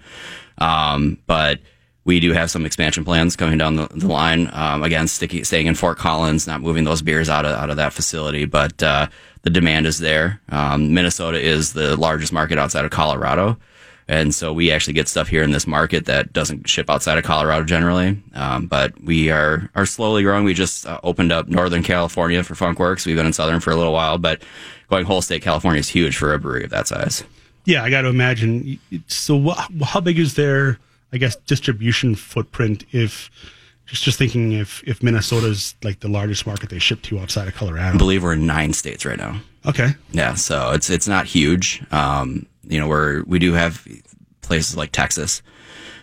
Um, 0.57 1.19
but 1.27 1.59
we 2.05 2.19
do 2.19 2.33
have 2.33 2.49
some 2.49 2.65
expansion 2.65 3.05
plans 3.05 3.35
coming 3.35 3.59
down 3.59 3.75
the, 3.75 3.87
the 3.87 4.07
line. 4.07 4.49
Um, 4.51 4.81
again, 4.81 5.07
sticky, 5.07 5.43
staying 5.43 5.67
in 5.67 5.75
Fort 5.75 5.99
Collins, 5.99 6.47
not 6.47 6.61
moving 6.61 6.85
those 6.85 7.03
beers 7.03 7.29
out 7.29 7.45
of, 7.45 7.55
out 7.55 7.69
of 7.69 7.77
that 7.77 7.93
facility, 7.93 8.45
but, 8.45 8.81
uh, 8.81 9.07
the 9.43 9.49
demand 9.49 9.85
is 9.85 9.99
there. 9.99 10.41
Um, 10.49 10.93
Minnesota 10.93 11.39
is 11.39 11.73
the 11.73 11.95
largest 11.95 12.33
market 12.33 12.57
outside 12.57 12.83
of 12.83 12.91
Colorado. 12.91 13.57
And 14.09 14.33
so 14.33 14.51
we 14.51 14.71
actually 14.71 14.93
get 14.93 15.07
stuff 15.07 15.27
here 15.27 15.43
in 15.43 15.51
this 15.51 15.67
market 15.67 16.07
that 16.07 16.33
doesn't 16.33 16.67
ship 16.67 16.89
outside 16.89 17.19
of 17.19 17.23
Colorado 17.23 17.63
generally. 17.63 18.21
Um, 18.33 18.65
but 18.65 18.99
we 19.03 19.29
are, 19.29 19.69
are 19.75 19.85
slowly 19.85 20.23
growing. 20.23 20.43
We 20.43 20.55
just 20.55 20.87
uh, 20.87 20.99
opened 21.03 21.31
up 21.31 21.47
Northern 21.47 21.83
California 21.83 22.43
for 22.43 22.55
Funkwerks. 22.55 23.05
We've 23.05 23.15
been 23.15 23.27
in 23.27 23.33
Southern 23.33 23.59
for 23.59 23.69
a 23.69 23.75
little 23.75 23.93
while, 23.93 24.17
but 24.17 24.41
going 24.89 25.05
whole 25.05 25.21
state 25.21 25.43
California 25.43 25.79
is 25.79 25.89
huge 25.89 26.17
for 26.17 26.33
a 26.33 26.39
brewery 26.39 26.63
of 26.63 26.71
that 26.71 26.87
size. 26.87 27.23
Yeah, 27.65 27.83
I 27.83 27.91
got 27.91 28.01
to 28.01 28.07
imagine. 28.07 28.79
So, 29.05 29.35
what, 29.35 29.69
how 29.83 29.99
big 29.99 30.17
is 30.17 30.33
their, 30.33 30.79
I 31.13 31.17
guess, 31.17 31.35
distribution 31.35 32.15
footprint? 32.15 32.85
If 32.91 33.29
just 33.85 34.03
just 34.03 34.17
thinking, 34.17 34.53
if 34.53 34.81
if 34.87 35.03
Minnesota's 35.03 35.75
like 35.83 35.99
the 35.99 36.07
largest 36.07 36.47
market 36.47 36.69
they 36.69 36.79
ship 36.79 37.03
to 37.03 37.19
outside 37.19 37.47
of 37.47 37.53
Colorado, 37.53 37.93
I 37.93 37.97
believe 37.97 38.23
we're 38.23 38.33
in 38.33 38.47
nine 38.47 38.73
states 38.73 39.05
right 39.05 39.19
now. 39.19 39.39
Okay, 39.67 39.89
Yeah, 40.11 40.33
so 40.33 40.71
it's 40.71 40.89
it's 40.89 41.07
not 41.07 41.27
huge. 41.27 41.83
Um, 41.91 42.47
you 42.63 42.79
know, 42.79 42.87
we're 42.87 43.23
we 43.23 43.39
do 43.39 43.53
have 43.53 43.87
places 44.41 44.75
like 44.75 44.91
Texas, 44.91 45.41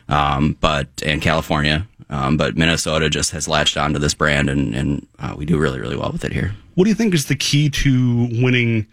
um, 0.08 0.56
but 0.60 0.88
and 1.04 1.20
California, 1.20 1.86
um, 2.10 2.36
but 2.36 2.56
Minnesota 2.56 3.10
just 3.10 3.30
has 3.32 3.48
latched 3.48 3.76
onto 3.76 3.98
this 3.98 4.14
brand, 4.14 4.48
and 4.48 4.74
and 4.74 5.06
uh, 5.18 5.34
we 5.36 5.44
do 5.44 5.58
really 5.58 5.80
really 5.80 5.96
well 5.96 6.12
with 6.12 6.24
it 6.24 6.32
here. 6.32 6.54
what 6.74 6.84
do 6.84 6.90
you 6.90 6.96
think 6.96 7.14
is 7.14 7.26
the 7.26 7.36
key 7.36 7.68
to 7.70 8.28
winning 8.42 8.86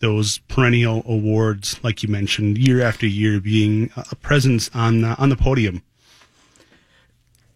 those 0.00 0.38
perennial 0.48 1.02
awards, 1.06 1.78
like 1.82 2.02
you 2.02 2.08
mentioned, 2.08 2.56
year 2.56 2.80
after 2.80 3.06
year, 3.06 3.38
being 3.40 3.90
a 4.10 4.16
presence 4.16 4.70
on 4.74 5.04
on 5.04 5.28
the 5.28 5.36
podium? 5.36 5.82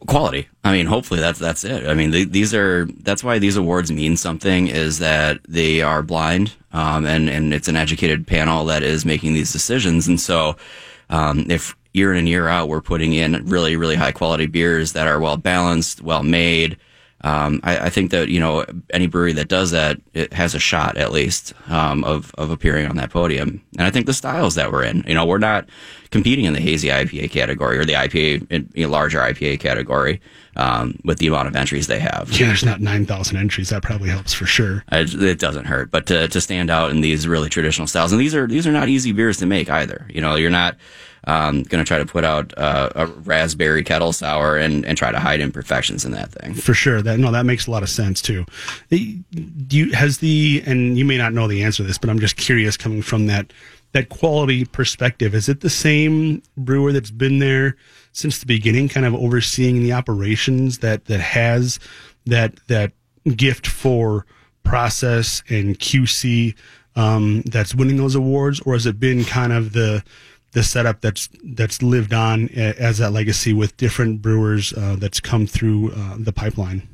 Quality. 0.07 0.49
I 0.63 0.73
mean, 0.73 0.87
hopefully 0.87 1.21
that's 1.21 1.39
that's 1.39 1.65
it. 1.65 1.87
I 1.87 1.95
mean, 1.95 2.13
th 2.13 2.31
these 2.31 2.55
are 2.55 2.87
that's 3.03 3.25
why 3.25 3.39
these 3.39 3.57
awards 3.57 3.91
mean 3.91 4.17
something 4.17 4.69
is 4.69 4.99
that 4.99 5.41
they 5.49 5.83
are 5.83 6.03
blind, 6.03 6.53
um, 6.73 7.07
and 7.07 7.29
and 7.29 7.55
it's 7.55 7.69
an 7.69 7.77
educated 7.77 8.27
panel 8.27 8.65
that 8.67 8.83
is 8.83 9.05
making 9.05 9.35
these 9.35 9.53
decisions. 9.53 10.09
And 10.09 10.21
so, 10.21 10.57
um, 11.11 11.47
if 11.51 11.75
year 11.93 12.13
in 12.13 12.19
and 12.19 12.29
year 12.29 12.49
out 12.49 12.69
we're 12.69 12.81
putting 12.81 13.13
in 13.13 13.47
really 13.47 13.77
really 13.77 13.95
high 13.95 14.13
quality 14.13 14.47
beers 14.47 14.93
that 14.93 15.07
are 15.07 15.21
well 15.21 15.37
balanced, 15.37 16.03
well 16.03 16.23
made. 16.23 16.77
Um, 17.25 17.61
I, 17.65 17.87
I 17.87 17.91
think 17.91 18.11
that 18.11 18.29
you 18.29 18.39
know 18.39 18.67
any 18.93 19.07
brewery 19.07 19.33
that 19.33 19.49
does 19.49 19.71
that 19.71 19.99
it 20.13 20.35
has 20.35 20.55
a 20.55 20.59
shot 20.59 20.99
at 20.99 21.11
least 21.11 21.55
um, 21.69 22.05
of 22.05 22.35
of 22.35 22.51
appearing 22.51 22.87
on 22.87 22.97
that 22.97 23.11
podium. 23.11 23.63
And 23.79 23.87
I 23.87 23.91
think 23.91 24.05
the 24.05 24.13
styles 24.13 24.57
that 24.57 24.71
we're 24.71 24.85
in, 24.85 25.03
you 25.07 25.15
know, 25.15 25.25
we're 25.25 25.39
not 25.39 25.67
competing 26.11 26.45
in 26.45 26.53
the 26.53 26.61
hazy 26.61 26.89
IPA 26.89 27.31
category 27.31 27.79
or 27.79 27.87
the 27.87 27.95
IPA 27.95 28.47
in, 28.51 28.71
you 28.75 28.85
know, 28.85 28.93
larger 28.93 29.21
IPA 29.21 29.59
category 29.61 30.21
um, 30.57 30.99
with 31.03 31.19
the 31.19 31.27
amount 31.27 31.49
of 31.49 31.57
entries 31.57 31.87
they 31.87 31.99
have. 31.99 32.31
Yeah, 32.31 32.49
there's 32.49 32.65
not 32.65 32.83
9,000 32.83 33.37
entries. 33.39 33.71
That 33.71 33.83
probably 33.83 34.11
helps 34.11 34.35
for 34.35 34.45
sure. 34.45 34.85
It, 34.93 35.15
it 35.15 35.39
doesn't 35.39 35.65
hurt, 35.65 35.91
but 35.91 36.07
to, 36.07 36.29
to 36.29 36.41
stand 36.43 36.71
out 36.71 36.91
in 36.91 37.01
these 37.01 37.27
really 37.27 37.49
traditional 37.49 37.87
styles, 37.87 38.13
and 38.13 38.21
these 38.21 38.35
are 38.35 38.47
these 38.47 38.67
are 38.67 38.73
not 38.73 38.91
easy 38.91 39.13
beers 39.13 39.39
to 39.39 39.47
make 39.47 39.71
either. 39.71 40.07
You 40.11 40.21
know, 40.21 40.35
you're 40.35 40.51
not 40.51 40.77
um, 41.27 41.63
going 41.63 41.83
to 41.83 41.89
try 41.89 41.99
to 41.99 42.07
put 42.07 42.25
out 42.25 42.57
uh, 42.59 42.91
a 42.95 43.07
raspberry 43.07 43.83
kettle 43.83 44.13
sour 44.13 44.57
and, 44.57 44.85
and 44.85 44.99
try 44.99 45.11
to 45.11 45.19
hide 45.19 45.41
imperfections 45.41 46.05
in 46.05 46.13
that 46.13 46.33
thing. 46.33 46.55
For 46.55 46.75
sure. 46.75 47.03
That 47.03 47.19
no, 47.19 47.31
that 47.33 47.47
makes 47.47 47.67
a 47.67 47.71
lot 47.71 47.83
of 47.83 47.89
sense 47.89 48.21
too. 48.21 48.45
You 48.91 49.93
has 49.93 50.19
the 50.19 50.63
and 50.67 50.99
you 50.99 51.05
may 51.05 51.17
not 51.17 51.33
know 51.33 51.49
the 51.49 51.63
answer 51.63 51.83
to 51.83 51.87
this, 51.87 51.99
but 51.99 52.11
I'm 52.11 52.21
just 52.21 52.37
curious 52.37 52.77
coming 52.77 53.03
from 53.03 53.27
that 53.27 53.53
that 53.93 54.09
quality 54.09 54.65
perspective. 54.65 55.35
Is 55.35 55.49
it 55.49 55.61
the 55.61 55.71
same 55.71 56.43
brewer 56.57 56.93
that's 56.93 57.13
been 57.13 57.39
there 57.39 57.77
since 58.13 58.39
the 58.39 58.47
beginning, 58.47 58.89
kind 58.89 59.07
of 59.07 59.15
overseeing 59.15 59.83
the 59.83 59.93
operations 59.93 60.79
that 60.79 61.07
that 61.07 61.21
has 61.21 61.79
that 62.27 62.55
that 62.67 62.93
gift 63.37 63.67
for 63.67 64.27
process 64.65 65.43
and 65.49 65.79
QC 65.79 66.55
um, 66.97 67.43
that's 67.43 67.75
winning 67.75 67.97
those 67.97 68.15
awards, 68.15 68.61
or 68.61 68.75
has 68.75 68.87
it 68.87 69.01
been 69.01 69.25
kind 69.25 69.53
of 69.53 69.73
the 69.73 70.03
the 70.55 70.63
setup 70.63 71.01
that's 71.01 71.29
that's 71.43 71.83
lived 71.83 72.15
on 72.15 72.49
as 72.49 72.99
that 72.99 73.13
legacy 73.13 73.53
with 73.53 73.77
different 73.77 74.23
brewers 74.23 74.73
uh, 74.73 74.97
that's 74.99 75.21
come 75.21 75.47
through 75.47 75.93
uh, 75.93 76.17
the 76.19 76.33
pipeline? 76.33 76.89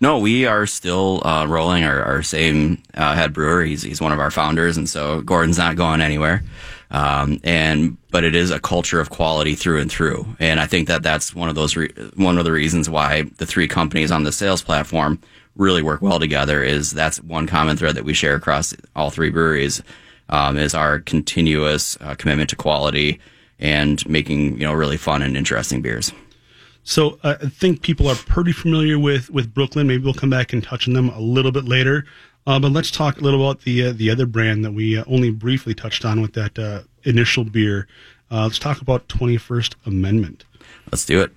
No, 0.00 0.18
we 0.18 0.46
are 0.46 0.66
still 0.66 1.26
uh, 1.26 1.46
rolling 1.46 1.84
our, 1.84 2.02
our 2.02 2.22
same 2.22 2.82
uh, 2.94 3.14
head 3.14 3.32
brewer. 3.32 3.62
He's, 3.62 3.82
he's 3.82 4.00
one 4.00 4.12
of 4.12 4.18
our 4.18 4.30
founders, 4.30 4.76
and 4.76 4.88
so 4.88 5.22
Gordon's 5.22 5.56
not 5.56 5.76
going 5.76 6.00
anywhere. 6.00 6.42
Um, 6.90 7.40
and 7.42 7.96
but 8.10 8.22
it 8.22 8.34
is 8.34 8.50
a 8.50 8.60
culture 8.60 9.00
of 9.00 9.08
quality 9.08 9.54
through 9.54 9.80
and 9.80 9.90
through, 9.90 10.26
and 10.38 10.60
I 10.60 10.66
think 10.66 10.88
that 10.88 11.02
that's 11.02 11.34
one 11.34 11.48
of 11.48 11.54
those 11.54 11.74
re- 11.74 11.92
one 12.16 12.36
of 12.36 12.44
the 12.44 12.52
reasons 12.52 12.90
why 12.90 13.22
the 13.38 13.46
three 13.46 13.66
companies 13.66 14.10
on 14.10 14.24
the 14.24 14.32
sales 14.32 14.60
platform 14.60 15.18
really 15.56 15.82
work 15.82 16.02
well 16.02 16.20
together. 16.20 16.62
Is 16.62 16.90
that's 16.90 17.22
one 17.22 17.46
common 17.46 17.78
thread 17.78 17.94
that 17.94 18.04
we 18.04 18.12
share 18.12 18.34
across 18.34 18.74
all 18.94 19.08
three 19.08 19.30
breweries 19.30 19.82
um, 20.32 20.56
is 20.56 20.74
our 20.74 20.98
continuous 20.98 21.96
uh, 22.00 22.14
commitment 22.16 22.50
to 22.50 22.56
quality 22.56 23.20
and 23.60 24.04
making 24.08 24.54
you 24.54 24.66
know 24.66 24.72
really 24.72 24.96
fun 24.96 25.22
and 25.22 25.36
interesting 25.36 25.82
beers. 25.82 26.12
So 26.82 27.20
uh, 27.22 27.36
I 27.40 27.48
think 27.48 27.82
people 27.82 28.08
are 28.08 28.16
pretty 28.16 28.50
familiar 28.50 28.98
with 28.98 29.30
with 29.30 29.54
Brooklyn. 29.54 29.86
Maybe 29.86 30.02
we'll 30.02 30.14
come 30.14 30.30
back 30.30 30.52
and 30.52 30.64
touch 30.64 30.88
on 30.88 30.94
them 30.94 31.10
a 31.10 31.20
little 31.20 31.52
bit 31.52 31.66
later. 31.66 32.04
Uh, 32.44 32.58
but 32.58 32.72
let's 32.72 32.90
talk 32.90 33.20
a 33.20 33.20
little 33.20 33.46
about 33.46 33.62
the 33.62 33.84
uh, 33.84 33.92
the 33.92 34.10
other 34.10 34.26
brand 34.26 34.64
that 34.64 34.72
we 34.72 34.98
uh, 34.98 35.04
only 35.06 35.30
briefly 35.30 35.74
touched 35.74 36.04
on 36.04 36.20
with 36.20 36.32
that 36.32 36.58
uh, 36.58 36.80
initial 37.04 37.44
beer. 37.44 37.86
Uh, 38.30 38.44
let's 38.44 38.58
talk 38.58 38.80
about 38.80 39.08
Twenty 39.08 39.36
First 39.36 39.76
Amendment. 39.86 40.44
Let's 40.90 41.04
do 41.04 41.20
it. 41.20 41.30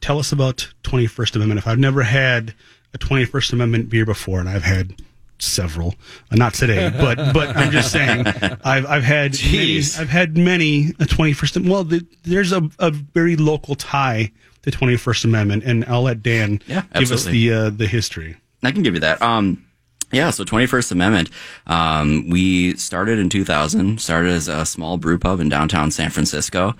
Tell 0.00 0.18
us 0.18 0.30
about 0.30 0.68
Twenty 0.82 1.06
First 1.06 1.34
Amendment. 1.34 1.58
If 1.58 1.66
I've 1.66 1.78
never 1.78 2.02
had 2.02 2.54
a 2.92 2.98
Twenty 2.98 3.24
First 3.24 3.54
Amendment 3.54 3.88
beer 3.88 4.04
before, 4.04 4.38
and 4.38 4.48
I've 4.50 4.62
had 4.62 4.94
several, 5.38 5.94
uh, 6.30 6.36
not 6.36 6.54
today, 6.54 6.90
but 6.90 7.16
but 7.32 7.56
I'm 7.56 7.70
just 7.70 7.90
saying, 7.92 8.26
I've 8.64 8.86
I've 8.86 9.04
had 9.04 9.32
many, 9.42 9.78
I've 9.98 10.08
had 10.08 10.36
many 10.36 10.88
a 11.00 11.04
21st. 11.04 11.68
Well, 11.68 11.84
the, 11.84 12.06
there's 12.22 12.52
a, 12.52 12.68
a 12.78 12.90
very 12.90 13.36
local 13.36 13.74
tie 13.74 14.32
to 14.62 14.70
21st 14.70 15.24
Amendment, 15.24 15.64
and 15.64 15.84
I'll 15.86 16.02
let 16.02 16.22
Dan 16.22 16.60
Yeah, 16.66 16.82
give 16.94 17.12
us 17.12 17.24
the 17.24 17.52
uh, 17.52 17.70
the 17.70 17.86
history. 17.86 18.36
I 18.62 18.72
can 18.72 18.82
give 18.82 18.94
you 18.94 19.00
that. 19.00 19.20
Um, 19.20 19.64
yeah, 20.12 20.30
so 20.30 20.44
21st 20.44 20.92
Amendment, 20.92 21.30
um, 21.66 22.30
we 22.30 22.76
started 22.76 23.18
in 23.18 23.28
2000, 23.28 24.00
started 24.00 24.30
as 24.30 24.48
a 24.48 24.64
small 24.64 24.96
brew 24.96 25.18
pub 25.18 25.40
in 25.40 25.48
downtown 25.48 25.90
San 25.90 26.10
Francisco. 26.10 26.74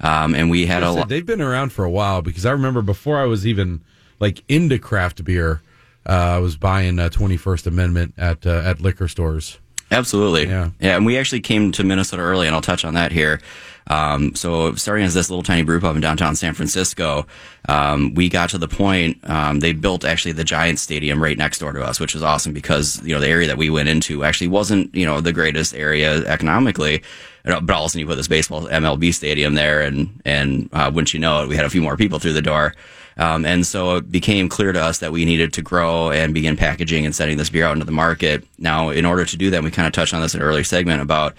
Um, 0.00 0.34
and 0.34 0.50
we 0.50 0.66
had 0.66 0.82
a 0.82 0.86
I 0.86 0.88
said, 0.90 0.98
lot. 0.98 1.08
they've 1.08 1.24
been 1.24 1.40
around 1.42 1.72
for 1.72 1.84
a 1.84 1.90
while 1.90 2.20
because 2.22 2.44
I 2.46 2.50
remember 2.52 2.82
before 2.82 3.18
I 3.18 3.24
was 3.26 3.46
even 3.46 3.82
like 4.18 4.42
into 4.48 4.78
craft 4.78 5.22
beer, 5.24 5.62
uh, 6.06 6.12
I 6.12 6.38
was 6.38 6.56
buying 6.56 6.98
uh, 6.98 7.08
21st 7.08 7.66
Amendment 7.66 8.14
at 8.16 8.46
uh, 8.46 8.62
at 8.64 8.80
liquor 8.80 9.08
stores. 9.08 9.58
Absolutely. 9.90 10.46
Yeah. 10.46 10.70
Yeah. 10.78 10.96
And 10.96 11.04
we 11.04 11.18
actually 11.18 11.40
came 11.40 11.72
to 11.72 11.84
Minnesota 11.84 12.22
early, 12.22 12.46
and 12.46 12.54
I'll 12.54 12.62
touch 12.62 12.84
on 12.84 12.94
that 12.94 13.12
here. 13.12 13.40
Um, 13.88 14.36
so 14.36 14.74
starting 14.76 15.04
as 15.04 15.14
this 15.14 15.30
little 15.30 15.42
tiny 15.42 15.62
brew 15.62 15.80
pub 15.80 15.96
in 15.96 16.00
downtown 16.00 16.36
San 16.36 16.54
Francisco, 16.54 17.26
um, 17.68 18.14
we 18.14 18.28
got 18.28 18.50
to 18.50 18.58
the 18.58 18.68
point, 18.68 19.18
um, 19.28 19.58
they 19.58 19.72
built 19.72 20.04
actually 20.04 20.30
the 20.30 20.44
Giant 20.44 20.78
Stadium 20.78 21.20
right 21.20 21.36
next 21.36 21.58
door 21.58 21.72
to 21.72 21.82
us, 21.82 21.98
which 21.98 22.14
was 22.14 22.22
awesome 22.22 22.52
because, 22.52 23.02
you 23.02 23.12
know, 23.12 23.20
the 23.20 23.26
area 23.26 23.48
that 23.48 23.58
we 23.58 23.68
went 23.68 23.88
into 23.88 24.22
actually 24.22 24.46
wasn't, 24.46 24.94
you 24.94 25.04
know, 25.04 25.20
the 25.20 25.32
greatest 25.32 25.74
area 25.74 26.24
economically. 26.26 27.02
But 27.42 27.52
all 27.54 27.58
of 27.58 27.70
a 27.70 27.88
sudden 27.88 28.00
you 28.00 28.06
put 28.06 28.16
this 28.16 28.28
baseball 28.28 28.68
MLB 28.68 29.12
stadium 29.12 29.54
there 29.54 29.80
and, 29.80 30.20
and, 30.24 30.68
uh, 30.72 30.90
wouldn't 30.94 31.12
you 31.12 31.18
know 31.18 31.42
it, 31.42 31.48
we 31.48 31.56
had 31.56 31.64
a 31.64 31.70
few 31.70 31.82
more 31.82 31.96
people 31.96 32.20
through 32.20 32.34
the 32.34 32.42
door. 32.42 32.74
Um, 33.16 33.44
and 33.44 33.66
so 33.66 33.96
it 33.96 34.10
became 34.10 34.48
clear 34.48 34.72
to 34.72 34.80
us 34.80 34.98
that 34.98 35.12
we 35.12 35.24
needed 35.24 35.52
to 35.54 35.62
grow 35.62 36.10
and 36.10 36.32
begin 36.32 36.56
packaging 36.56 37.04
and 37.04 37.14
setting 37.14 37.36
this 37.36 37.50
beer 37.50 37.66
out 37.66 37.72
into 37.72 37.84
the 37.84 37.92
market. 37.92 38.44
Now, 38.58 38.90
in 38.90 39.04
order 39.04 39.24
to 39.24 39.36
do 39.36 39.50
that, 39.50 39.62
we 39.62 39.70
kind 39.70 39.86
of 39.86 39.92
touched 39.92 40.14
on 40.14 40.22
this 40.22 40.34
in 40.34 40.40
an 40.40 40.46
earlier 40.46 40.64
segment 40.64 41.02
about 41.02 41.34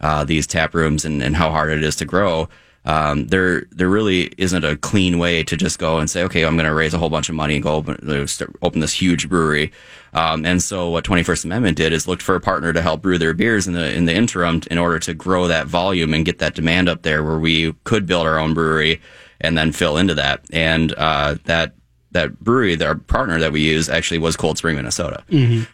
uh, 0.00 0.24
these 0.24 0.46
tap 0.46 0.74
rooms 0.74 1.04
and, 1.04 1.22
and 1.22 1.36
how 1.36 1.50
hard 1.50 1.70
it 1.70 1.82
is 1.82 1.96
to 1.96 2.04
grow. 2.04 2.48
Um, 2.86 3.26
there, 3.26 3.62
there 3.72 3.88
really 3.88 4.32
isn't 4.38 4.64
a 4.64 4.76
clean 4.76 5.18
way 5.18 5.42
to 5.42 5.56
just 5.56 5.80
go 5.80 5.98
and 5.98 6.08
say, 6.08 6.22
okay, 6.22 6.44
I'm 6.44 6.54
going 6.54 6.68
to 6.68 6.74
raise 6.74 6.94
a 6.94 6.98
whole 6.98 7.10
bunch 7.10 7.28
of 7.28 7.34
money 7.34 7.54
and 7.54 7.62
go 7.62 7.74
open, 7.74 7.98
uh, 8.08 8.26
open 8.62 8.80
this 8.80 8.92
huge 8.92 9.28
brewery. 9.28 9.72
Um, 10.14 10.46
and 10.46 10.62
so 10.62 10.90
what 10.90 11.04
21st 11.04 11.46
Amendment 11.46 11.76
did 11.76 11.92
is 11.92 12.06
looked 12.06 12.22
for 12.22 12.36
a 12.36 12.40
partner 12.40 12.72
to 12.72 12.80
help 12.80 13.02
brew 13.02 13.18
their 13.18 13.34
beers 13.34 13.66
in 13.66 13.72
the, 13.72 13.92
in 13.92 14.04
the 14.04 14.14
interim 14.14 14.62
in 14.70 14.78
order 14.78 15.00
to 15.00 15.14
grow 15.14 15.48
that 15.48 15.66
volume 15.66 16.14
and 16.14 16.24
get 16.24 16.38
that 16.38 16.54
demand 16.54 16.88
up 16.88 17.02
there 17.02 17.24
where 17.24 17.40
we 17.40 17.72
could 17.82 18.06
build 18.06 18.24
our 18.24 18.38
own 18.38 18.54
brewery 18.54 19.00
and 19.40 19.56
then 19.56 19.72
fill 19.72 19.96
into 19.96 20.14
that. 20.14 20.44
And, 20.52 20.92
uh, 20.96 21.36
that, 21.44 21.74
that 22.12 22.40
brewery, 22.40 22.80
our 22.82 22.94
partner 22.94 23.38
that 23.40 23.52
we 23.52 23.60
use 23.60 23.88
actually 23.88 24.18
was 24.18 24.36
Cold 24.36 24.56
Spring, 24.56 24.76
Minnesota. 24.76 25.22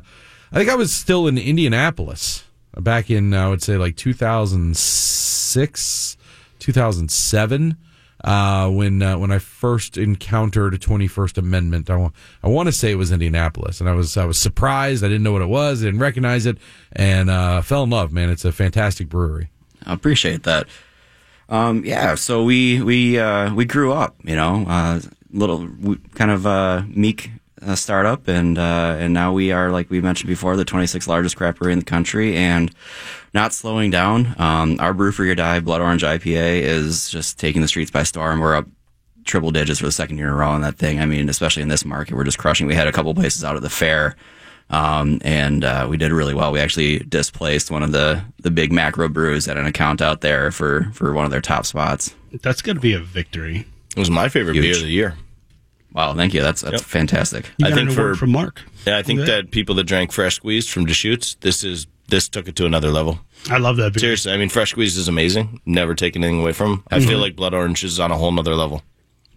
I 0.52 0.56
think 0.56 0.70
I 0.70 0.76
was 0.76 0.92
still 0.92 1.28
in 1.28 1.38
Indianapolis 1.38 2.44
back 2.78 3.10
in, 3.10 3.34
I 3.34 3.50
would 3.50 3.62
say 3.62 3.76
like 3.78 3.96
2006, 3.98 6.18
2007. 6.60 7.78
uh, 8.24 8.70
when 8.70 9.02
uh, 9.02 9.18
when 9.18 9.32
I 9.32 9.40
first 9.40 9.98
encountered 9.98 10.76
a 10.76 10.78
Twenty 10.78 11.08
First 11.08 11.40
Amendment. 11.40 11.90
I 11.90 11.96
want 11.96 12.14
I 12.44 12.50
want 12.50 12.68
to 12.68 12.72
say 12.72 12.92
it 12.92 12.96
was 12.96 13.12
Indianapolis, 13.12 13.80
and 13.80 13.90
I 13.90 13.94
was 13.94 14.16
I 14.16 14.26
was 14.26 14.38
surprised. 14.38 15.04
I 15.04 15.08
didn't 15.08 15.24
know 15.24 15.32
what 15.32 15.42
it 15.42 15.50
was. 15.50 15.82
I 15.82 15.86
didn't 15.88 16.02
recognize 16.02 16.46
it, 16.46 16.60
and 16.94 17.32
uh, 17.32 17.62
fell 17.64 17.82
in 17.84 17.90
love. 17.90 18.12
Man, 18.14 18.30
it's 18.30 18.46
a 18.46 18.52
fantastic 18.52 19.10
brewery. 19.10 19.50
I 19.86 19.94
appreciate 19.94 20.44
that. 20.44 20.68
Um, 21.50 21.84
yeah, 21.84 22.14
so 22.16 22.44
we 22.44 22.82
we 22.84 23.18
uh, 23.18 23.54
we 23.56 23.66
grew 23.66 23.92
up, 23.92 24.16
you 24.24 24.36
know, 24.36 24.66
uh, 24.68 25.02
little 25.32 25.68
kind 26.14 26.30
of 26.32 26.46
uh, 26.46 26.84
meek 26.88 27.32
uh, 27.62 27.76
startup, 27.76 28.28
and 28.28 28.58
uh, 28.58 28.96
and 29.00 29.14
now 29.14 29.34
we 29.34 29.52
are, 29.52 29.72
like 29.72 29.90
we 29.90 30.02
mentioned 30.02 30.28
before, 30.28 30.56
the 30.56 30.66
26th 30.66 31.08
largest 31.08 31.38
craft 31.38 31.60
brewery 31.60 31.74
in 31.74 31.80
the 31.80 31.86
country, 31.86 32.36
and 32.36 32.74
not 33.34 33.54
slowing 33.54 33.92
down. 33.92 34.36
Um, 34.38 34.78
our 34.80 34.94
Brew 34.94 35.12
Free 35.12 35.30
or 35.30 35.36
Die 35.36 35.60
Blood 35.62 35.82
Orange 35.82 36.04
IPA 36.04 36.62
is 36.62 37.10
just 37.10 37.40
taking 37.40 37.62
the 37.62 37.68
streets 37.68 37.92
by 37.92 38.04
storm. 38.04 38.40
We're 38.40 38.56
up 38.56 38.68
triple 39.26 39.52
digits 39.52 39.80
for 39.80 39.86
the 39.86 39.92
second 39.92 40.18
year 40.18 40.28
in 40.28 40.34
a 40.34 40.36
row 40.36 40.50
on 40.50 40.62
that 40.62 40.78
thing. 40.78 41.00
I 41.00 41.06
mean, 41.06 41.30
especially 41.30 41.62
in 41.64 41.70
this 41.70 41.86
market, 41.86 42.16
we're 42.16 42.24
just 42.24 42.40
crushing. 42.40 42.68
We 42.68 42.76
had 42.76 42.88
a 42.88 42.92
couple 42.92 43.14
places 43.14 43.44
out 43.44 43.56
at 43.56 43.62
the 43.62 43.70
fair. 43.70 44.16
Um, 44.72 45.20
and 45.24 45.66
uh, 45.66 45.86
we 45.90 45.98
did 45.98 46.12
really 46.12 46.34
well. 46.34 46.52
We 46.52 46.60
actually 46.60 47.00
displaced 47.00 47.70
one 47.70 47.84
of 47.84 47.92
the, 47.92 48.24
the 48.40 48.50
big 48.52 48.72
macro 48.72 49.10
brews 49.10 49.48
at 49.50 49.58
an 49.58 49.66
account 49.66 50.02
out 50.02 50.22
there 50.22 50.50
for, 50.50 50.90
for 50.94 51.14
one 51.14 51.26
of 51.26 51.32
their 51.32 51.42
top 51.42 51.66
spots. 51.66 52.16
That's 52.42 52.62
going 52.62 52.78
to 52.78 52.82
be 52.82 52.94
a 52.94 53.00
victory. 53.00 53.66
It 53.96 54.00
was 54.00 54.10
my 54.10 54.30
favorite 54.30 54.56
Huge. 54.56 54.64
beer 54.64 54.76
of 54.76 54.82
the 54.84 54.88
year. 54.88 55.16
Wow, 55.94 56.14
thank 56.14 56.34
you. 56.34 56.42
That's 56.42 56.62
that's 56.62 56.82
Yep. 56.82 56.82
fantastic. 56.82 57.52
You 57.58 57.68
I 57.68 57.72
think 57.72 57.92
for 57.92 58.16
from 58.16 58.32
Mark. 58.32 58.62
Yeah, 58.88 58.98
I 58.98 59.02
think 59.04 59.20
Yeah. 59.20 59.26
that 59.26 59.52
people 59.52 59.76
that 59.76 59.84
drank 59.84 60.12
fresh 60.12 60.36
squeezed 60.36 60.70
from 60.70 60.86
Deschutes, 60.86 61.36
this 61.42 61.64
is 61.64 61.88
this 62.08 62.28
took 62.28 62.48
it 62.48 62.56
to 62.58 62.66
another 62.66 62.90
level. 62.92 63.20
I 63.50 63.58
love 63.58 63.78
that 63.78 63.94
beer. 63.94 64.00
Seriously, 64.02 64.34
I 64.34 64.38
mean, 64.38 64.50
fresh 64.50 64.72
squeezed 64.72 64.98
is 64.98 65.08
amazing. 65.08 65.62
Never 65.66 65.96
taking 65.96 66.24
anything 66.24 66.42
away 66.42 66.52
from. 66.54 66.72
'em. 66.72 66.84
I 66.92 67.00
feel 67.00 67.20
like 67.20 67.36
blood 67.38 67.54
orange 67.54 67.84
is 67.84 68.00
on 68.00 68.12
a 68.12 68.18
whole 68.18 68.32
nother 68.32 68.56
level. 68.56 68.84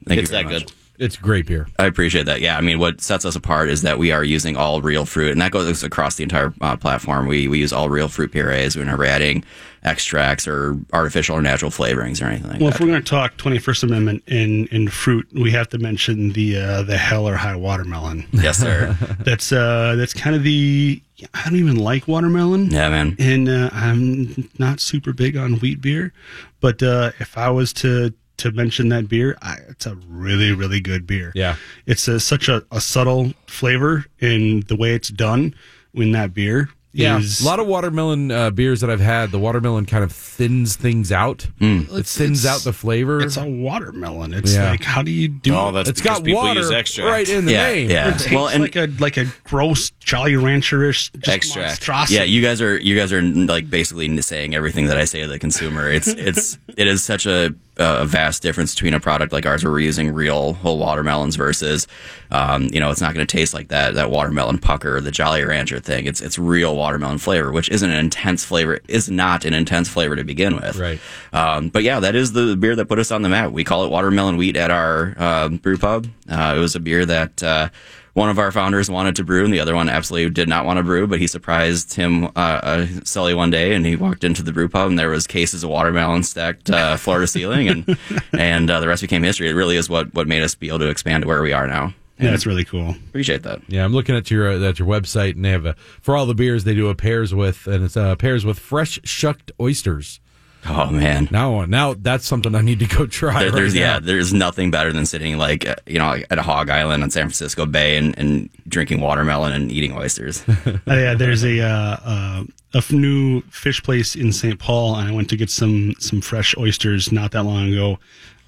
Thank 0.07 0.21
it's 0.21 0.31
you 0.31 0.33
very 0.37 0.45
that 0.45 0.53
much. 0.53 0.63
good. 0.67 0.73
It's 0.97 1.17
great 1.17 1.47
beer. 1.47 1.67
I 1.79 1.87
appreciate 1.87 2.27
that. 2.27 2.41
Yeah, 2.41 2.57
I 2.57 2.61
mean, 2.61 2.79
what 2.79 3.01
sets 3.01 3.25
us 3.25 3.35
apart 3.35 3.69
is 3.69 3.83
that 3.83 3.99
we 3.99 4.13
are 4.13 4.23
using 4.23 4.57
all 4.57 4.81
real 4.81 5.05
fruit, 5.05 5.33
and 5.33 5.41
that 5.41 5.51
goes 5.51 5.83
across 5.83 6.15
the 6.15 6.23
entire 6.23 6.53
uh, 6.61 6.77
platform. 6.77 7.27
We 7.27 7.49
we 7.49 7.59
use 7.59 7.73
all 7.73 7.89
real 7.89 8.07
fruit 8.09 8.31
purees. 8.31 8.77
We're 8.77 8.85
never 8.85 9.05
adding 9.05 9.45
extracts 9.85 10.49
or 10.49 10.77
artificial 10.93 11.37
or 11.37 11.43
natural 11.43 11.71
flavorings 11.71 12.23
or 12.23 12.27
anything 12.27 12.51
like 12.51 12.61
Well, 12.61 12.71
that. 12.71 12.77
if 12.77 12.81
we're 12.81 12.87
going 12.89 13.03
to 13.03 13.09
talk 13.09 13.37
21st 13.37 13.83
Amendment 13.85 14.23
in, 14.27 14.67
in 14.69 14.89
fruit, 14.89 15.27
we 15.35 15.51
have 15.51 15.69
to 15.71 15.79
mention 15.79 16.33
the 16.33 16.57
uh, 16.57 16.83
the 16.83 16.97
hell 16.97 17.29
or 17.29 17.37
high 17.37 17.57
watermelon. 17.57 18.27
yes, 18.33 18.59
sir. 18.59 18.97
That's 19.21 19.53
uh 19.53 19.95
that's 19.97 20.15
kind 20.15 20.35
of 20.35 20.43
the 20.43 21.03
I 21.35 21.45
don't 21.45 21.59
even 21.59 21.77
like 21.77 22.09
watermelon. 22.09 22.71
yeah, 22.71 22.89
man. 22.89 23.17
and 23.19 23.49
uh, 23.49 23.71
I'm 23.73 24.49
not 24.59 24.81
super 24.81 25.13
big 25.13 25.37
on 25.37 25.55
wheat 25.61 25.81
beer, 25.81 26.13
but 26.61 26.83
uh, 26.83 27.13
if 27.21 27.37
I 27.39 27.51
was 27.51 27.73
to 27.75 28.13
to 28.39 28.51
mention 28.51 28.89
that 28.89 29.09
beer, 29.09 29.37
I, 29.43 29.59
it's 29.69 29.87
a 29.87 29.95
really 30.09 30.53
really 30.53 30.81
good 30.81 31.07
beer. 31.07 31.31
Yeah. 31.35 31.57
it's 31.87 32.09
a, 32.09 32.19
such 32.19 32.49
a, 32.49 32.65
a 32.73 32.81
subtle 32.81 33.33
flavor 33.47 34.07
in 34.19 34.61
the 34.69 34.77
way 34.77 34.95
it's 34.95 35.09
done 35.11 35.55
in 35.95 36.11
that 36.13 36.35
beer. 36.35 36.69
Yeah, 36.97 37.19
is, 37.19 37.41
a 37.41 37.45
lot 37.45 37.59
of 37.59 37.67
watermelon 37.67 38.31
uh, 38.31 38.51
beers 38.51 38.81
that 38.81 38.89
I've 38.89 39.01
had, 39.01 39.33
the 39.33 39.39
watermelon 39.39 39.85
kind 39.85 40.05
of 40.05 40.13
thins 40.13 40.77
things 40.77 41.11
out. 41.11 41.47
It 41.61 42.07
thins 42.07 42.45
it's- 42.45 42.47
out 42.47 42.61
the 42.63 42.73
flavor. 42.73 43.21
it's 43.21 43.37
a 43.37 43.45
watermelon. 43.47 44.33
It's 44.33 44.55
Yeah. 44.55 44.71
like 44.71 44.85
how 44.85 45.03
do 45.03 45.11
you 45.11 45.27
do? 45.29 45.55
Oh, 45.55 45.71
it? 45.71 45.73
that's 45.73 45.89
it's 45.91 46.01
because 46.01 46.19
got 46.19 46.25
people 46.25 46.43
water 46.43 46.61
use 46.61 46.71
extract. 46.71 47.11
right 47.11 47.29
in 47.29 47.47
the 47.47 47.53
Yeah, 47.53 47.67
name. 47.67 47.91
yeah. 47.91 48.15
It 48.15 48.31
Well, 48.33 48.47
and- 48.49 48.63
like 48.63 48.77
a 48.77 48.89
like 49.01 49.17
a 49.17 49.27
gross 49.43 49.91
Jolly 50.01 50.33
Rancherish 50.35 51.11
Extract. 51.29 51.57
monstrosity. 51.71 52.15
Yeah, 52.17 52.23
you 52.25 52.41
guys 52.43 52.61
are 52.63 52.79
you 52.79 52.97
guys 52.97 53.13
are 53.13 53.23
like 53.23 53.69
basically 53.69 54.21
saying 54.23 54.55
everything 54.55 54.87
that 54.87 54.97
I 54.97 55.05
say 55.05 55.21
to 55.23 55.27
the 55.27 55.39
consumer. 55.41 55.91
It's 55.91 56.07
it's 56.09 56.59
it 56.77 56.87
is 56.87 57.03
such 57.03 57.27
a 57.27 57.55
a 57.77 58.05
vast 58.05 58.43
difference 58.43 58.75
between 58.75 58.95
a 58.95 59.01
product 59.01 59.33
like 59.33 59.47
ours 59.47 59.65
where 59.65 59.73
we're 59.73 59.81
using 59.81 60.13
real 60.13 60.53
whole 60.55 60.79
watermelons 60.79 61.37
versus, 61.37 61.87
um, 62.31 62.69
you 62.73 62.79
know, 62.79 62.91
it's 62.91 63.01
not 63.01 63.15
going 63.15 63.27
to 63.27 63.37
taste 63.37 63.55
like 63.55 63.69
that 63.69 63.95
that 63.95 64.11
watermelon 64.11 64.59
pucker 64.59 64.97
or 64.97 65.01
the 65.01 65.11
Jolly 65.11 65.45
Rancher 65.45 65.81
thing. 65.81 66.07
It's 66.07 66.21
it's 66.21 66.39
real 66.39 66.77
watermelon 66.77 67.19
flavor, 67.19 67.53
which 67.53 67.69
isn't 67.69 67.91
an 67.91 67.99
intense 67.99 68.45
flavor. 68.45 68.79
Is 68.89 69.11
not 69.11 69.45
an 69.45 69.55
intense 69.55 69.89
flavor 69.89 70.17
to 70.17 70.25
begin 70.25 70.57
with. 70.57 70.77
Right. 70.77 71.01
Um, 71.33 71.69
but 71.69 71.83
yeah, 71.83 72.01
that 72.01 72.15
is 72.15 72.33
the 72.33 72.57
beer 72.57 72.77
that 72.77 72.87
put 72.87 72.99
us 72.99 73.11
on 73.11 73.23
the 73.23 73.29
map. 73.29 73.51
We 73.51 73.65
call 73.65 73.85
it 73.85 73.91
watermelon 73.91 74.37
wheat 74.37 74.57
at 74.57 74.71
our 74.71 75.15
um, 75.17 75.57
brew 75.57 75.77
pub. 75.77 76.07
Uh, 76.29 76.55
it 76.57 76.61
was 76.61 76.77
a 76.77 76.81
beer 76.81 77.05
that 77.05 77.43
uh, 77.43 77.69
one 78.15 78.31
of 78.31 78.39
our 78.39 78.51
founders 78.51 78.89
wanted 78.89 79.17
to 79.17 79.25
brew, 79.25 79.45
and 79.45 79.53
the 79.53 79.61
other 79.61 79.75
one 79.75 79.89
absolutely 79.89 80.31
did 80.31 80.49
not 80.49 80.65
want 80.65 80.79
to 80.79 80.83
brew. 80.83 81.07
But 81.07 81.19
he 81.19 81.27
surprised 81.27 81.95
him, 81.95 82.25
uh, 82.25 82.29
uh, 82.37 82.87
Sully, 83.05 83.35
one 83.35 83.51
day, 83.51 83.75
and 83.75 83.85
he 83.85 83.97
walked 83.97 84.25
into 84.25 84.43
the 84.43 84.53
brew 84.53 84.69
pub, 84.69 84.89
and 84.89 84.99
there 84.99 85.11
was 85.11 85.27
cases 85.27 85.63
of 85.65 85.71
watermelon 85.71 86.23
stacked 86.23 86.71
uh, 86.71 86.97
floor 87.05 87.21
to 87.21 87.27
ceiling, 87.27 87.69
and 87.69 87.99
and 88.33 88.71
uh, 88.71 88.81
the 88.81 88.89
rest 88.89 89.03
became 89.03 89.23
history. 89.23 89.49
It 89.51 89.55
really 89.55 89.77
is 89.77 89.91
what 89.91 90.15
what 90.15 90.27
made 90.27 90.43
us 90.43 90.55
be 90.55 90.69
able 90.69 90.79
to 90.81 90.89
expand 90.89 91.23
to 91.23 91.29
where 91.29 91.43
we 91.43 91.53
are 91.53 91.67
now. 91.67 91.93
yeah, 92.19 92.31
that's 92.31 92.47
really 92.47 92.65
cool. 92.65 92.91
Appreciate 92.91 93.43
that. 93.43 93.61
Yeah, 93.67 93.85
I'm 93.85 93.93
looking 93.93 94.15
at 94.15 94.31
your 94.31 94.49
uh, 94.49 94.61
at 94.61 94.79
your 94.79 94.89
website, 94.89 95.35
and 95.35 95.45
they 95.45 95.51
have 95.51 95.67
a 95.67 95.75
for 96.01 96.17
all 96.17 96.27
the 96.27 96.35
beers 96.35 96.65
they 96.65 96.75
do 96.75 96.89
a 96.89 96.95
pairs 96.95 97.35
with, 97.35 97.67
and 97.67 97.85
it's 97.85 97.97
uh, 97.97 98.15
pairs 98.15 98.45
with 98.45 98.59
fresh 98.59 99.01
shucked 99.05 99.51
oysters. 99.61 100.21
Oh 100.67 100.91
man. 100.91 101.29
Now, 101.31 101.65
now 101.67 101.95
that's 101.95 102.27
something 102.27 102.55
I 102.55 102.61
need 102.61 102.79
to 102.81 102.87
go 102.87 103.07
try. 103.21 103.39
There, 103.39 103.49
right 103.51 103.55
there's 103.55 103.75
now. 103.75 103.81
yeah, 103.81 104.01
there's 104.01 104.33
nothing 104.33 104.71
better 104.71 104.93
than 104.93 105.07
sitting 105.07 105.37
like 105.37 105.67
uh, 105.67 105.77
you 105.87 105.99
know 105.99 106.17
at 106.31 106.39
a 106.39 106.43
hog 106.43 106.71
island 106.71 107.03
on 107.03 107.11
San 107.11 107.25
Francisco 107.25 107.67
Bay 107.67 107.97
and, 107.97 108.17
and 108.19 108.49
drinking 108.69 109.01
watermelon 109.01 109.53
and 109.53 109.71
eating 109.71 109.93
oysters. 109.97 110.43
Uh, 110.49 110.79
yeah, 110.87 111.15
there's 111.15 111.45
a 111.45 111.61
uh, 111.61 111.97
uh, 112.05 112.45
a 112.75 112.79
f- 112.79 112.93
new 112.93 113.43
fish 113.51 113.83
place 113.83 114.17
in 114.17 114.33
St. 114.33 114.59
Paul, 114.59 114.97
and 114.97 115.09
I 115.09 115.13
went 115.13 115.29
to 115.31 115.37
get 115.37 115.51
some 115.51 115.95
some 115.99 116.21
fresh 116.21 116.57
oysters 116.57 117.13
not 117.13 117.33
that 117.33 117.43
long 117.45 117.73
ago. 117.73 117.99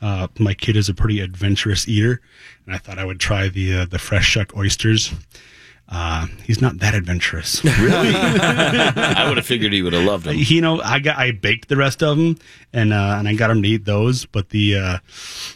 Uh, 0.03 0.29
my 0.39 0.55
kid 0.55 0.77
is 0.77 0.89
a 0.89 0.95
pretty 0.95 1.21
adventurous 1.21 1.89
eater, 1.89 2.21
and 2.67 2.75
I 2.75 2.79
thought 2.79 2.99
I 2.99 3.05
would 3.05 3.21
try 3.21 3.49
the 3.49 3.79
uh, 3.81 3.85
the 3.87 3.99
fresh 3.99 4.27
shuck 4.27 4.57
oysters. 4.57 5.13
Uh, 5.89 6.27
he's 6.45 6.61
not 6.61 6.79
that 6.79 6.95
adventurous. 6.95 7.63
Really? 7.79 8.13
I 8.15 9.27
would 9.29 9.37
have 9.37 9.47
figured 9.47 9.73
he 9.73 9.83
would 9.83 9.93
have 9.93 10.03
loved 10.05 10.25
them. 10.25 10.35
you 10.37 10.61
know, 10.61 10.81
I 10.81 10.99
got 10.99 11.17
I 11.17 11.31
baked 11.31 11.69
the 11.69 11.77
rest 11.77 12.03
of 12.03 12.17
them, 12.19 12.37
and 12.73 12.93
uh, 12.93 13.17
and 13.19 13.29
I 13.29 13.35
got 13.35 13.51
him 13.51 13.63
to 13.63 13.69
eat 13.69 13.85
those, 13.85 14.27
but 14.27 14.49
the 14.51 14.77
uh, 14.77 14.99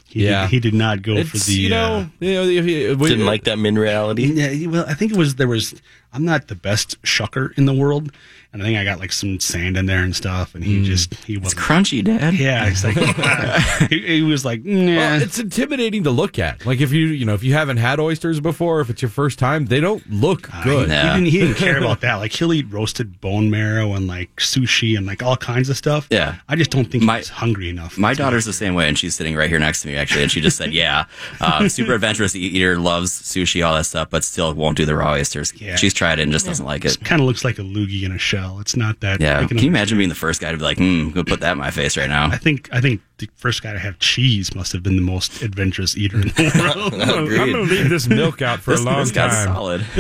he 0.09 0.27
Yeah. 0.27 0.43
did, 0.43 0.51
he 0.51 0.61
did 0.61 0.75
not 0.75 1.03
go 1.03 1.23
for 1.25 1.37
the 1.37 1.53
you 1.53 1.69
know, 1.71 1.97
uh, 1.97 2.07
you 2.21 2.35
know, 2.35 2.43
if 2.45 2.65
you- 2.67 2.97
we- 2.97 3.09
Didn't 3.09 3.27
like 3.27 3.45
that 3.45 3.59
minerality. 3.59 4.31
Yeah, 4.37 4.71
well, 4.71 4.85
I 4.87 4.95
think 4.95 5.11
it 5.13 5.19
was 5.19 5.35
there 5.35 5.49
was. 5.49 5.75
I'm 6.13 6.25
not 6.25 6.49
the 6.49 6.57
best 6.57 7.01
shucker 7.03 7.57
in 7.59 7.67
the 7.67 7.75
world, 7.75 8.11
and 8.53 8.63
I 8.63 8.65
think 8.65 8.79
I 8.79 8.85
got 8.85 8.99
like 8.99 9.13
some 9.13 9.39
sand 9.39 9.77
in 9.77 9.87
there 9.87 10.03
and 10.03 10.15
stuff, 10.15 10.55
and 10.55 10.65
he 10.65 10.85
just 10.85 11.15
he 11.25 11.39
wasn't. 11.39 11.63
crunchy, 11.63 12.03
Dad. 12.05 12.35
Yeah, 12.35 12.67
it's 12.71 12.83
like 12.85 12.97
he, 13.91 14.01
he 14.19 14.23
was 14.23 14.45
like, 14.45 14.65
nah. 14.65 14.97
Well, 14.97 15.23
it's 15.23 15.39
intimidating 15.39 16.05
to 16.05 16.11
look 16.11 16.39
at. 16.39 16.67
Like 16.67 16.81
if 16.81 16.93
you, 16.93 17.07
you 17.07 17.25
know, 17.25 17.35
if 17.35 17.43
you 17.45 17.53
haven't 17.55 17.77
had 17.77 18.01
oysters 18.01 18.41
before, 18.41 18.81
if 18.81 18.91
it's 18.91 19.03
your 19.03 19.11
first 19.11 19.39
time, 19.39 19.67
they 19.67 19.81
don't 19.81 20.09
look 20.11 20.51
good. 20.65 20.89
Yeah. 20.89 21.15
He, 21.15 21.21
didn't, 21.21 21.33
he 21.33 21.39
didn't 21.41 21.57
care 21.57 21.79
about 21.83 22.01
that. 22.01 22.17
Like 22.17 22.33
he'll 22.33 22.53
eat 22.53 22.67
roasted 22.71 23.21
bone 23.21 23.51
marrow 23.51 23.93
and 23.95 24.07
like 24.09 24.35
sushi 24.37 24.97
and 24.97 25.07
like 25.07 25.23
all 25.23 25.37
kinds 25.37 25.69
of 25.69 25.77
stuff. 25.77 26.09
Yeah. 26.11 26.37
I 26.49 26.57
just 26.57 26.71
don't 26.71 26.87
think 26.91 27.05
My- 27.05 27.19
he's 27.19 27.29
hungry 27.29 27.69
enough. 27.69 27.97
My 27.99 28.11
That's 28.11 28.19
daughter's 28.19 28.45
the 28.47 28.53
same 28.53 28.75
way, 28.75 28.89
and 28.89 28.99
she's 28.99 29.15
sitting 29.15 29.37
right 29.37 29.49
here 29.49 29.59
next 29.61 29.83
to 29.83 29.89
me, 29.89 29.97
actually. 29.97 30.23
And 30.23 30.31
she 30.33 30.41
just 30.41 30.57
said, 30.57 30.73
"Yeah, 30.73 31.05
um, 31.41 31.69
super 31.69 31.95
adventurous 31.95 32.35
eater, 32.35 32.79
loves 32.79 33.13
sushi, 33.13 33.65
all 33.65 33.75
that 33.75 33.85
stuff, 33.85 34.11
but 34.11 34.25
still 34.25 34.53
won't 34.55 34.77
do 34.77 34.85
the 34.85 34.97
raw 34.97 35.13
oysters. 35.13 35.53
Yeah. 35.61 35.77
She's 35.77 35.95
tried 35.95 36.19
it 36.19 36.23
and 36.23 36.33
just 36.33 36.47
doesn't 36.47 36.67
like 36.67 36.85
it. 36.85 36.99
kind 37.05 37.21
of 37.21 37.27
looks 37.27 37.45
like 37.45 37.59
a 37.59 37.63
loogie 37.63 38.03
in 38.03 38.13
a 38.13 38.19
shell. 38.19 38.40
It's 38.61 38.77
not 38.77 39.01
that. 39.01 39.21
Yeah, 39.21 39.41
I 39.41 39.47
can 39.47 39.59
you 39.59 39.67
imagine 39.69 39.99
being 39.99 40.09
the 40.09 40.15
first 40.15 40.41
guy 40.41 40.51
to 40.53 40.57
be 40.59 40.63
like, 40.65 40.79
"Hmm, 40.79 41.11
go 41.11 41.23
put 41.25 41.41
that 41.41 41.53
in 41.53 41.59
my 41.59 41.71
face 41.71 41.97
right 41.97 42.09
now"? 42.09 42.29
I 42.31 42.37
think 42.37 42.69
I 42.73 42.81
think 42.81 43.01
the 43.19 43.29
first 43.37 43.63
guy 43.63 43.73
to 43.73 43.79
have 43.79 43.99
cheese 43.99 44.55
must 44.55 44.73
have 44.73 44.83
been 44.83 44.97
the 44.97 45.03
most 45.03 45.43
adventurous 45.43 45.97
eater 45.97 46.17
in 46.21 46.29
the 46.29 46.73
world. 46.75 46.95
I'm 47.03 47.29
going 47.29 47.53
to 47.53 47.61
leave 47.63 47.89
this 47.91 48.09
milk 48.09 48.41
out 48.43 48.61
for 48.61 48.71
This, 48.71 48.81
a 48.81 48.85
long 48.85 49.01
this 49.01 49.13
guy's 49.13 49.45
time. 49.45 49.55
solid. 49.55 49.81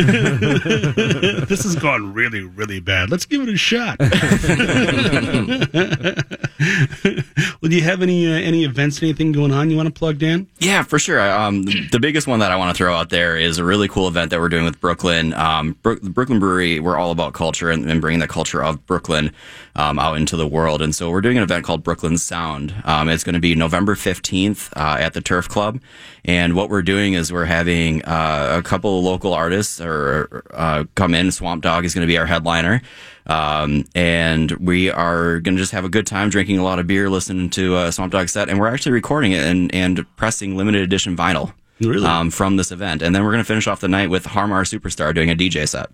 this 1.48 1.62
has 1.64 1.76
gone 1.76 2.14
really, 2.14 2.40
really 2.40 2.80
bad. 2.80 3.10
Let's 3.10 3.26
give 3.26 3.42
it 3.42 3.48
a 3.50 3.56
shot. 3.58 3.98
well, 7.60 7.68
do 7.68 7.76
you 7.76 7.82
have 7.82 8.00
any 8.00 8.26
uh, 8.26 8.30
any 8.30 8.64
events, 8.64 9.02
anything 9.02 9.32
going 9.32 9.52
on 9.52 9.70
you 9.70 9.76
want 9.76 9.86
to 9.86 9.92
plug, 9.92 10.18
Dan? 10.18 10.46
Yeah, 10.60 10.82
for 10.82 10.98
sure. 10.98 11.20
Um, 11.20 11.64
the 11.64 11.98
biggest 12.00 12.26
one 12.26 12.40
that 12.40 12.50
I 12.50 12.56
want 12.56 12.74
to 12.74 12.78
throw 12.78 12.94
out 12.94 13.10
there 13.10 13.36
is 13.36 13.58
a 13.58 13.64
really 13.64 13.86
cool 13.86 14.08
event 14.08 14.30
that 14.30 14.40
we're 14.40 14.48
doing 14.48 14.64
with 14.64 14.80
Brooklyn. 14.80 15.34
Um, 15.34 15.76
the 15.82 16.10
Brooklyn 16.10 16.38
Brewery, 16.38 16.80
we're 16.80 16.96
all 16.96 17.10
about 17.10 17.34
culture 17.34 17.70
and, 17.70 17.90
and 17.90 18.00
bringing 18.00 18.20
the 18.20 18.28
culture 18.28 18.64
of 18.64 18.86
Brooklyn 18.86 19.32
um, 19.76 19.98
out 19.98 20.16
into 20.16 20.36
the 20.36 20.46
world. 20.46 20.80
And 20.80 20.94
so 20.94 21.10
we're 21.10 21.20
doing 21.20 21.36
an 21.36 21.42
event 21.42 21.66
called 21.66 21.82
Brooklyn 21.82 22.16
Sound. 22.16 22.74
Um, 22.84 23.10
it's 23.10 23.24
going 23.24 23.34
to 23.34 23.40
be 23.40 23.54
November 23.54 23.94
15th 23.94 24.72
uh, 24.76 24.96
at 24.98 25.12
the 25.12 25.20
Turf 25.20 25.48
Club. 25.48 25.80
And 26.24 26.54
what 26.54 26.70
we're 26.70 26.82
doing 26.82 27.12
is 27.12 27.30
we're 27.30 27.44
having 27.44 28.02
uh, 28.04 28.56
a 28.58 28.62
couple 28.62 28.98
of 28.98 29.04
local 29.04 29.34
artists 29.34 29.80
or 29.80 30.44
uh, 30.52 30.84
come 30.94 31.14
in. 31.14 31.30
Swamp 31.30 31.62
Dogg 31.62 31.84
is 31.84 31.94
going 31.94 32.06
to 32.06 32.10
be 32.10 32.16
our 32.16 32.26
headliner. 32.26 32.80
Um, 33.26 33.84
and 33.94 34.50
we 34.52 34.90
are 34.90 35.40
going 35.40 35.54
to 35.56 35.60
just 35.62 35.72
have 35.72 35.84
a 35.84 35.88
good 35.88 36.06
time 36.06 36.30
drinking 36.30 36.58
a 36.58 36.64
lot 36.64 36.78
of 36.78 36.86
beer, 36.86 37.08
listening 37.10 37.50
to 37.50 37.76
uh, 37.76 37.90
Swamp 37.90 38.12
Dogg 38.12 38.28
set. 38.28 38.48
And 38.48 38.58
we're 38.58 38.68
actually 38.68 38.92
recording 38.92 39.32
it 39.32 39.42
and, 39.42 39.72
and 39.74 40.04
pressing 40.16 40.56
limited 40.56 40.82
edition 40.82 41.16
vinyl 41.16 41.52
Really? 41.80 42.06
um, 42.06 42.30
from 42.30 42.56
this 42.56 42.72
event. 42.72 43.02
And 43.02 43.14
then 43.14 43.22
we're 43.24 43.30
going 43.32 43.42
to 43.44 43.48
finish 43.48 43.66
off 43.66 43.80
the 43.80 43.88
night 43.88 44.10
with 44.10 44.26
Harmar 44.26 44.64
Superstar 44.64 45.14
doing 45.14 45.30
a 45.30 45.34
DJ 45.36 45.68
set. 45.68 45.90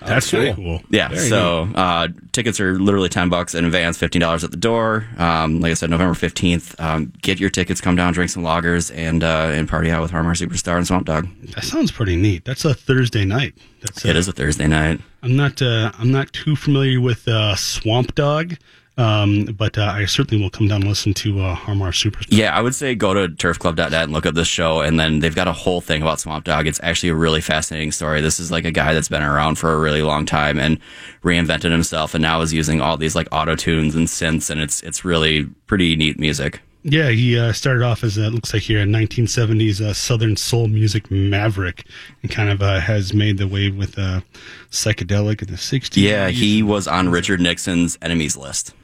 That's 0.00 0.30
cool. 0.30 0.40
very 0.40 0.54
cool. 0.54 0.82
Yeah, 0.90 1.08
Very 1.08 1.28
so 1.28 1.68
uh, 1.74 2.08
tickets 2.32 2.60
are 2.60 2.78
literally 2.78 3.08
ten 3.08 3.28
bucks 3.28 3.54
in 3.54 3.64
advance, 3.64 3.98
fifteen 3.98 4.20
dollars 4.20 4.44
at 4.44 4.50
the 4.50 4.56
door. 4.56 5.06
Um, 5.18 5.60
like 5.60 5.70
I 5.70 5.74
said, 5.74 5.90
November 5.90 6.14
fifteenth. 6.14 6.78
Um, 6.80 7.12
get 7.20 7.40
your 7.40 7.50
tickets, 7.50 7.80
come 7.80 7.96
down, 7.96 8.12
drink 8.12 8.30
some 8.30 8.42
lagers, 8.44 8.94
and 8.94 9.24
uh, 9.24 9.50
and 9.52 9.68
party 9.68 9.90
out 9.90 10.02
with 10.02 10.10
Harmar 10.10 10.34
Superstar 10.34 10.76
and 10.76 10.86
Swamp 10.86 11.06
Dogg. 11.06 11.26
that 11.54 11.64
sounds 11.64 11.90
pretty 11.90 12.16
neat. 12.16 12.44
That's 12.44 12.64
a 12.64 12.74
Thursday 12.74 13.24
night. 13.24 13.54
That's 13.80 14.04
It 14.04 14.16
is 14.16 14.28
a 14.28 14.32
Thursday 14.32 14.66
night. 14.66 15.00
I'm 15.22 15.36
not. 15.36 15.60
Uh, 15.60 15.90
I'm 15.98 16.12
not 16.12 16.32
too 16.32 16.54
familiar 16.54 17.00
with 17.00 17.26
uh, 17.26 17.56
Swamp 17.56 18.14
Dogg, 18.14 18.54
um, 18.98 19.44
but 19.56 19.78
uh, 19.78 19.92
I 19.94 20.04
certainly 20.06 20.42
will 20.42 20.50
come 20.50 20.66
down 20.66 20.82
and 20.82 20.88
listen 20.88 21.14
to 21.14 21.40
uh, 21.40 21.54
Harmar 21.54 21.92
Superstar. 21.92 22.26
Yeah, 22.30 22.56
I 22.56 22.60
would 22.60 22.74
say 22.74 22.96
go 22.96 23.14
to 23.14 23.28
turfclub.net 23.28 23.92
and 23.92 24.12
look 24.12 24.26
up 24.26 24.34
this 24.34 24.48
show, 24.48 24.80
and 24.80 24.98
then 24.98 25.20
they've 25.20 25.34
got 25.34 25.46
a 25.46 25.52
whole 25.52 25.80
thing 25.80 26.02
about 26.02 26.18
Swamp 26.18 26.44
Dogg. 26.44 26.66
It's 26.66 26.80
actually 26.82 27.10
a 27.10 27.14
really 27.14 27.40
fascinating 27.40 27.92
story. 27.92 28.20
This 28.20 28.40
is 28.40 28.50
like 28.50 28.64
a 28.64 28.72
guy 28.72 28.94
that's 28.94 29.08
been 29.08 29.22
around 29.22 29.54
for 29.56 29.72
a 29.72 29.78
really 29.78 30.02
long 30.02 30.26
time 30.26 30.58
and 30.58 30.78
reinvented 31.22 31.70
himself, 31.70 32.14
and 32.14 32.22
now 32.22 32.40
is 32.40 32.52
using 32.52 32.80
all 32.80 32.96
these 32.96 33.14
like 33.14 33.28
auto 33.30 33.54
tunes 33.54 33.94
and 33.94 34.08
synths, 34.08 34.50
and 34.50 34.60
it's 34.60 34.82
it's 34.82 35.04
really 35.04 35.44
pretty 35.66 35.94
neat 35.94 36.18
music. 36.18 36.60
Yeah, 36.82 37.10
he 37.10 37.38
uh, 37.38 37.52
started 37.52 37.84
off 37.84 38.02
as 38.02 38.16
it 38.16 38.30
looks 38.30 38.54
like 38.54 38.62
here 38.62 38.80
a 38.80 38.84
1970s 38.84 39.80
uh, 39.80 39.92
Southern 39.92 40.36
soul 40.36 40.68
music 40.68 41.10
maverick, 41.10 41.84
and 42.22 42.30
kind 42.30 42.50
of 42.50 42.62
uh, 42.62 42.80
has 42.80 43.12
made 43.14 43.38
the 43.38 43.46
wave 43.46 43.76
with 43.76 43.96
uh, 43.98 44.22
psychedelic 44.70 45.42
in 45.42 45.48
the 45.48 45.56
60s. 45.56 45.96
Yeah, 45.96 46.30
he 46.30 46.62
was 46.62 46.88
on 46.88 47.10
Richard 47.10 47.40
Nixon's 47.40 47.98
enemies 48.02 48.36
list. 48.36 48.74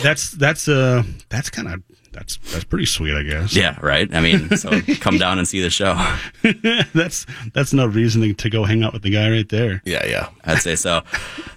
That's 0.00 0.30
that's 0.32 0.68
uh 0.68 1.02
that's 1.28 1.50
kind 1.50 1.68
of 1.68 1.82
that's 2.12 2.36
that's 2.52 2.64
pretty 2.64 2.84
sweet, 2.86 3.14
I 3.14 3.22
guess. 3.22 3.56
Yeah, 3.56 3.78
right. 3.80 4.12
I 4.14 4.20
mean, 4.20 4.56
so 4.56 4.80
come 5.00 5.18
down 5.18 5.38
and 5.38 5.48
see 5.48 5.60
the 5.60 5.70
show. 5.70 5.94
that's 6.94 7.26
that's 7.54 7.72
no 7.72 7.86
reason 7.86 8.34
to 8.34 8.50
go 8.50 8.64
hang 8.64 8.84
out 8.84 8.92
with 8.92 9.02
the 9.02 9.10
guy 9.10 9.30
right 9.30 9.48
there. 9.48 9.82
Yeah, 9.84 10.04
yeah. 10.06 10.28
I'd 10.44 10.58
say 10.58 10.76
so. 10.76 11.02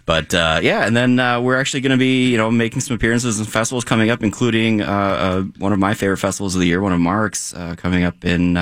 But 0.06 0.34
uh, 0.34 0.60
yeah, 0.64 0.86
and 0.86 0.96
then 0.96 1.20
uh, 1.20 1.42
we're 1.42 1.60
actually 1.60 1.82
going 1.82 1.92
to 1.92 1.98
be, 1.98 2.30
you 2.30 2.38
know, 2.38 2.50
making 2.50 2.82
some 2.82 2.96
appearances 2.96 3.40
and 3.40 3.50
festivals 3.50 3.84
coming 3.84 4.10
up, 4.10 4.24
including 4.24 4.82
uh, 4.82 4.86
uh, 4.86 5.42
one 5.60 5.74
of 5.74 5.80
my 5.80 5.94
favorite 5.94 6.18
festivals 6.18 6.56
of 6.56 6.62
the 6.62 6.68
year, 6.68 6.82
one 6.82 6.94
of 6.94 7.00
Mark's, 7.00 7.54
uh, 7.54 7.76
coming 7.78 8.04
up 8.04 8.24
in. 8.24 8.56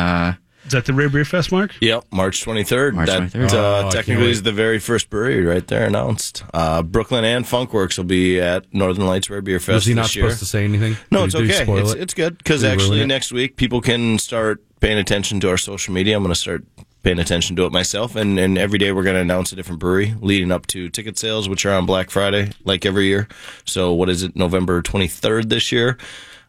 Is 0.66 0.72
that 0.72 0.86
the 0.86 0.94
Rare 0.94 1.10
Beer 1.10 1.26
Fest, 1.26 1.52
Mark? 1.52 1.72
Yep, 1.82 2.06
March 2.12 2.44
23rd. 2.46 2.94
March 2.94 3.08
that 3.10 3.22
23rd. 3.32 3.52
Uh, 3.54 3.58
Oh, 3.84 3.88
I 3.88 3.92
technically 3.92 4.30
is 4.32 4.44
the 4.44 4.52
very 4.54 4.80
first 4.80 5.10
brewery 5.10 5.44
right 5.46 5.66
there 5.68 5.86
announced. 5.86 6.44
Uh, 6.54 6.82
Brooklyn 6.84 7.26
and 7.26 7.44
Funkwerks 7.46 7.98
will 7.98 8.06
be 8.06 8.40
at 8.40 8.74
Northern 8.74 9.06
Lights 9.06 9.30
Rare 9.30 9.42
Beer 9.42 9.60
Fest 9.60 9.74
Was 9.74 9.86
he 9.86 9.94
not 9.94 10.04
this 10.04 10.16
year. 10.16 10.26
supposed 10.26 10.40
to 10.40 10.46
say 10.46 10.64
anything? 10.64 10.96
No, 11.12 11.20
Did 11.22 11.26
it's 11.26 11.34
he- 11.36 11.40
did 11.42 11.48
he 11.50 11.54
okay. 11.56 11.64
spoil 11.64 11.78
It's, 11.80 11.94
it? 11.94 12.02
it's 12.02 12.14
good 12.14 12.38
because 12.38 12.62
Did 12.62 12.68
he 12.68 12.72
ruin 12.72 12.80
actually 12.82 13.02
it? 13.02 13.08
next 13.08 13.32
week 13.34 13.56
people 13.58 13.82
can 13.82 14.18
start 14.20 14.64
paying 14.80 14.98
attention 14.98 15.40
to 15.42 15.50
our 15.50 15.58
social 15.58 15.94
media. 15.94 16.16
I'm 16.16 16.24
going 16.24 16.34
to 16.34 16.40
start 16.40 16.64
paying 17.04 17.20
attention 17.20 17.58
to 17.58 17.66
it 17.66 17.72
myself, 17.74 18.16
and, 18.16 18.40
and 18.40 18.58
every 18.58 18.80
day 18.80 18.94
we're 18.94 19.04
going 19.04 19.16
to 19.16 19.22
announce 19.22 19.52
a 19.52 19.58
different 19.58 19.82
brewery 19.82 20.14
leading 20.22 20.50
up 20.54 20.66
to 20.68 20.88
ticket 20.88 21.20
sales, 21.20 21.50
which 21.50 21.66
are 21.66 21.74
on 21.74 21.86
Black 21.86 22.10
Friday, 22.10 22.52
like 22.64 22.86
every 22.86 23.08
year. 23.08 23.28
So 23.66 23.92
what 23.92 24.08
is 24.08 24.24
it, 24.24 24.38
November 24.38 24.82
23rd 24.82 25.50
this 25.50 25.70
year? 25.74 25.98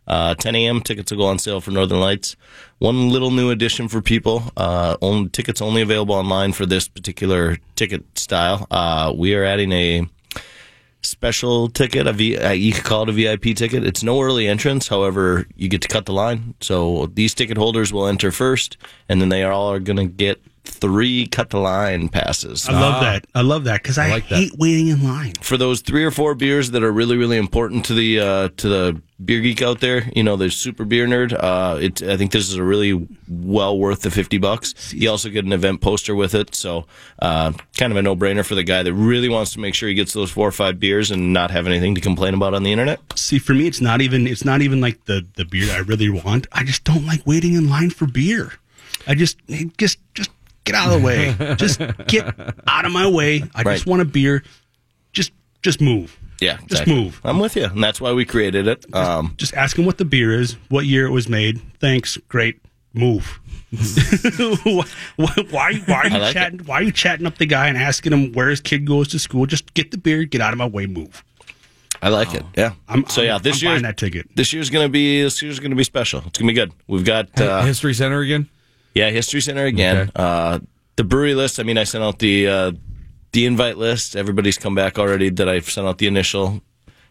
Uh, 0.06 0.34
10 0.34 0.54
a.m. 0.54 0.80
Tickets 0.80 1.10
will 1.10 1.18
go 1.18 1.26
on 1.26 1.38
sale 1.38 1.60
for 1.60 1.70
Northern 1.70 2.00
Lights. 2.00 2.36
One 2.78 3.08
little 3.08 3.30
new 3.30 3.50
addition 3.50 3.88
for 3.88 4.02
people: 4.02 4.44
uh, 4.56 4.96
only, 5.00 5.28
tickets 5.30 5.62
only 5.62 5.82
available 5.82 6.14
online 6.14 6.52
for 6.52 6.66
this 6.66 6.88
particular 6.88 7.58
ticket 7.76 8.18
style. 8.18 8.66
Uh, 8.70 9.12
we 9.16 9.34
are 9.34 9.44
adding 9.44 9.72
a 9.72 10.06
special 11.02 11.68
ticket. 11.68 12.06
A 12.06 12.12
v, 12.12 12.36
uh, 12.36 12.50
you 12.50 12.72
could 12.72 12.84
call 12.84 13.02
it 13.04 13.08
a 13.08 13.12
VIP 13.12 13.56
ticket. 13.56 13.84
It's 13.84 14.02
no 14.02 14.20
early 14.20 14.46
entrance. 14.46 14.88
However, 14.88 15.46
you 15.56 15.68
get 15.68 15.82
to 15.82 15.88
cut 15.88 16.06
the 16.06 16.12
line. 16.12 16.54
So 16.60 17.06
these 17.14 17.34
ticket 17.34 17.56
holders 17.56 17.92
will 17.92 18.06
enter 18.06 18.30
first, 18.30 18.76
and 19.08 19.20
then 19.20 19.28
they 19.28 19.44
all 19.44 19.70
are 19.72 19.80
going 19.80 19.96
to 19.96 20.06
get 20.06 20.42
three 20.64 21.26
cut 21.26 21.50
the 21.50 21.58
line 21.58 22.08
passes. 22.08 22.68
I 22.68 22.72
love 22.72 23.00
that. 23.02 23.26
I 23.34 23.42
love 23.42 23.64
that 23.64 23.82
because 23.82 23.98
I, 23.98 24.10
like 24.10 24.28
that. 24.28 24.36
hate 24.36 24.52
waiting 24.58 24.88
in 24.88 25.04
line. 25.04 25.34
for 25.40 25.56
those 25.56 25.80
three 25.80 26.04
or 26.04 26.10
four 26.10 26.34
beers 26.34 26.70
that 26.72 26.82
are 26.82 26.92
really 26.92 27.16
really 27.16 27.36
important 27.36 27.84
to 27.86 27.94
the 27.94 28.20
uh, 28.20 28.48
to 28.56 28.68
the 28.68 29.02
beer 29.24 29.40
geek 29.40 29.62
out 29.62 29.80
there. 29.80 30.10
You 30.14 30.22
know, 30.22 30.36
the 30.36 30.50
super 30.50 30.84
beer 30.84 31.06
nerd. 31.06 31.32
Uh, 31.32 31.78
it 31.80 32.02
I 32.02 32.16
think 32.16 32.32
this 32.32 32.48
is 32.48 32.54
a 32.54 32.62
really 32.62 33.06
well 33.28 33.78
worth 33.78 34.02
the 34.02 34.10
fifty 34.10 34.38
bucks. 34.38 34.92
You 34.94 35.10
also 35.10 35.28
get 35.28 35.44
an 35.44 35.52
event 35.52 35.80
poster 35.80 36.14
with 36.14 36.34
it, 36.34 36.54
so 36.54 36.86
uh, 37.20 37.52
kind 37.76 37.92
of 37.92 37.96
a 37.96 38.02
no 38.02 38.16
brainer 38.16 38.44
for 38.44 38.54
the 38.54 38.64
guy 38.64 38.82
that 38.82 38.94
really 38.94 39.28
wants 39.28 39.52
to 39.52 39.60
make 39.60 39.74
sure 39.74 39.88
he 39.88 39.94
gets 39.94 40.12
those 40.12 40.30
four 40.30 40.48
or 40.48 40.52
five 40.52 40.80
beers 40.80 41.10
and 41.10 41.32
not 41.32 41.50
have 41.50 41.66
anything 41.66 41.94
to 41.94 42.00
complain 42.00 42.34
about 42.34 42.54
on 42.54 42.62
the 42.62 42.72
internet. 42.72 43.00
See, 43.16 43.38
for 43.38 43.54
me, 43.54 43.66
it's 43.66 43.80
not 43.80 44.00
even 44.00 44.26
it's 44.26 44.44
not 44.44 44.62
even 44.62 44.80
like 44.80 45.04
the 45.04 45.26
the 45.36 45.44
beer 45.44 45.70
I 45.72 45.78
really 45.78 46.08
want. 46.08 46.46
I 46.52 46.64
just 46.64 46.84
don't 46.84 47.06
like 47.06 47.26
waiting 47.26 47.54
in 47.54 47.68
line 47.68 47.90
for 47.90 48.06
beer. 48.06 48.54
I 49.06 49.14
just 49.14 49.36
just 49.76 49.98
just 50.14 50.30
get 50.64 50.74
out 50.74 50.92
of 50.92 51.00
the 51.00 51.06
way. 51.06 51.54
just 51.56 51.78
get 52.06 52.34
out 52.66 52.84
of 52.84 52.92
my 52.92 53.06
way. 53.08 53.44
I 53.54 53.62
just 53.64 53.86
want 53.86 54.02
a 54.02 54.04
beer. 54.04 54.42
Just 55.12 55.32
just 55.62 55.80
move. 55.80 56.18
Yeah, 56.40 56.58
Just 56.66 56.86
move. 56.86 57.20
I'm 57.24 57.38
with 57.38 57.56
you, 57.56 57.64
and 57.64 57.82
that's 57.82 58.00
why 58.00 58.12
we 58.12 58.24
created 58.24 58.66
it. 58.66 58.84
Um, 58.94 59.34
Just 59.38 59.54
ask 59.54 59.78
him 59.78 59.86
what 59.86 59.98
the 59.98 60.04
beer 60.04 60.38
is, 60.38 60.56
what 60.68 60.84
year 60.84 61.06
it 61.06 61.10
was 61.10 61.28
made. 61.28 61.62
Thanks, 61.78 62.18
great. 62.28 62.60
Move. 62.92 63.40
why, 64.64 64.84
why, 65.16 65.72
why 65.86 65.94
are 65.94 66.08
you 66.08 66.18
like 66.18 66.32
chatting? 66.32 66.58
Why 66.60 66.76
are 66.76 66.82
you 66.82 66.92
chatting 66.92 67.26
up 67.26 67.38
the 67.38 67.46
guy 67.46 67.68
and 67.68 67.78
asking 67.78 68.12
him 68.12 68.32
where 68.32 68.48
his 68.50 68.60
kid 68.60 68.84
goes 68.84 69.08
to 69.08 69.18
school? 69.18 69.46
Just 69.46 69.74
get 69.74 69.90
the 69.90 69.96
beer, 69.96 70.24
get 70.24 70.40
out 70.40 70.52
of 70.52 70.58
my 70.58 70.66
way, 70.66 70.86
move. 70.86 71.24
I 72.02 72.08
like 72.08 72.34
it. 72.34 72.44
Yeah. 72.56 72.74
I'm- 72.88 73.06
so 73.08 73.22
yeah, 73.22 73.38
this 73.38 73.62
I'm 73.62 73.70
year 73.70 73.80
that 73.80 73.96
ticket. 73.96 74.28
This 74.36 74.52
year's 74.52 74.70
gonna 74.70 74.88
be 74.88 75.22
this 75.22 75.40
year's 75.40 75.60
gonna 75.60 75.76
be 75.76 75.84
special. 75.84 76.22
It's 76.26 76.38
gonna 76.38 76.50
be 76.50 76.54
good. 76.54 76.72
We've 76.86 77.04
got 77.04 77.40
uh, 77.40 77.62
History 77.62 77.94
Center 77.94 78.20
again. 78.20 78.48
Yeah 78.94 79.10
History 79.10 79.40
Center 79.40 79.64
again. 79.66 79.96
Okay. 79.96 80.10
Uh, 80.16 80.58
the 80.96 81.04
brewery 81.04 81.34
list. 81.34 81.58
I 81.60 81.62
mean, 81.64 81.76
I 81.78 81.84
sent 81.84 82.04
out 82.04 82.18
the 82.18 82.46
uh, 82.48 82.72
the 83.32 83.46
invite 83.46 83.76
list. 83.78 84.16
Everybody's 84.16 84.58
come 84.58 84.74
back 84.74 84.98
already. 84.98 85.28
That 85.30 85.48
I've 85.48 85.68
sent 85.68 85.86
out 85.86 85.98
the 85.98 86.06
initial 86.06 86.62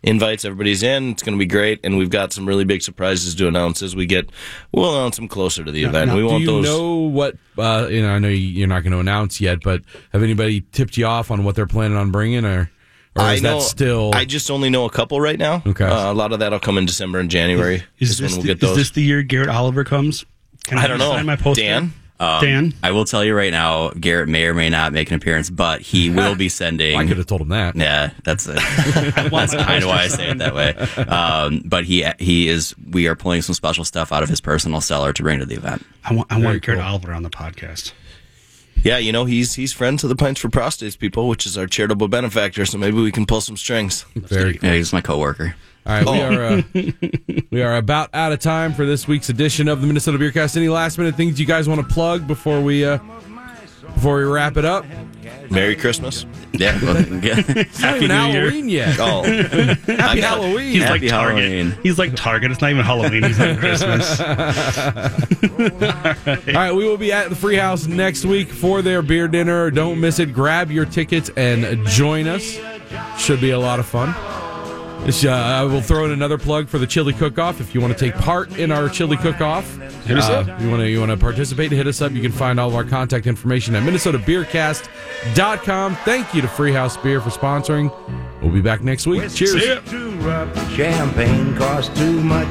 invites. 0.02 0.46
Everybody's 0.46 0.84
in. 0.84 1.10
It's 1.12 1.24
gonna 1.24 1.38
be 1.38 1.46
great, 1.46 1.80
and 1.84 1.98
we've 1.98 2.10
got 2.10 2.32
some 2.34 2.46
really 2.46 2.64
big 2.66 2.82
surprises 2.82 3.36
to 3.36 3.48
announce 3.48 3.82
as 3.82 3.96
we 3.96 4.06
get. 4.06 4.30
We'll 4.72 4.98
announce 4.98 5.16
them 5.18 5.28
closer 5.28 5.64
to 5.64 5.72
the 5.72 5.84
event. 5.84 6.08
now, 6.10 6.16
we 6.16 6.22
Do 6.22 6.28
want 6.28 6.40
you 6.42 6.48
those. 6.48 6.66
know 6.66 6.94
what? 6.96 7.36
Uh, 7.58 7.88
you 7.90 8.02
know, 8.02 8.10
I 8.14 8.20
know 8.20 8.28
you- 8.30 8.36
you're 8.38 8.68
not 8.68 8.84
going 8.84 8.94
to 8.94 9.00
announce 9.00 9.40
yet, 9.40 9.60
but 9.64 9.82
have 10.12 10.24
anybody 10.24 10.62
tipped 10.72 10.98
you 10.98 11.06
off 11.06 11.30
on 11.32 11.44
what 11.44 11.56
they're 11.56 11.68
planning 11.68 11.98
on 11.98 12.12
bringing, 12.12 12.44
or, 12.46 12.70
or 13.16 13.22
I 13.22 13.34
is 13.36 13.42
know. 13.42 13.60
that 13.60 13.66
still? 13.66 14.12
I 14.14 14.26
just 14.26 14.50
only 14.50 14.70
know 14.70 14.86
a 14.86 14.90
couple 14.90 15.22
right 15.22 15.38
now. 15.40 15.62
Okay. 15.68 15.86
Uh, 15.86 16.12
a 16.12 16.16
lot 16.16 16.32
of 16.34 16.40
that'll 16.40 16.60
come 16.60 16.78
in 16.78 16.86
December 16.86 17.20
and 17.20 17.30
January. 17.30 17.84
Is 18.00 18.20
when 18.20 18.30
this, 18.30 18.38
we'll 18.46 18.56
the, 18.56 18.66
is 18.72 18.76
this 18.76 18.90
the 18.92 19.04
year 19.04 19.22
Garrett 19.24 19.50
Oliver 19.50 19.84
comes? 19.84 20.26
Can 20.64 20.78
I 20.78 20.88
don't 20.88 20.98
know. 21.00 21.12
sign 21.12 21.26
My 21.26 21.36
poster? 21.36 21.62
Dan? 21.64 21.94
Dan? 22.20 22.74
I 22.82 22.92
will 22.92 23.04
tell 23.04 23.24
you 23.24 23.36
right 23.36 23.52
now, 23.52 23.90
Garrett 23.90 24.30
may 24.30 24.46
or 24.46 24.54
may 24.54 24.70
not 24.70 24.94
make 24.94 25.10
an 25.12 25.16
appearance, 25.18 25.50
but 25.50 25.82
he 25.82 26.10
will 26.16 26.36
be 26.36 26.48
sending. 26.48 26.98
I 26.98 27.06
could 27.06 27.18
have 27.18 27.26
told 27.26 27.42
him 27.42 27.50
that. 27.50 27.76
Yeah, 27.76 28.12
that's 28.24 28.48
it. 28.48 28.56
that's 28.56 29.54
kind 29.54 29.84
of 29.84 29.90
why 29.90 30.04
I 30.04 30.08
say 30.08 30.30
it 30.30 30.38
that 30.38 30.56
way. 30.56 30.74
Um, 31.14 31.62
but 31.66 31.84
he 31.84 32.06
he 32.20 32.48
is. 32.48 32.74
We 32.90 33.08
are 33.08 33.16
pulling 33.16 33.42
some 33.42 33.54
special 33.56 33.84
stuff 33.84 34.12
out 34.12 34.24
of 34.24 34.30
his 34.30 34.40
personal 34.42 34.80
cellar 34.82 35.12
to 35.14 35.22
bring 35.24 35.40
to 35.40 35.46
the 35.46 35.56
event. 35.56 35.86
I 36.06 36.14
want, 36.14 36.32
I 36.32 36.36
Very 36.36 36.46
want 36.46 36.62
Garrett 36.64 36.82
cool. 36.82 36.90
Oliver 36.90 37.14
on 37.14 37.24
the 37.24 37.30
podcast. 37.30 37.92
Yeah, 38.84 38.98
you 38.98 39.12
know 39.12 39.26
he's 39.26 39.54
he's 39.56 39.72
friends 39.72 40.04
of 40.04 40.10
the 40.10 40.16
Pints 40.16 40.42
for 40.42 40.50
Prostates 40.50 40.98
people, 40.98 41.28
which 41.28 41.46
is 41.46 41.58
our 41.58 41.68
charitable 41.68 42.10
benefactor. 42.10 42.66
So 42.66 42.78
maybe 42.78 42.98
we 42.98 43.12
can 43.12 43.26
pull 43.26 43.42
some 43.42 43.58
strings. 43.58 44.06
Very 44.16 44.60
Yeah, 44.62 44.74
he's 44.74 44.92
my 44.94 45.02
coworker. 45.02 45.56
All 45.86 45.94
right, 45.94 46.06
we 46.06 46.22
are 46.22 46.44
uh, 46.46 46.62
we 47.52 47.62
are 47.62 47.76
about 47.76 48.10
out 48.14 48.32
of 48.32 48.40
time 48.40 48.74
for 48.74 48.86
this 48.86 49.08
week's 49.08 49.30
edition 49.30 49.68
of 49.68 49.82
the 49.82 49.88
Minnesota 49.88 50.18
Beercast. 50.18 50.56
Any 50.56 50.70
last 50.70 50.98
minute 50.98 51.16
things 51.16 51.40
you 51.40 51.46
guys 51.46 51.68
want 51.68 51.82
to 51.82 51.94
plug 51.94 52.28
before 52.28 52.62
we 52.62 52.86
uh, 52.86 53.00
before 53.94 54.18
we 54.18 54.24
wrap 54.24 54.58
it 54.58 54.66
up? 54.66 54.86
Merry 55.50 55.76
Christmas. 55.76 56.26
Yeah, 56.54 56.80
well, 56.84 57.02
yeah. 57.24 57.42
It's 57.48 57.82
not 57.82 57.98
even 58.02 58.08
New 58.10 58.16
Year. 58.16 58.42
Halloween 58.42 58.70
yet. 58.70 59.00
Oh, 59.00 59.24
Happy 59.96 60.22
Halloween. 60.22 60.72
He's 60.72 60.84
Happy 60.84 61.00
like 61.02 61.10
Target. 61.10 61.44
Halloween. 61.44 61.78
He's 61.84 62.00
like 62.00 62.16
Target. 62.16 62.52
It's 62.52 62.62
not 62.62 62.72
even 62.72 62.86
Halloween. 62.86 63.24
He's 63.24 63.40
like 63.40 63.60
Christmas. 63.60 64.20
All 64.20 64.26
right, 66.54 66.72
we 66.74 66.88
will 66.88 66.98
be 66.98 67.12
at 67.12 67.30
the 67.30 67.36
Free 67.36 67.56
House 67.56 67.88
next 67.88 68.26
week 68.26 68.50
for 68.50 68.82
their 68.82 69.02
beer 69.02 69.28
dinner. 69.28 69.72
Don't 69.72 70.00
miss 70.00 70.20
it. 70.20 70.34
Grab 70.34 70.72
your 70.72 70.86
tickets 70.86 71.30
and 71.36 71.86
join 71.88 72.28
us. 72.28 72.58
Should 73.18 73.42
be 73.42 73.52
a 73.52 73.60
lot 73.60 73.80
of 73.80 73.86
fun. 73.86 74.14
This, 75.06 75.26
uh, 75.26 75.32
I 75.32 75.64
will 75.64 75.82
throw 75.82 76.06
in 76.06 76.12
another 76.12 76.38
plug 76.38 76.70
for 76.70 76.78
the 76.78 76.88
chili 76.88 77.12
cook-off. 77.12 77.60
If 77.60 77.76
you 77.76 77.82
want 77.82 77.92
to 77.92 78.00
take 78.00 78.16
part 78.16 78.58
in 78.58 78.72
our 78.72 78.88
chili 78.88 79.18
cook-off, 79.18 79.70
hit 80.06 80.18
us 80.18 80.30
up. 80.30 80.48
You 80.62 80.70
want 80.70 80.82
to 80.82 80.90
you 80.90 81.02
want 81.02 81.12
to 81.12 81.18
participate? 81.18 81.74
Hit 81.74 81.88
us 81.88 82.02
up. 82.02 82.14
You 82.14 82.22
can 82.22 82.32
find 82.32 82.58
all 82.58 82.70
of 82.70 82.76
our 82.76 82.86
contact 82.86 83.28
information 83.28 83.76
at 83.76 83.84
minnesotabeercast.com. 83.84 85.96
Thank 86.06 86.34
you 86.34 86.42
to 86.42 86.48
Free 86.48 86.72
House 86.72 86.96
Beer 86.96 87.20
for 87.20 87.32
sponsoring. 87.32 87.92
We'll 88.42 88.54
be 88.54 88.62
back 88.62 88.82
next 88.82 89.06
week. 89.06 89.30
Cheers. 89.30 89.62
See 89.62 89.68
ya. 89.68 89.82
too 89.82 90.12
rough. 90.22 90.72
Champagne 90.72 91.54
costs 91.58 91.94
too 92.00 92.22
much. 92.22 92.48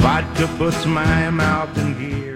Vodka 0.00 0.46
puts 0.56 0.86
my 0.86 1.28
mouth 1.28 1.76
in 1.76 1.98
gear. 1.98 2.27